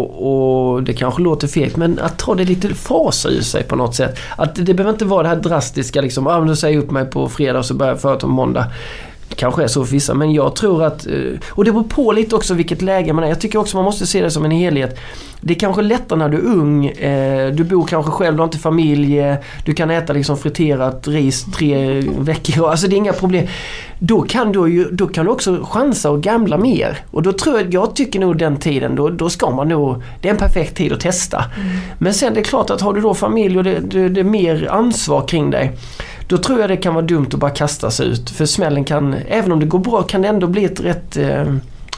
och 0.00 0.82
det 0.82 0.92
kanske 0.92 1.22
låter 1.22 1.48
fegt, 1.48 1.76
men 1.76 1.98
att 1.98 2.18
ta 2.18 2.34
det 2.34 2.44
lite 2.44 2.74
fasa 2.74 3.28
ur 3.28 3.40
sig 3.40 3.62
på 3.62 3.76
något 3.76 3.94
sätt. 3.94 4.18
Att 4.36 4.54
det 4.54 4.74
behöver 4.74 4.92
inte 4.92 5.04
vara 5.04 5.22
det 5.22 5.28
här 5.28 5.36
drastiska 5.36 6.00
liksom, 6.00 6.26
ah, 6.26 6.40
nu 6.40 6.56
säger 6.56 6.74
jag 6.74 6.84
upp 6.84 6.90
mig 6.90 7.04
på 7.04 7.28
fredag 7.28 7.58
och 7.58 7.64
så 7.64 7.74
börjar 7.74 7.92
jag 7.92 8.00
företag 8.00 8.20
på 8.20 8.34
måndag. 8.34 8.66
Det 9.28 9.34
kanske 9.34 9.62
är 9.62 9.66
så 9.66 9.84
för 9.84 9.92
vissa 9.92 10.14
men 10.14 10.32
jag 10.32 10.56
tror 10.56 10.84
att, 10.84 11.06
eh, 11.06 11.12
och 11.50 11.64
det 11.64 11.72
beror 11.72 11.84
på 11.84 12.12
lite 12.12 12.36
också 12.36 12.54
vilket 12.54 12.82
läge 12.82 13.12
man 13.12 13.24
är. 13.24 13.28
Jag 13.28 13.40
tycker 13.40 13.58
också 13.58 13.76
man 13.76 13.84
måste 13.84 14.06
se 14.06 14.22
det 14.22 14.30
som 14.30 14.44
en 14.44 14.50
helhet. 14.50 14.98
Det 15.40 15.54
är 15.54 15.58
kanske 15.58 15.82
lättare 15.82 16.18
när 16.18 16.28
du 16.28 16.36
är 16.36 16.42
ung, 16.42 16.86
eh, 16.86 17.52
du 17.52 17.64
bor 17.64 17.86
kanske 17.86 18.10
själv, 18.10 18.36
du 18.36 18.40
har 18.40 18.44
inte 18.44 18.58
familj, 18.58 19.18
eh, 19.18 19.36
du 19.64 19.74
kan 19.74 19.90
äta 19.90 20.12
liksom 20.12 20.36
friterat 20.38 21.08
ris 21.08 21.46
tre 21.54 22.00
veckor. 22.18 22.70
Alltså 22.70 22.88
det 22.88 22.94
är 22.94 22.98
inga 22.98 23.12
problem. 23.12 23.46
Då 23.98 24.22
kan 24.22 24.52
du, 24.52 24.68
ju, 24.68 24.84
då 24.90 25.06
kan 25.06 25.24
du 25.24 25.30
också 25.30 25.64
chansa 25.64 26.10
och 26.10 26.22
gamla 26.22 26.58
mer. 26.58 26.98
Och 27.10 27.22
då 27.22 27.32
tror 27.32 27.60
jag, 27.60 27.74
jag 27.74 27.96
tycker 27.96 28.20
nog 28.20 28.38
den 28.38 28.56
tiden, 28.56 28.94
då, 28.94 29.08
då 29.08 29.30
ska 29.30 29.50
man 29.50 29.68
nog, 29.68 30.02
det 30.20 30.28
är 30.28 30.32
en 30.32 30.38
perfekt 30.38 30.76
tid 30.76 30.92
att 30.92 31.00
testa. 31.00 31.44
Mm. 31.56 31.76
Men 31.98 32.14
sen 32.14 32.34
det 32.34 32.40
är 32.40 32.44
klart 32.44 32.70
att 32.70 32.80
har 32.80 32.92
du 32.92 33.00
då 33.00 33.14
familj 33.14 33.58
och 33.58 33.64
det, 33.64 33.78
det, 33.80 34.08
det 34.08 34.20
är 34.20 34.24
mer 34.24 34.68
ansvar 34.70 35.28
kring 35.28 35.50
dig. 35.50 35.72
Då 36.28 36.38
tror 36.38 36.60
jag 36.60 36.70
det 36.70 36.76
kan 36.76 36.94
vara 36.94 37.04
dumt 37.04 37.26
att 37.32 37.40
bara 37.40 37.50
kasta 37.50 37.90
sig 37.90 38.06
ut. 38.06 38.30
För 38.30 38.46
smällen 38.46 38.84
kan, 38.84 39.14
även 39.28 39.52
om 39.52 39.60
det 39.60 39.66
går 39.66 39.78
bra, 39.78 40.02
kan 40.02 40.22
det 40.22 40.28
ändå 40.28 40.46
bli 40.46 40.64
ett 40.64 40.80
rätt 40.80 41.16
eh, 41.16 41.54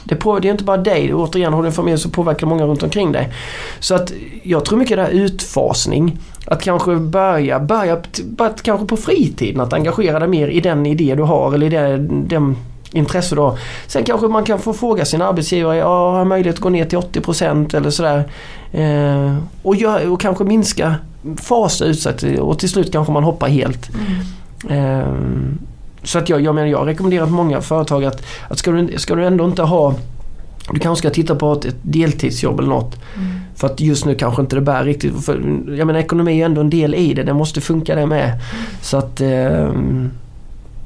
Det, 0.07 0.15
på, 0.15 0.39
det 0.39 0.47
är 0.47 0.51
inte 0.51 0.63
bara 0.63 0.77
dig, 0.77 1.13
återigen 1.13 1.53
har 1.53 1.61
du 1.61 1.67
en 1.67 1.73
familj 1.73 1.97
så 1.97 2.09
påverkar 2.09 2.47
många 2.47 2.65
runt 2.65 2.83
omkring 2.83 3.11
dig. 3.11 3.33
Så 3.79 3.95
att 3.95 4.13
jag 4.43 4.65
tror 4.65 4.79
mycket 4.79 4.97
det 4.97 5.03
här 5.03 5.09
utfasning. 5.09 6.19
Att 6.45 6.63
kanske 6.63 6.95
börja, 6.95 7.59
börja 7.59 8.01
bara 8.25 8.49
kanske 8.49 8.85
på 8.85 8.97
fritiden 8.97 9.61
att 9.61 9.73
engagera 9.73 10.19
dig 10.19 10.27
mer 10.27 10.47
i 10.47 10.59
den 10.59 10.85
idé 10.85 11.15
du 11.15 11.23
har 11.23 11.53
eller 11.53 11.65
i 11.65 11.69
det, 11.69 11.97
den 12.07 12.55
intresse 12.91 13.35
du 13.35 13.41
har. 13.41 13.59
Sen 13.87 14.03
kanske 14.03 14.27
man 14.27 14.45
kan 14.45 14.59
få 14.59 14.73
fråga 14.73 15.05
sin 15.05 15.21
arbetsgivare, 15.21 15.77
ja, 15.77 16.11
har 16.11 16.17
jag 16.17 16.27
möjlighet 16.27 16.55
att 16.55 16.61
gå 16.61 16.69
ner 16.69 16.85
till 16.85 16.97
80% 16.97 17.75
eller 17.75 17.89
sådär. 17.89 18.23
Eh, 18.71 19.35
och, 19.63 19.75
gör, 19.75 20.09
och 20.09 20.21
kanske 20.21 20.43
minska, 20.43 20.95
fasa 21.37 21.85
ut 21.85 22.05
och 22.39 22.59
till 22.59 22.69
slut 22.69 22.91
kanske 22.91 23.13
man 23.13 23.23
hoppar 23.23 23.47
helt. 23.47 23.89
Mm. 24.69 25.01
Eh, 25.01 25.07
så 26.03 26.19
att 26.19 26.29
jag, 26.29 26.41
jag 26.41 26.55
menar 26.55 26.67
jag 26.67 26.87
rekommenderar 26.87 27.25
många 27.25 27.61
företag 27.61 28.05
att, 28.05 28.25
att 28.47 28.59
ska, 28.59 28.71
du, 28.71 28.97
ska 28.97 29.15
du 29.15 29.25
ändå 29.25 29.45
inte 29.45 29.61
ha 29.61 29.95
du 30.71 30.79
kanske 30.79 30.99
ska 31.01 31.13
titta 31.13 31.35
på 31.35 31.53
ett, 31.53 31.65
ett 31.65 31.75
deltidsjobb 31.81 32.59
eller 32.59 32.69
något. 32.69 32.95
Mm. 33.15 33.39
För 33.55 33.67
att 33.67 33.79
just 33.79 34.05
nu 34.05 34.15
kanske 34.15 34.41
inte 34.41 34.55
det 34.55 34.61
bär 34.61 34.83
riktigt. 34.83 35.25
För, 35.25 35.33
jag 35.77 35.87
menar 35.87 35.99
ekonomi 35.99 36.31
är 36.31 36.35
ju 36.35 36.41
ändå 36.41 36.61
en 36.61 36.69
del 36.69 36.95
i 36.95 37.13
det. 37.13 37.23
Det 37.23 37.33
måste 37.33 37.61
funka 37.61 37.95
det 37.95 38.05
med. 38.05 38.25
Mm. 38.25 38.41
Så 38.81 38.97
att 38.97 39.21
eh, 39.21 39.73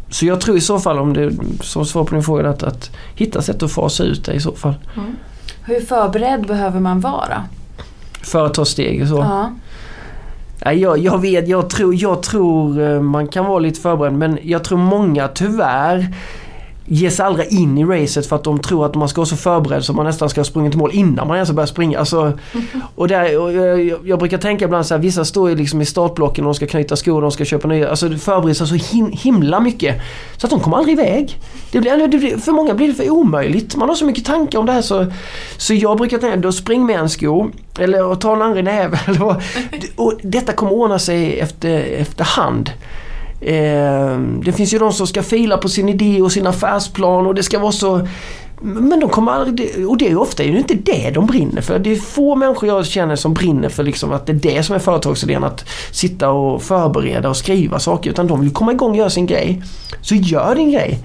Så 0.10 0.26
jag 0.26 0.42
tror 0.42 0.58
i 0.58 0.62
så 0.62 0.80
fall 0.80 1.00
om 1.00 1.14
det 1.14 1.32
som 1.62 1.86
svar 1.86 2.04
på 2.04 2.16
din 2.16 2.24
fråga 2.24 2.50
att, 2.50 2.64
att 2.64 2.92
hitta 3.16 3.42
sätt 3.42 3.64
att 3.64 3.72
fasa 3.72 4.04
ut 4.04 4.26
det 4.26 4.34
i 4.34 4.40
så 4.40 4.52
fall. 4.52 4.74
Mm. 4.98 5.16
Hur 5.64 5.80
förberedd 5.80 6.48
behöver 6.48 6.80
man 6.80 7.00
vara? 7.00 7.44
För 8.24 8.46
att 8.46 8.54
ta 8.54 8.66
steg 8.66 9.02
och 9.02 9.08
så? 9.08 9.16
Ja. 9.16 9.52
Jag, 10.66 10.98
jag 10.98 11.22
vet, 11.22 11.48
jag 11.48 11.70
tror, 11.70 11.96
jag 11.96 12.24
tror 12.24 12.82
eh, 12.82 13.02
man 13.02 13.28
kan 13.28 13.46
vara 13.46 13.60
lite 13.60 13.82
förberedd 13.82 14.14
men 14.14 14.40
jag 14.44 14.64
tror 14.64 14.78
många 14.78 15.28
tyvärr 15.28 16.08
ger 16.92 17.10
sig 17.10 17.26
aldrig 17.26 17.54
in 17.54 17.78
i 17.78 17.86
racet 17.86 18.28
för 18.28 18.36
att 18.36 18.44
de 18.44 18.60
tror 18.60 18.86
att 18.86 18.96
man 18.96 19.10
ska 19.10 19.22
vara 19.22 19.26
så 19.26 19.36
förberedd 19.36 19.86
så 19.86 19.94
man 19.94 20.06
nästan 20.06 20.30
ska 20.30 20.40
ha 20.40 20.46
sprungit 20.46 20.76
mål 20.76 20.92
innan 20.94 21.28
man 21.28 21.36
ens 21.38 21.52
börjar 21.52 21.68
springa. 21.68 22.00
Alltså, 22.00 22.34
och 22.96 23.08
där, 23.08 23.40
och 23.40 23.54
jag, 23.54 24.00
jag, 24.06 24.20
brukar 24.20 24.38
tänka 24.38 24.66
ibland 24.66 24.86
så 24.86 24.94
här, 24.94 25.02
vissa 25.02 25.26
står 25.26 25.50
ju 25.50 25.56
liksom 25.56 25.82
i 25.82 25.86
startblocken 25.86 26.46
och 26.46 26.54
de 26.54 26.56
ska 26.56 26.68
knyta 26.68 26.96
skor 26.96 27.16
och 27.16 27.22
de 27.22 27.32
ska 27.32 27.46
köpa 27.46 27.68
nya. 27.68 27.90
Alltså 27.90 28.10
förbereder 28.10 28.54
sig 28.54 28.68
så 28.68 28.96
him, 28.96 29.12
himla 29.12 29.60
mycket. 29.60 30.02
Så 30.38 30.48
att 30.48 30.52
de 30.52 30.60
kommer 30.60 30.78
aldrig 30.78 31.00
iväg. 31.00 31.40
Det 31.72 31.80
blir, 31.80 32.08
det 32.08 32.18
blir, 32.18 32.38
för 32.38 32.52
många 32.52 32.74
blir 32.74 32.88
det 32.88 32.94
för 32.94 33.10
omöjligt. 33.10 33.76
Man 33.76 33.90
har 33.90 33.96
så 33.96 34.06
mycket 34.06 34.26
tankar 34.26 34.60
om 34.60 34.66
det 34.66 34.72
här 34.72 34.82
så, 34.82 35.06
så 35.58 35.74
jag 35.74 35.98
brukar 35.98 36.18
tänka, 36.18 36.38
då 36.38 36.52
spring 36.52 36.86
med 36.86 37.00
en 37.00 37.10
sko. 37.10 37.50
Eller 37.80 38.16
ta 38.16 38.36
en 38.36 38.42
andra 38.42 38.62
näve. 38.62 39.00
och 39.96 40.14
detta 40.22 40.54
kommer 40.54 40.72
ordna 40.74 41.00
sig 41.00 41.40
efter, 41.40 41.80
efter 41.80 42.24
hand. 42.24 42.70
Eh, 43.42 44.20
det 44.20 44.52
finns 44.52 44.74
ju 44.74 44.80
de 44.80 44.94
som 44.94 45.08
ska 45.08 45.24
fila 45.24 45.58
på 45.58 45.70
sin 45.70 45.90
idé 45.90 46.22
och 46.22 46.32
sin 46.32 46.48
affärsplan 46.48 47.28
och 47.28 47.36
det 47.36 47.44
ska 47.44 47.60
vara 47.60 47.72
så 47.72 48.08
men 48.64 49.00
de 49.00 49.10
kommer 49.10 49.32
aldrig, 49.32 49.90
och 49.90 49.98
det 49.98 50.10
är 50.10 50.18
ofta 50.18 50.44
är 50.44 50.52
det 50.52 50.58
inte 50.58 50.74
det 50.74 51.12
de 51.14 51.26
brinner 51.26 51.62
för. 51.62 51.80
Det 51.80 51.92
är 51.92 51.96
få 51.96 52.36
människor 52.36 52.70
jag 52.70 52.86
känner 52.86 53.16
som 53.16 53.34
brinner 53.34 53.70
för 53.70 53.84
liksom 53.84 54.12
att 54.12 54.26
det 54.26 54.32
är 54.32 54.56
det 54.56 54.64
som 54.64 54.76
är 54.76 54.80
företagsidén. 54.80 55.44
Att 55.44 55.66
sitta 55.92 56.30
och 56.30 56.62
förbereda 56.62 57.30
och 57.30 57.38
skriva 57.38 57.80
saker. 57.80 58.10
Utan 58.10 58.28
de 58.28 58.42
vill 58.42 58.54
komma 58.54 58.72
igång 58.72 58.92
och 58.92 58.98
göra 58.98 59.10
sin 59.10 59.26
grej. 59.26 59.64
Så 60.02 60.16
gör 60.16 60.56
din 60.56 60.72
grej. 60.72 61.00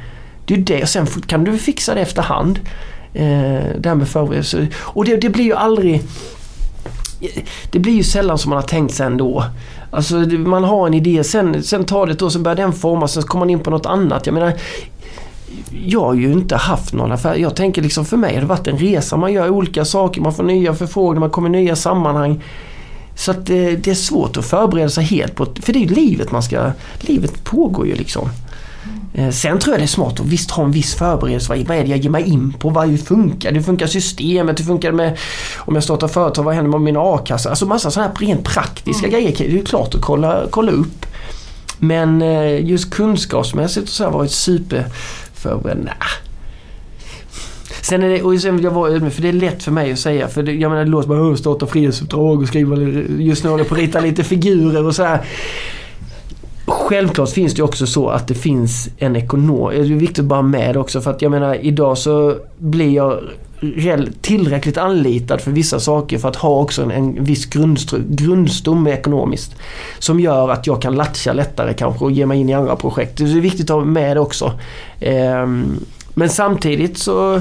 Det 0.45 0.55
är 0.55 0.59
det. 0.59 0.87
Sen 0.87 1.07
kan 1.07 1.45
du 1.45 1.59
fixa 1.59 1.95
det 1.95 2.01
efterhand. 2.01 2.61
Eh, 3.15 3.65
det 3.79 3.89
här 3.89 3.95
med 3.95 4.09
förberedelse. 4.09 4.67
Och 4.77 5.05
det, 5.05 5.17
det 5.17 5.29
blir 5.29 5.45
ju 5.45 5.55
aldrig... 5.55 6.03
Det 7.71 7.79
blir 7.79 7.93
ju 7.93 8.03
sällan 8.03 8.39
som 8.39 8.51
man 8.51 8.57
har 8.57 8.69
tänkt 8.69 8.95
sig 8.95 9.07
ändå. 9.07 9.45
Alltså 9.91 10.15
man 10.17 10.65
har 10.65 10.87
en 10.87 10.95
idé, 10.95 11.25
sen, 11.25 11.63
sen 11.63 11.85
tar 11.85 12.07
det 12.07 12.13
ett 12.13 12.23
år, 12.23 12.31
sen 12.31 12.43
börjar 12.43 12.57
den 12.57 12.73
formas, 12.73 13.13
sen 13.13 13.23
kommer 13.23 13.45
man 13.45 13.51
in 13.51 13.61
på 13.61 13.71
något 13.71 13.87
annat. 13.87 14.27
Jag 14.27 14.33
menar, 14.33 14.53
jag 15.87 16.01
har 16.01 16.15
ju 16.15 16.33
inte 16.33 16.57
haft 16.57 16.93
någon 16.93 17.13
affär. 17.13 17.35
Jag 17.35 17.57
tänker 17.57 17.83
liksom 17.83 18.05
för 18.05 18.17
mig 18.17 18.35
har 18.35 18.41
det 18.41 18.47
varit 18.47 18.67
en 18.67 18.79
resa. 18.79 19.17
Man 19.17 19.33
gör 19.33 19.51
olika 19.51 19.85
saker, 19.85 20.21
man 20.21 20.35
får 20.35 20.45
nya 20.45 20.75
förfrågningar, 20.75 21.21
man 21.21 21.31
kommer 21.31 21.49
i 21.49 21.53
nya 21.53 21.77
sammanhang. 21.77 22.43
Så 23.15 23.31
att 23.31 23.47
det, 23.47 23.77
det 23.77 23.91
är 23.91 23.95
svårt 23.95 24.37
att 24.37 24.45
förbereda 24.45 24.89
sig 24.89 25.05
helt 25.05 25.35
på, 25.35 25.47
för 25.63 25.73
det 25.73 25.79
är 25.79 25.81
ju 25.81 25.95
livet 25.95 26.33
man 26.33 26.43
ska, 26.43 26.71
livet 27.01 27.45
pågår 27.45 27.87
ju 27.87 27.95
liksom. 27.95 28.29
Eh, 29.17 29.31
sen 29.31 29.59
tror 29.59 29.75
jag 29.75 29.81
det 29.81 29.85
är 29.85 29.87
smart 29.87 30.21
att 30.21 30.27
visst 30.27 30.51
ha 30.51 30.65
en 30.65 30.71
viss 30.71 30.95
förberedelse. 30.95 31.49
Vad 31.49 31.79
är 31.79 31.85
det 31.85 31.91
jag 31.91 31.99
ger 31.99 32.11
mig 32.11 32.29
in 32.29 32.53
på? 32.53 32.71
Vad 32.71 33.01
funkar? 33.01 33.53
Hur 33.53 33.63
funkar 33.63 33.87
systemet? 33.87 34.61
Hur 34.61 34.65
funkar 34.65 34.91
det 34.91 34.97
med 34.97 35.19
om 35.59 35.75
jag 35.75 35.85
startar 35.85 36.09
företag? 36.09 36.43
Vad 36.43 36.55
händer 36.55 36.71
med 36.71 36.81
min 36.81 36.97
a-kassa? 36.97 37.51
Alltså 37.51 37.67
massa 37.67 37.91
sådana 37.91 38.13
här 38.19 38.27
rent 38.27 38.45
praktiska 38.45 39.07
mm. 39.07 39.11
grejer. 39.11 39.35
Det 39.39 39.47
är 39.47 39.51
ju 39.51 39.65
klart 39.65 39.95
att 39.95 40.01
kolla, 40.01 40.43
kolla 40.51 40.73
upp. 40.73 41.07
Men 41.79 42.23
eh, 42.23 42.67
just 42.67 42.91
kunskapsmässigt 42.91 43.89
så 43.89 44.05
har 44.05 44.11
jag 44.11 44.19
varit 44.19 44.31
superförberedd. 44.31 45.85
Nah. 45.85 45.95
Sen 47.83 48.03
är 48.03 48.09
det, 48.09 48.23
och 48.23 48.41
sen 48.41 48.57
vill 48.57 48.65
jag 48.65 48.71
vara 48.71 48.91
ödmjuk, 48.91 49.15
för 49.15 49.23
det 49.23 49.29
är 49.29 49.33
lätt 49.33 49.63
för 49.63 49.73
mig 49.73 49.93
att 49.93 49.99
säga. 49.99 50.29
För 50.29 50.43
det, 50.43 50.53
jag 50.53 50.71
menar 50.71 50.85
det 50.85 50.91
låter 50.91 51.09
som 51.09 51.33
att 51.33 51.39
starta 51.39 51.67
frihetsuppdrag 51.67 52.43
och 52.43 52.49
skriva, 52.49 52.77
just 53.19 53.45
nu 53.45 53.51
håller 53.51 53.65
jag 53.65 53.69
på 53.69 53.75
att 53.75 53.81
rita 53.81 54.01
lite 54.01 54.25
figurer 54.25 54.87
och 54.87 54.95
så 54.95 55.03
här. 55.03 55.25
Självklart 56.87 57.31
finns 57.31 57.55
det 57.55 57.63
också 57.63 57.87
så 57.87 58.09
att 58.09 58.29
det 58.29 58.35
finns 58.35 58.89
en 58.99 59.17
ekonom. 59.17 59.71
Det 59.71 59.77
är 59.77 59.83
viktigt 59.83 60.19
att 60.19 60.25
bara 60.25 60.43
med 60.43 60.77
också 60.77 61.01
för 61.01 61.11
att 61.11 61.23
jag 61.23 61.31
menar 61.31 61.55
idag 61.55 61.99
så 61.99 62.37
blir 62.59 62.95
jag 62.95 63.21
tillräckligt 64.21 64.79
anlitad 64.79 65.41
för 65.41 65.51
vissa 65.51 65.81
saker 65.81 66.19
för 66.19 66.29
att 66.29 66.37
ha 66.37 66.61
också 66.61 66.83
en, 66.83 66.91
en 66.91 67.25
viss 67.25 67.47
grundstomme 68.09 68.91
ekonomiskt. 68.91 69.55
Som 69.99 70.21
gör 70.21 70.49
att 70.51 70.67
jag 70.67 70.83
kan 70.83 70.95
latcha 70.95 71.33
lättare 71.33 71.75
kanske 71.75 72.05
och 72.05 72.11
ge 72.11 72.27
mig 72.27 72.41
in 72.41 72.49
i 72.49 72.55
andra 72.55 72.77
projekt. 72.77 73.17
Det 73.17 73.25
är 73.25 73.41
viktigt 73.41 73.71
att 73.71 73.77
ha 73.77 73.85
med 73.85 74.17
det 74.17 74.21
också. 74.21 74.53
Ehm, 75.01 75.81
men 76.15 76.29
samtidigt 76.29 76.99
så 76.99 77.41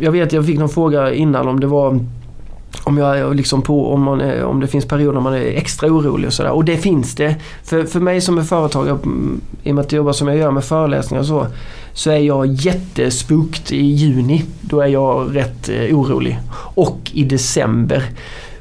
Jag 0.00 0.12
vet 0.12 0.32
jag 0.32 0.46
fick 0.46 0.58
någon 0.58 0.68
fråga 0.68 1.12
innan 1.12 1.48
om 1.48 1.60
det 1.60 1.66
var 1.66 2.00
om, 2.84 2.98
jag 2.98 3.36
liksom 3.36 3.62
på, 3.62 3.92
om, 3.92 4.02
man 4.02 4.20
är, 4.20 4.44
om 4.44 4.60
det 4.60 4.66
finns 4.66 4.84
perioder 4.84 5.12
när 5.12 5.20
man 5.20 5.34
är 5.34 5.40
extra 5.40 5.88
orolig 5.88 6.26
och 6.26 6.32
sådär. 6.32 6.50
Och 6.50 6.64
det 6.64 6.76
finns 6.76 7.14
det. 7.14 7.36
För, 7.64 7.84
för 7.84 8.00
mig 8.00 8.20
som 8.20 8.38
är 8.38 8.42
företagare, 8.42 8.98
mm, 9.02 9.40
i 9.62 9.70
och 9.70 9.74
med 9.74 9.84
att 9.84 9.92
jag 9.92 9.96
jobbar 9.96 10.12
som 10.12 10.28
jag 10.28 10.36
gör 10.36 10.50
med 10.50 10.64
föreläsningar 10.64 11.20
och 11.20 11.26
så. 11.26 11.46
Så 11.92 12.10
är 12.10 12.18
jag 12.18 12.46
jättespukt 12.46 13.72
i 13.72 13.86
juni. 13.86 14.44
Då 14.60 14.80
är 14.80 14.86
jag 14.86 15.36
rätt 15.36 15.68
eh, 15.68 15.98
orolig. 15.98 16.38
Och 16.74 17.10
i 17.12 17.24
december. 17.24 18.04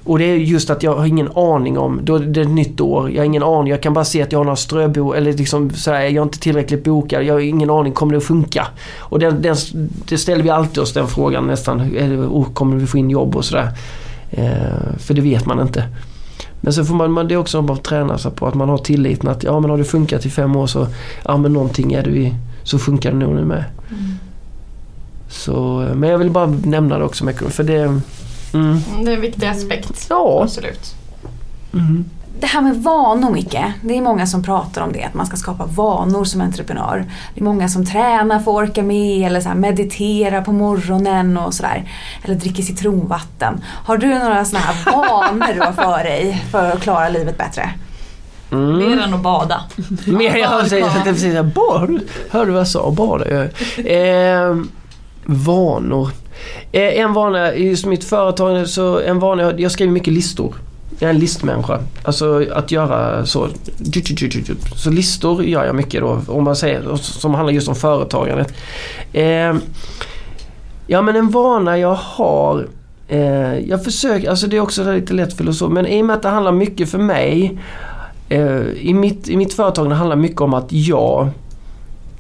Och 0.04 0.20
det 0.20 0.26
är 0.26 0.36
just 0.36 0.70
att 0.70 0.84
jag 0.84 0.96
har 0.96 1.06
ingen 1.06 1.30
aning 1.36 1.78
om, 1.78 2.00
då 2.04 2.16
är 2.16 2.20
det 2.20 2.42
ett 2.42 2.50
nytt 2.50 2.82
år, 2.82 3.12
jag 3.12 3.18
har 3.18 3.26
ingen 3.26 3.44
aning, 3.44 3.72
jag 3.72 3.82
kan 3.82 3.94
bara 3.94 4.06
se 4.06 4.22
att 4.22 4.32
jag 4.32 4.40
har 4.40 4.44
några 4.44 4.56
ströbo 4.56 5.14
eller 5.14 5.34
liksom 5.34 5.70
sådär, 5.70 6.00
jag 6.00 6.14
är 6.14 6.22
inte 6.22 6.40
tillräckligt 6.40 6.84
bokad, 6.84 7.24
jag 7.24 7.34
har 7.34 7.40
ingen 7.40 7.70
aning, 7.70 7.94
kommer 7.94 8.12
det 8.12 8.18
att 8.18 8.24
funka? 8.24 8.68
Och 9.00 9.20
den, 9.20 9.42
den, 9.42 9.56
det 10.06 10.18
ställer 10.18 10.44
vi 10.44 10.50
alltid 10.50 10.84
oss 10.84 10.94
den 10.94 11.08
frågan 11.08 11.48
nästan, 11.48 11.82
oh, 12.32 12.54
kommer 12.54 12.78
vi 12.78 12.88
få 12.88 12.98
in 12.98 13.10
jobb 13.10 13.36
och 13.36 13.46
sådär? 13.46 13.70
Eh, 14.32 14.98
för 14.98 15.14
det 15.14 15.22
vet 15.22 15.46
man 15.46 15.62
inte. 15.62 15.84
Men 16.62 16.74
så 16.74 16.86
får 16.86 17.08
man, 17.08 17.28
det 17.28 17.34
är 17.34 17.38
också 17.38 17.72
att 17.72 17.84
träna 17.84 18.18
sig 18.18 18.32
på 18.32 18.48
att 18.48 18.54
man 18.56 18.70
har 18.70 18.78
tilliten 18.78 19.30
att 19.30 19.44
ja 19.44 19.60
men 19.60 19.70
har 19.70 19.78
det 19.78 19.84
funkat 19.84 20.26
i 20.26 20.30
fem 20.30 20.56
år 20.56 20.68
så 20.68 20.88
ja 21.26 21.38
men 21.38 21.54
någonting 21.54 21.94
är 21.94 22.04
det 22.04 22.10
vi, 22.10 22.36
så 22.64 22.80
funkar 22.80 23.12
det 23.12 23.18
nog 23.18 23.36
nu 23.36 23.46
med. 23.46 23.64
Mm. 23.90 24.02
Så, 25.30 25.82
eh, 25.82 25.96
men 25.96 26.10
jag 26.10 26.18
vill 26.18 26.32
bara 26.32 26.46
nämna 26.46 26.98
det 26.98 27.06
också 27.06 27.26
för 27.50 27.64
det 27.64 28.02
Mm. 28.54 28.80
Det 29.04 29.12
är 29.12 29.16
en 29.16 29.22
viktig 29.22 29.48
aspekt. 29.48 30.08
Ja. 30.10 30.42
Absolut. 30.44 30.96
Mm. 31.74 32.06
Det 32.40 32.48
här 32.48 32.62
med 32.62 32.84
vanor 32.84 33.32
Micke, 33.32 33.58
det 33.82 33.98
är 33.98 34.02
många 34.02 34.28
som 34.28 34.44
pratar 34.44 34.82
om 34.82 34.92
det, 34.92 35.04
att 35.04 35.14
man 35.14 35.26
ska 35.26 35.38
skapa 35.38 35.66
vanor 35.66 36.24
som 36.24 36.42
entreprenör. 36.42 37.06
Det 37.34 37.42
är 37.42 37.44
många 37.44 37.70
som 37.70 37.86
tränar 37.86 38.40
för 38.40 38.52
att 38.52 38.70
orka 38.70 38.84
med 38.84 39.28
eller 39.28 39.42
så 39.42 39.50
mediterar 39.50 40.42
på 40.42 40.52
morgonen 40.52 41.38
och 41.38 41.54
sådär. 41.54 41.92
Eller 42.24 42.36
dricker 42.36 42.64
citronvatten. 42.64 43.64
Har 43.86 43.98
du 43.98 44.08
några 44.08 44.46
sådana 44.46 44.66
här 44.66 44.86
vanor 44.92 45.54
du 45.54 45.62
har 45.62 45.72
för 45.72 46.04
dig 46.04 46.44
för 46.52 46.72
att 46.72 46.82
klara 46.82 47.10
livet 47.10 47.38
bättre? 47.38 47.70
Mm. 48.52 48.78
Mer 48.78 49.00
än 49.00 49.14
att 49.14 49.24
bada. 49.24 49.64
Mer, 50.08 50.36
jag 50.36 50.68
säger 50.68 51.04
precis 51.04 51.54
bad. 51.56 52.00
Hörde 52.30 52.46
du 52.46 52.52
vad 52.52 52.60
jag 52.60 52.68
sa? 52.68 52.92
Bada. 52.92 53.44
Eh, 53.78 54.56
vanor. 55.26 56.10
Eh, 56.72 57.00
en 57.00 57.14
vana, 57.14 57.56
just 57.56 57.86
mitt 57.86 58.04
företag, 58.04 58.68
så 58.68 59.00
en 59.00 59.20
vana, 59.20 59.54
jag 59.58 59.72
skriver 59.72 59.92
mycket 59.92 60.14
listor. 60.14 60.56
Jag 61.00 61.10
är 61.10 61.14
en 61.14 61.20
listmänniska. 61.20 61.80
Alltså 62.04 62.46
att 62.54 62.72
göra 62.72 63.26
så. 63.26 63.48
Så 64.76 64.90
listor 64.90 65.44
gör 65.44 65.66
jag 65.66 65.76
mycket 65.76 66.02
då. 66.02 66.22
Om 66.28 66.44
man 66.44 66.56
säger, 66.56 66.96
som 66.96 67.34
handlar 67.34 67.54
just 67.54 67.68
om 67.68 67.76
företagandet. 67.76 68.54
Eh, 69.14 69.56
ja 70.88 71.02
men 71.02 71.16
en 71.16 71.30
vana 71.30 71.78
jag 71.78 71.96
har. 71.96 72.68
Eh, 73.08 73.60
jag 73.60 73.84
försöker, 73.84 74.30
alltså 74.30 74.48
det 74.48 74.58
är 74.58 74.62
också 74.62 74.94
lite 74.94 75.14
lätt 75.14 75.38
filosof. 75.38 75.72
Men 75.72 75.88
i 75.88 76.02
och 76.02 76.06
med 76.06 76.16
att 76.16 76.22
det 76.22 76.30
handlar 76.30 76.52
mycket 76.52 76.90
för 76.90 76.98
mig. 76.98 77.60
Eh, 78.30 78.62
i, 78.62 78.94
mitt, 78.94 79.30
I 79.30 79.38
mitt 79.38 79.54
företag 79.54 79.90
det 79.90 79.96
handlar 79.96 80.16
mycket 80.16 80.42
om 80.42 80.54
att 80.54 80.72
jag 80.72 81.30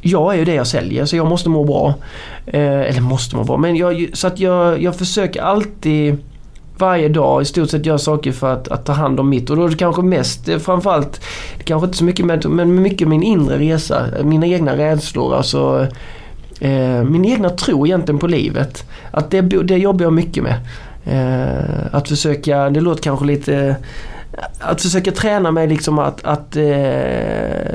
jag 0.01 0.33
är 0.33 0.37
ju 0.37 0.45
det 0.45 0.53
jag 0.53 0.67
säljer 0.67 1.05
så 1.05 1.15
jag 1.15 1.27
måste 1.27 1.49
må 1.49 1.63
bra. 1.63 1.93
Eh, 2.45 2.81
eller 2.81 3.01
måste 3.01 3.35
må 3.35 3.43
bra, 3.43 3.57
men 3.57 3.75
jag, 3.75 4.09
så 4.13 4.27
att 4.27 4.39
jag, 4.39 4.81
jag 4.81 4.95
försöker 4.95 5.41
alltid 5.41 6.17
varje 6.79 7.09
dag 7.09 7.41
i 7.41 7.45
stort 7.45 7.69
sett 7.69 7.85
göra 7.85 7.97
saker 7.97 8.31
för 8.31 8.53
att, 8.53 8.67
att 8.67 8.85
ta 8.85 8.93
hand 8.93 9.19
om 9.19 9.29
mitt. 9.29 9.49
Och 9.49 9.55
då 9.55 9.65
är 9.65 9.69
det 9.69 9.75
kanske 9.75 10.01
mest 10.01 10.49
eh, 10.49 10.57
framförallt, 10.57 11.21
det 11.57 11.63
kanske 11.63 11.85
inte 11.85 11.97
så 11.97 12.03
mycket 12.03 12.25
med, 12.25 12.45
men 12.49 12.81
mycket 12.81 13.07
min 13.07 13.23
inre 13.23 13.57
resa, 13.57 14.05
eh, 14.17 14.25
mina 14.25 14.47
egna 14.47 14.77
rädslor. 14.77 15.35
Alltså 15.35 15.87
eh, 16.59 17.03
min 17.03 17.25
egna 17.25 17.49
tro 17.49 17.87
egentligen 17.87 18.19
på 18.19 18.27
livet. 18.27 18.83
Att 19.11 19.31
det, 19.31 19.41
det 19.41 19.77
jobbar 19.77 20.03
jag 20.03 20.13
mycket 20.13 20.43
med. 20.43 20.55
Eh, 21.05 21.95
att 21.95 22.09
försöka, 22.09 22.69
det 22.69 22.81
låter 22.81 23.03
kanske 23.03 23.25
lite 23.25 23.75
att 24.59 24.81
försöka 24.81 25.11
träna 25.11 25.51
mig 25.51 25.67
liksom 25.67 25.99
att, 25.99 26.23
att 26.23 26.55
eh, 26.55 26.63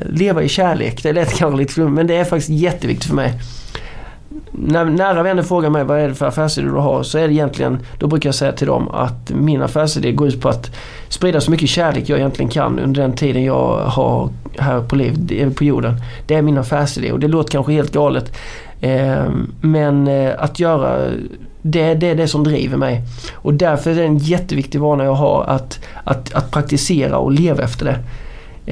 leva 0.06 0.42
i 0.42 0.48
kärlek. 0.48 1.02
Det 1.02 1.12
lät 1.12 1.34
kanske 1.34 1.58
lite 1.58 1.72
flummigt 1.72 1.96
men 1.96 2.06
det 2.06 2.16
är 2.16 2.24
faktiskt 2.24 2.48
jätteviktigt 2.50 3.08
för 3.08 3.14
mig. 3.14 3.32
När 4.52 4.84
nära 4.84 5.22
vänner 5.22 5.42
frågar 5.42 5.70
mig 5.70 5.84
vad 5.84 5.98
är 5.98 6.08
det 6.08 6.14
för 6.14 6.26
affärsidé 6.26 6.66
du 6.66 6.74
har 6.74 7.02
så 7.02 7.18
är 7.18 7.28
det 7.28 7.34
egentligen, 7.34 7.78
då 7.98 8.06
brukar 8.06 8.28
jag 8.28 8.34
säga 8.34 8.52
till 8.52 8.66
dem 8.66 8.88
att 8.88 9.30
min 9.30 9.62
affärsidé 9.62 10.12
går 10.12 10.28
ut 10.28 10.40
på 10.40 10.48
att 10.48 10.70
sprida 11.08 11.40
så 11.40 11.50
mycket 11.50 11.68
kärlek 11.68 12.08
jag 12.08 12.18
egentligen 12.18 12.50
kan 12.50 12.78
under 12.78 13.02
den 13.02 13.12
tiden 13.12 13.44
jag 13.44 13.76
har 13.76 14.30
här 14.58 14.80
på, 14.80 14.96
liv, 14.96 15.32
eh, 15.32 15.50
på 15.50 15.64
jorden. 15.64 15.94
Det 16.26 16.34
är 16.34 16.42
min 16.42 16.58
affärsidé 16.58 17.12
och 17.12 17.20
det 17.20 17.28
låter 17.28 17.50
kanske 17.50 17.72
helt 17.72 17.92
galet. 17.92 18.36
Eh, 18.80 19.24
men 19.60 20.08
eh, 20.08 20.32
att 20.38 20.60
göra 20.60 21.10
det, 21.66 21.94
det 21.94 22.06
är 22.06 22.14
det 22.14 22.28
som 22.28 22.44
driver 22.44 22.76
mig. 22.76 23.02
Och 23.34 23.54
därför 23.54 23.90
är 23.90 23.94
det 23.94 24.04
en 24.04 24.18
jätteviktig 24.18 24.80
vana 24.80 25.04
jag 25.04 25.14
har 25.14 25.44
att, 25.44 25.80
att, 26.04 26.34
att 26.34 26.50
praktisera 26.50 27.18
och 27.18 27.32
leva 27.32 27.62
efter 27.62 27.84
det. 27.84 27.98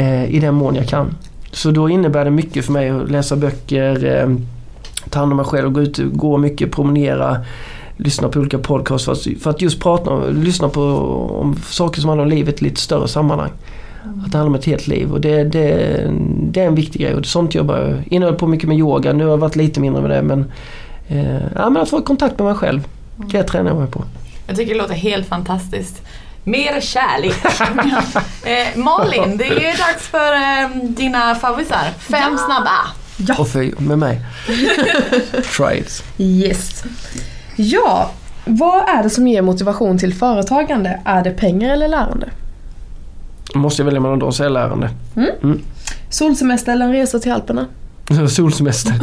Eh, 0.01 0.34
I 0.34 0.40
den 0.40 0.55
mån 0.55 0.74
jag 0.74 0.88
kan. 0.88 1.14
Så 1.53 1.70
då 1.70 1.88
innebär 1.88 2.24
det 2.24 2.30
mycket 2.30 2.64
för 2.64 2.72
mig 2.72 2.90
att 2.90 3.11
läsa 3.11 3.36
böcker, 3.36 4.05
eh, 4.05 4.36
ta 5.11 5.18
hand 5.18 5.32
om 5.32 5.36
mig 5.36 5.47
själv, 5.47 5.70
gå 5.70 5.80
ut, 5.80 6.01
gå 6.12 6.38
mycket, 6.38 6.72
promenera, 6.72 7.36
lyssna 7.97 8.28
på 8.28 8.40
olika 8.40 8.59
podcasts 8.59 9.05
för 9.05 9.12
att, 9.12 9.43
för 9.43 9.51
att 9.51 9.62
just 9.62 9.80
prata 9.80 10.26
lyssna 10.26 10.68
på 10.68 10.82
om 11.40 11.57
saker 11.57 12.01
som 12.01 12.09
handlar 12.09 12.24
om 12.24 12.30
livet 12.30 12.62
i 12.62 12.64
lite 12.64 12.80
större 12.80 13.09
sammanhang. 13.09 13.51
Att 14.24 14.32
det 14.32 14.38
handlar 14.38 14.49
om 14.49 14.55
ett 14.55 14.64
helt 14.64 14.86
liv 14.86 15.12
och 15.12 15.20
det, 15.20 15.45
det, 15.45 16.11
det 16.40 16.61
är 16.61 16.66
en 16.66 16.74
viktig 16.74 17.03
grej 17.03 17.14
och 17.14 17.26
sånt 17.26 17.55
jobbar 17.55 17.78
jag 17.78 18.03
Innehöll 18.07 18.34
på 18.34 18.47
mycket 18.47 18.68
med 18.68 18.78
yoga, 18.78 19.12
nu 19.12 19.24
har 19.24 19.30
jag 19.30 19.38
varit 19.38 19.57
lite 19.57 19.80
mindre 19.80 20.03
med 20.03 20.11
det 20.11 20.22
men 20.22 20.45
Eh, 21.13 21.43
ja, 21.55 21.71
men 21.71 21.83
att 21.83 21.91
få 21.91 22.03
kontakt 22.03 22.39
med 22.39 22.47
mig 22.47 22.55
själv. 22.55 22.89
Det 23.17 23.43
tränar 23.43 23.71
jag 23.71 23.79
mig 23.79 23.91
på. 23.91 24.05
Jag 24.47 24.57
tycker 24.57 24.75
det 24.75 24.81
låter 24.81 24.95
helt 24.95 25.29
fantastiskt. 25.29 26.03
Mer 26.45 26.81
kärlek. 26.81 27.45
eh, 28.45 28.79
Malin, 28.79 29.37
det 29.37 29.47
är 29.47 29.79
dags 29.79 30.09
för 30.09 30.33
eh, 30.33 30.85
dina 30.89 31.35
favoriter. 31.35 31.91
Fem 31.99 32.33
ja. 32.33 32.39
snabba. 32.39 32.79
Ja. 33.17 33.35
Och 33.39 33.49
för, 33.49 33.81
med 33.83 33.99
mig. 33.99 34.21
Try 35.57 35.79
it. 35.79 36.05
Yes. 36.19 36.85
Ja, 37.57 38.11
vad 38.45 38.89
är 38.89 39.03
det 39.03 39.11
som 39.11 39.29
ger 39.29 39.43
motivation 39.43 39.99
till 39.99 40.15
företagande? 40.15 41.01
Är 41.05 41.25
det 41.25 41.31
pengar 41.31 41.73
eller 41.73 41.89
lärande? 41.89 42.31
Måste 43.55 43.83
jag 43.83 43.85
välja 43.85 44.01
mellan 44.01 44.19
dem 44.19 44.33
så 44.33 44.45
är 44.45 44.51
lärande. 44.51 44.91
Mm. 45.17 45.31
Mm. 45.43 45.61
Solsemester 46.11 46.73
eller 46.73 46.87
en 46.87 46.93
resa 46.93 47.19
till 47.19 47.33
Alperna? 47.33 47.67
Solsemester. 48.29 48.95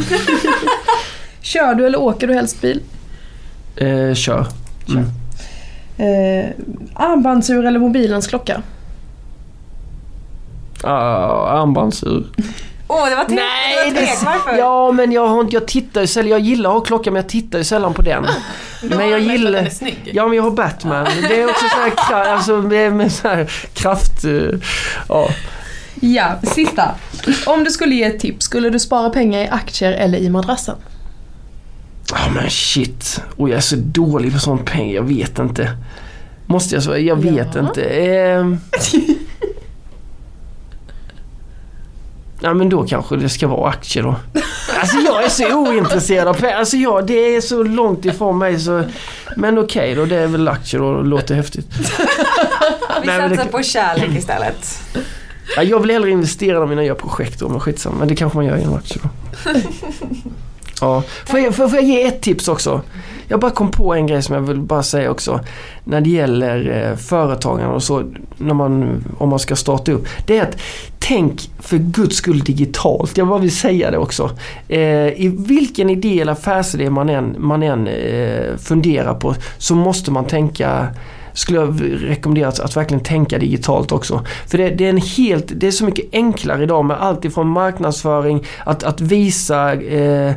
Kör 1.40 1.74
du 1.74 1.86
eller 1.86 2.00
åker 2.00 2.26
du 2.26 2.34
helst 2.34 2.60
bil? 2.60 2.82
Eh, 3.76 4.14
kör. 4.14 4.46
Mm. 4.88 5.04
Eh, 5.98 6.50
armbandsur 6.94 7.66
eller 7.66 7.78
mobilens 7.78 8.26
klocka? 8.26 8.62
Ah, 10.82 11.60
armbandsur. 11.60 12.26
Åh, 12.88 13.04
oh, 13.04 13.10
det 13.10 13.16
var 13.16 13.24
tre. 13.24 13.34
Nej, 13.34 13.90
det, 13.90 14.24
varför? 14.24 14.58
Ja, 14.58 14.92
men 14.92 15.12
jag, 15.12 15.28
har 15.28 15.40
inte, 15.40 15.56
jag 15.56 15.66
tittar 15.66 16.00
ju 16.00 16.06
sällan. 16.06 16.30
Jag 16.30 16.40
gillar 16.40 16.70
att 16.70 16.74
ha 16.74 16.80
klocka 16.80 17.10
men 17.10 17.22
jag 17.22 17.28
tittar 17.28 17.58
ju 17.58 17.64
sällan 17.64 17.94
på 17.94 18.02
den. 18.02 18.26
men 18.82 19.08
jag 19.08 19.20
gillar... 19.20 19.52
Den 19.52 19.66
är 19.66 19.70
snygg. 19.70 20.10
Ja, 20.14 20.26
men 20.26 20.36
jag 20.36 20.42
har 20.42 20.50
Batman. 20.50 21.06
Det 21.28 21.40
är 21.40 21.50
också 21.50 21.64
så 21.68 22.14
här, 22.14 22.24
alltså, 22.34 22.56
med, 22.56 22.92
med 22.92 23.12
så 23.12 23.28
här 23.28 23.52
kraft... 23.74 24.24
Uh, 24.24 24.60
ja. 25.08 25.28
Ja, 26.00 26.38
sista. 26.42 26.94
Om 27.46 27.64
du 27.64 27.70
skulle 27.70 27.94
ge 27.94 28.04
ett 28.04 28.20
tips, 28.20 28.44
skulle 28.44 28.70
du 28.70 28.78
spara 28.78 29.10
pengar 29.10 29.40
i 29.40 29.48
aktier 29.48 29.92
eller 29.92 30.18
i 30.18 30.30
madrassen? 30.30 30.76
Ja 32.12 32.16
oh, 32.26 32.34
men 32.34 32.50
shit. 32.50 33.22
Och 33.36 33.48
jag 33.48 33.56
är 33.56 33.60
så 33.60 33.76
dålig 33.76 34.32
på 34.32 34.38
sånt 34.38 34.64
pengar. 34.64 34.94
Jag 34.94 35.02
vet 35.02 35.38
inte. 35.38 35.76
Måste 36.46 36.74
jag 36.74 36.84
säga? 36.84 36.98
Jag 36.98 37.16
vet 37.16 37.54
ja. 37.54 37.60
inte. 37.60 37.82
Eh... 37.82 38.46
Ja 42.42 42.54
men 42.54 42.68
då 42.68 42.86
kanske 42.86 43.16
det 43.16 43.28
ska 43.28 43.48
vara 43.48 43.70
aktier 43.70 44.02
då. 44.02 44.16
Alltså 44.80 44.96
jag 44.96 45.24
är 45.24 45.28
så 45.28 45.54
ointresserad 45.54 46.28
av 46.28 46.34
pengar. 46.34 46.56
Alltså 46.56 46.76
jag, 46.76 47.06
det 47.06 47.36
är 47.36 47.40
så 47.40 47.62
långt 47.62 48.04
ifrån 48.04 48.38
mig 48.38 48.60
så... 48.60 48.84
Men 49.36 49.58
okej 49.58 49.92
okay, 49.92 49.94
då, 49.94 50.04
det 50.04 50.16
är 50.16 50.26
väl 50.26 50.48
aktier 50.48 50.82
och 50.82 51.04
låter 51.04 51.34
häftigt. 51.34 51.66
Vi 53.02 53.06
satsar 53.06 53.28
det... 53.28 53.44
på 53.50 53.62
kärlek 53.62 54.10
istället. 54.18 54.82
Ja, 55.56 55.62
jag 55.62 55.80
vill 55.80 55.90
hellre 55.90 56.10
investera 56.10 56.64
i 56.64 56.66
mina 56.66 56.82
nya 56.82 56.94
projekt 56.94 57.40
då, 57.40 57.48
men 57.48 57.60
skitsamma. 57.60 57.96
Men 57.98 58.08
det 58.08 58.16
kanske 58.16 58.38
man 58.38 58.46
gör 58.46 58.56
genom 58.56 58.74
aktier 58.74 59.02
då. 59.02 59.08
Ja. 60.80 61.02
Får 61.26 61.40
jag, 61.40 61.54
får, 61.54 61.68
får 61.68 61.78
jag 61.78 61.88
ge 61.88 62.02
ett 62.02 62.20
tips 62.20 62.48
också? 62.48 62.80
Jag 63.28 63.40
bara 63.40 63.50
kom 63.50 63.70
på 63.70 63.94
en 63.94 64.06
grej 64.06 64.22
som 64.22 64.34
jag 64.34 64.42
vill 64.42 64.60
bara 64.60 64.82
säga 64.82 65.10
också. 65.10 65.40
När 65.84 66.00
det 66.00 66.10
gäller 66.10 66.88
eh, 66.90 66.96
företagande 66.96 67.74
och 67.74 67.82
så, 67.82 68.04
när 68.36 68.54
man, 68.54 69.04
om 69.18 69.28
man 69.28 69.38
ska 69.38 69.56
starta 69.56 69.92
upp. 69.92 70.06
Det 70.26 70.38
är 70.38 70.42
att 70.42 70.56
tänk 70.98 71.50
för 71.58 71.76
guds 71.76 72.16
skull 72.16 72.40
digitalt. 72.40 73.16
Jag 73.16 73.28
bara 73.28 73.38
vill 73.38 73.56
säga 73.56 73.90
det 73.90 73.98
också. 73.98 74.30
Eh, 74.68 74.80
I 75.08 75.34
vilken 75.38 75.90
idé 75.90 76.20
eller 76.20 76.32
affärsidé 76.32 76.90
man 76.90 77.08
än, 77.08 77.36
man 77.38 77.62
än 77.62 77.86
eh, 77.86 78.56
funderar 78.56 79.14
på 79.14 79.34
så 79.58 79.74
måste 79.74 80.10
man 80.10 80.24
tänka 80.24 80.88
skulle 81.32 81.58
jag 81.58 81.80
rekommendera 82.08 82.48
att, 82.48 82.60
att 82.60 82.76
verkligen 82.76 83.04
tänka 83.04 83.38
digitalt 83.38 83.92
också. 83.92 84.24
För 84.46 84.58
det, 84.58 84.70
det, 84.70 84.84
är 84.84 84.90
en 84.90 84.96
helt, 84.96 85.52
det 85.56 85.66
är 85.66 85.70
så 85.70 85.84
mycket 85.84 86.06
enklare 86.12 86.62
idag 86.62 86.84
med 86.84 87.00
allt 87.00 87.24
ifrån 87.24 87.48
marknadsföring, 87.48 88.46
att, 88.64 88.84
att 88.84 89.00
visa 89.00 89.74
eh, 89.74 90.34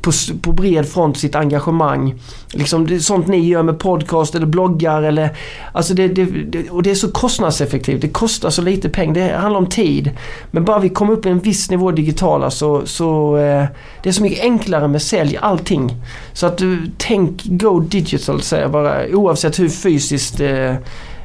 på, 0.00 0.12
på 0.42 0.52
bred 0.52 0.88
front 0.88 1.16
sitt 1.16 1.34
engagemang. 1.34 2.14
Liksom 2.52 2.86
det 2.86 2.94
är 2.94 2.98
sånt 2.98 3.28
ni 3.28 3.48
gör 3.48 3.62
med 3.62 3.78
podcast 3.78 4.34
eller 4.34 4.46
bloggar 4.46 5.02
eller... 5.02 5.36
Alltså 5.72 5.94
det, 5.94 6.08
det, 6.08 6.24
det, 6.24 6.70
och 6.70 6.82
det 6.82 6.90
är 6.90 6.94
så 6.94 7.10
kostnadseffektivt. 7.10 8.00
Det 8.00 8.08
kostar 8.08 8.50
så 8.50 8.62
lite 8.62 8.88
pengar. 8.88 9.14
Det 9.14 9.36
handlar 9.36 9.60
om 9.60 9.66
tid. 9.66 10.10
Men 10.50 10.64
bara 10.64 10.78
vi 10.78 10.88
kommer 10.88 11.12
upp 11.12 11.26
i 11.26 11.28
en 11.28 11.38
viss 11.38 11.70
nivå 11.70 11.90
digitala 11.90 12.50
så... 12.50 12.86
så 12.86 13.36
eh, 13.36 13.64
det 14.02 14.08
är 14.08 14.12
så 14.12 14.22
mycket 14.22 14.44
enklare 14.44 14.88
med 14.88 15.02
sälj, 15.02 15.38
allting. 15.40 15.96
Så 16.32 16.46
att 16.46 16.58
du 16.58 16.90
tänk 16.98 17.44
go 17.44 17.80
digital 17.80 18.42
säger 18.42 18.62
jag 18.62 18.72
bara. 18.72 19.08
Oavsett 19.08 19.58
hur 19.58 19.68
fysiskt... 19.68 20.40
Eh, 20.40 20.76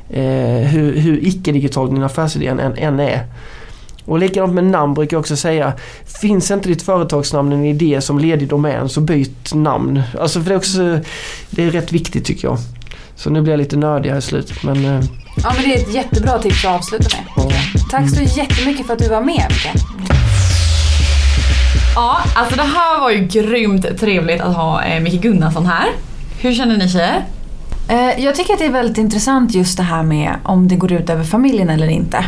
eh, 0.09 0.67
hur, 0.67 0.97
hur 0.97 1.27
icke-digitalt 1.27 1.91
din 1.91 2.03
affärsidé 2.03 2.47
än, 2.47 2.59
än 2.59 2.99
är. 2.99 3.25
Och 4.07 4.19
likadant 4.19 4.53
med 4.53 4.63
namn 4.63 4.93
brukar 4.93 5.17
jag 5.17 5.19
också 5.19 5.35
säga. 5.35 5.73
Finns 6.21 6.51
inte 6.51 6.69
ditt 6.69 6.81
företagsnamn 6.81 7.51
en 7.51 7.65
idé 7.65 8.01
som 8.01 8.19
ledig 8.19 8.47
domän 8.47 8.89
så 8.89 9.01
byt 9.01 9.53
namn. 9.53 10.03
Alltså 10.19 10.41
för 10.41 10.49
det 10.49 10.55
är 10.55 10.57
också 10.57 10.99
det 11.49 11.63
är 11.63 11.71
rätt 11.71 11.91
viktigt 11.91 12.25
tycker 12.25 12.47
jag. 12.47 12.57
Så 13.15 13.29
nu 13.29 13.41
blir 13.41 13.53
jag 13.53 13.57
lite 13.57 13.77
nördig 13.77 14.09
här 14.09 14.17
i 14.17 14.21
slutet 14.21 14.63
men... 14.63 14.85
Eh, 14.85 15.03
ja 15.43 15.53
men 15.55 15.63
det 15.63 15.75
är 15.75 15.77
ett 15.77 15.93
jättebra 15.93 16.39
tips 16.39 16.65
att 16.65 16.75
avsluta 16.75 17.17
med. 17.17 17.25
Ja. 17.35 17.51
Tack 17.91 18.09
så 18.09 18.21
jättemycket 18.21 18.85
för 18.87 18.93
att 18.93 18.99
du 18.99 19.09
var 19.09 19.21
med 19.21 19.45
Micke. 19.49 19.83
Ja, 21.95 22.17
alltså 22.35 22.55
det 22.55 22.63
här 22.63 22.99
var 22.99 23.11
ju 23.11 23.25
grymt 23.25 23.99
trevligt 23.99 24.41
att 24.41 24.55
ha 24.55 24.83
eh, 24.83 25.01
Micke 25.01 25.21
Gunnarsson 25.21 25.65
här. 25.65 25.87
Hur 26.39 26.53
känner 26.53 26.77
ni 26.77 26.89
tjejer? 26.89 27.25
Eh, 27.89 28.23
jag 28.23 28.35
tycker 28.35 28.53
att 28.53 28.59
det 28.59 28.65
är 28.65 28.71
väldigt 28.71 28.97
intressant 28.97 29.53
just 29.53 29.77
det 29.77 29.83
här 29.83 30.03
med 30.03 30.35
om 30.43 30.67
det 30.67 30.75
går 30.75 30.91
ut 30.91 31.09
över 31.09 31.23
familjen 31.23 31.69
eller 31.69 31.87
inte. 31.87 32.25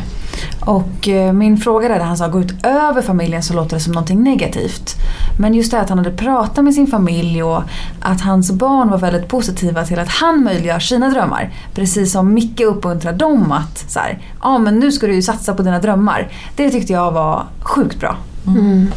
Och 0.59 1.07
eh, 1.07 1.33
min 1.33 1.57
fråga 1.57 1.87
där 1.87 1.99
han 1.99 2.17
sa 2.17 2.27
gå 2.27 2.39
ut 2.39 2.65
över 2.65 3.01
familjen 3.01 3.43
så 3.43 3.53
låter 3.53 3.75
det 3.75 3.79
som 3.79 3.93
någonting 3.93 4.23
negativt. 4.23 4.95
Men 5.39 5.53
just 5.53 5.71
det 5.71 5.79
att 5.79 5.89
han 5.89 5.97
hade 5.97 6.11
pratat 6.11 6.63
med 6.63 6.73
sin 6.73 6.87
familj 6.87 7.43
och 7.43 7.63
att 7.99 8.21
hans 8.21 8.51
barn 8.51 8.89
var 8.89 8.97
väldigt 8.97 9.27
positiva 9.27 9.85
till 9.85 9.99
att 9.99 10.09
han 10.09 10.43
möjliggör 10.43 10.79
sina 10.79 11.09
drömmar. 11.09 11.53
Precis 11.73 12.11
som 12.11 12.33
Micke 12.33 12.61
uppmuntrar 12.61 13.13
dem 13.13 13.51
att 13.51 13.91
så 13.91 13.99
här, 13.99 14.19
ja 14.41 14.57
men 14.57 14.79
nu 14.79 14.91
ska 14.91 15.07
du 15.07 15.13
ju 15.13 15.21
satsa 15.21 15.53
på 15.53 15.63
dina 15.63 15.79
drömmar. 15.79 16.31
Det 16.55 16.69
tyckte 16.69 16.93
jag 16.93 17.11
var 17.11 17.43
sjukt 17.61 17.99
bra. 17.99 18.17
Mm. 18.47 18.91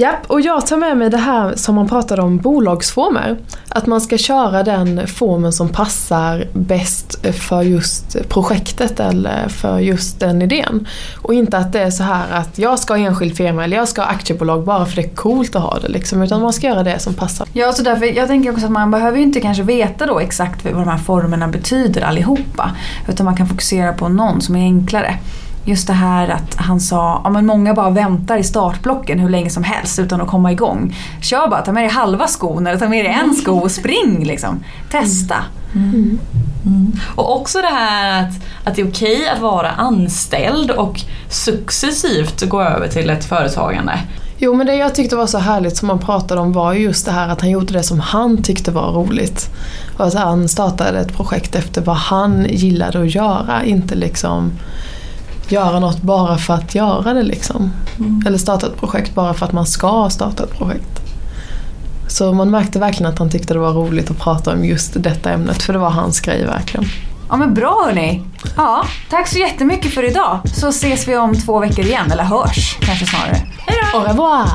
Japp, 0.00 0.26
och 0.26 0.40
jag 0.40 0.66
tar 0.66 0.76
med 0.76 0.96
mig 0.96 1.10
det 1.10 1.16
här 1.16 1.54
som 1.56 1.74
man 1.74 1.88
pratade 1.88 2.22
om 2.22 2.38
bolagsformer. 2.38 3.36
Att 3.68 3.86
man 3.86 4.00
ska 4.00 4.18
köra 4.18 4.62
den 4.62 5.06
formen 5.06 5.52
som 5.52 5.68
passar 5.68 6.44
bäst 6.52 7.26
för 7.34 7.62
just 7.62 8.28
projektet 8.28 9.00
eller 9.00 9.48
för 9.48 9.78
just 9.78 10.20
den 10.20 10.42
idén. 10.42 10.88
Och 11.22 11.34
inte 11.34 11.58
att 11.58 11.72
det 11.72 11.80
är 11.80 11.90
så 11.90 12.02
här 12.02 12.24
att 12.30 12.58
jag 12.58 12.78
ska 12.78 12.94
ha 12.94 12.98
enskild 12.98 13.36
firma 13.36 13.64
eller 13.64 13.76
jag 13.76 13.88
ska 13.88 14.02
ha 14.02 14.08
aktiebolag 14.08 14.64
bara 14.64 14.86
för 14.86 14.96
det 14.96 15.02
är 15.02 15.14
coolt 15.14 15.56
att 15.56 15.62
ha 15.62 15.78
det. 15.78 15.88
Liksom, 15.88 16.22
utan 16.22 16.42
man 16.42 16.52
ska 16.52 16.66
göra 16.66 16.82
det 16.82 16.98
som 16.98 17.14
passar. 17.14 17.48
Ja, 17.52 17.72
så 17.72 17.82
därför, 17.82 18.06
jag 18.06 18.28
tänker 18.28 18.52
också 18.52 18.66
att 18.66 18.72
man 18.72 18.90
behöver 18.90 19.16
ju 19.16 19.22
inte 19.22 19.40
kanske 19.40 19.62
veta 19.62 20.06
då 20.06 20.20
exakt 20.20 20.64
vad 20.64 20.74
de 20.74 20.88
här 20.88 20.98
formerna 20.98 21.48
betyder 21.48 22.02
allihopa. 22.02 22.70
Utan 23.08 23.24
man 23.24 23.36
kan 23.36 23.46
fokusera 23.46 23.92
på 23.92 24.08
någon 24.08 24.40
som 24.40 24.56
är 24.56 24.62
enklare. 24.62 25.18
Just 25.68 25.86
det 25.86 25.92
här 25.92 26.28
att 26.28 26.54
han 26.54 26.80
sa, 26.80 27.20
ja 27.24 27.30
men 27.30 27.46
många 27.46 27.74
bara 27.74 27.90
väntar 27.90 28.36
i 28.36 28.44
startblocken 28.44 29.18
hur 29.18 29.28
länge 29.28 29.50
som 29.50 29.64
helst 29.64 29.98
utan 29.98 30.20
att 30.20 30.28
komma 30.28 30.52
igång. 30.52 30.96
Kör 31.20 31.48
bara, 31.48 31.62
ta 31.62 31.72
med 31.72 31.82
dig 31.82 31.90
halva 31.90 32.26
skon 32.26 32.66
eller 32.66 32.78
ta 32.78 32.88
med 32.88 33.04
dig 33.04 33.12
en 33.12 33.34
sko 33.34 33.58
och 33.58 33.70
spring 33.70 34.24
liksom. 34.24 34.64
Testa. 34.90 35.34
Mm. 35.74 36.18
Mm. 36.66 36.92
Och 37.14 37.36
också 37.36 37.60
det 37.60 37.68
här 37.68 38.22
att, 38.22 38.34
att 38.64 38.74
det 38.76 38.82
är 38.82 38.88
okej 38.88 39.28
att 39.28 39.40
vara 39.40 39.70
anställd 39.70 40.70
och 40.70 41.00
successivt 41.28 42.48
gå 42.48 42.62
över 42.62 42.88
till 42.88 43.10
ett 43.10 43.24
företagande. 43.24 43.98
Jo 44.38 44.54
men 44.54 44.66
det 44.66 44.74
jag 44.74 44.94
tyckte 44.94 45.16
var 45.16 45.26
så 45.26 45.38
härligt 45.38 45.76
som 45.76 45.88
man 45.88 45.98
pratade 45.98 46.40
om 46.40 46.52
var 46.52 46.72
ju 46.72 46.80
just 46.80 47.06
det 47.06 47.12
här 47.12 47.28
att 47.28 47.40
han 47.40 47.50
gjorde 47.50 47.72
det 47.72 47.82
som 47.82 48.00
han 48.00 48.42
tyckte 48.42 48.70
var 48.70 48.92
roligt. 48.92 49.50
Och 49.96 50.06
att 50.06 50.14
han 50.14 50.48
startade 50.48 51.00
ett 51.00 51.16
projekt 51.16 51.54
efter 51.54 51.80
vad 51.82 51.96
han 51.96 52.46
gillade 52.48 53.00
att 53.00 53.14
göra, 53.14 53.64
inte 53.64 53.94
liksom 53.94 54.52
göra 55.52 55.78
något 55.78 56.02
bara 56.02 56.38
för 56.38 56.54
att 56.54 56.74
göra 56.74 57.14
det 57.14 57.22
liksom. 57.22 57.72
Eller 58.26 58.38
starta 58.38 58.66
ett 58.66 58.76
projekt 58.80 59.14
bara 59.14 59.34
för 59.34 59.46
att 59.46 59.52
man 59.52 59.66
ska 59.66 60.08
starta 60.10 60.44
ett 60.44 60.58
projekt. 60.58 61.00
Så 62.08 62.32
man 62.32 62.50
märkte 62.50 62.78
verkligen 62.78 63.12
att 63.12 63.18
han 63.18 63.30
tyckte 63.30 63.54
det 63.54 63.60
var 63.60 63.72
roligt 63.72 64.10
att 64.10 64.18
prata 64.18 64.52
om 64.52 64.64
just 64.64 65.02
detta 65.02 65.30
ämnet 65.30 65.62
för 65.62 65.72
det 65.72 65.78
var 65.78 65.90
hans 65.90 66.20
grej 66.20 66.44
verkligen. 66.44 66.86
Ja 67.28 67.36
men 67.36 67.54
bra 67.54 67.84
hörni. 67.86 68.22
Ja, 68.56 68.84
tack 69.10 69.28
så 69.28 69.38
jättemycket 69.38 69.94
för 69.94 70.10
idag. 70.10 70.38
Så 70.44 70.68
ses 70.68 71.08
vi 71.08 71.16
om 71.16 71.34
två 71.34 71.58
veckor 71.58 71.84
igen, 71.84 72.12
eller 72.12 72.24
hörs 72.24 72.76
kanske 72.80 73.06
snarare. 73.06 73.36
Au 73.94 74.00
revoir! 74.00 74.48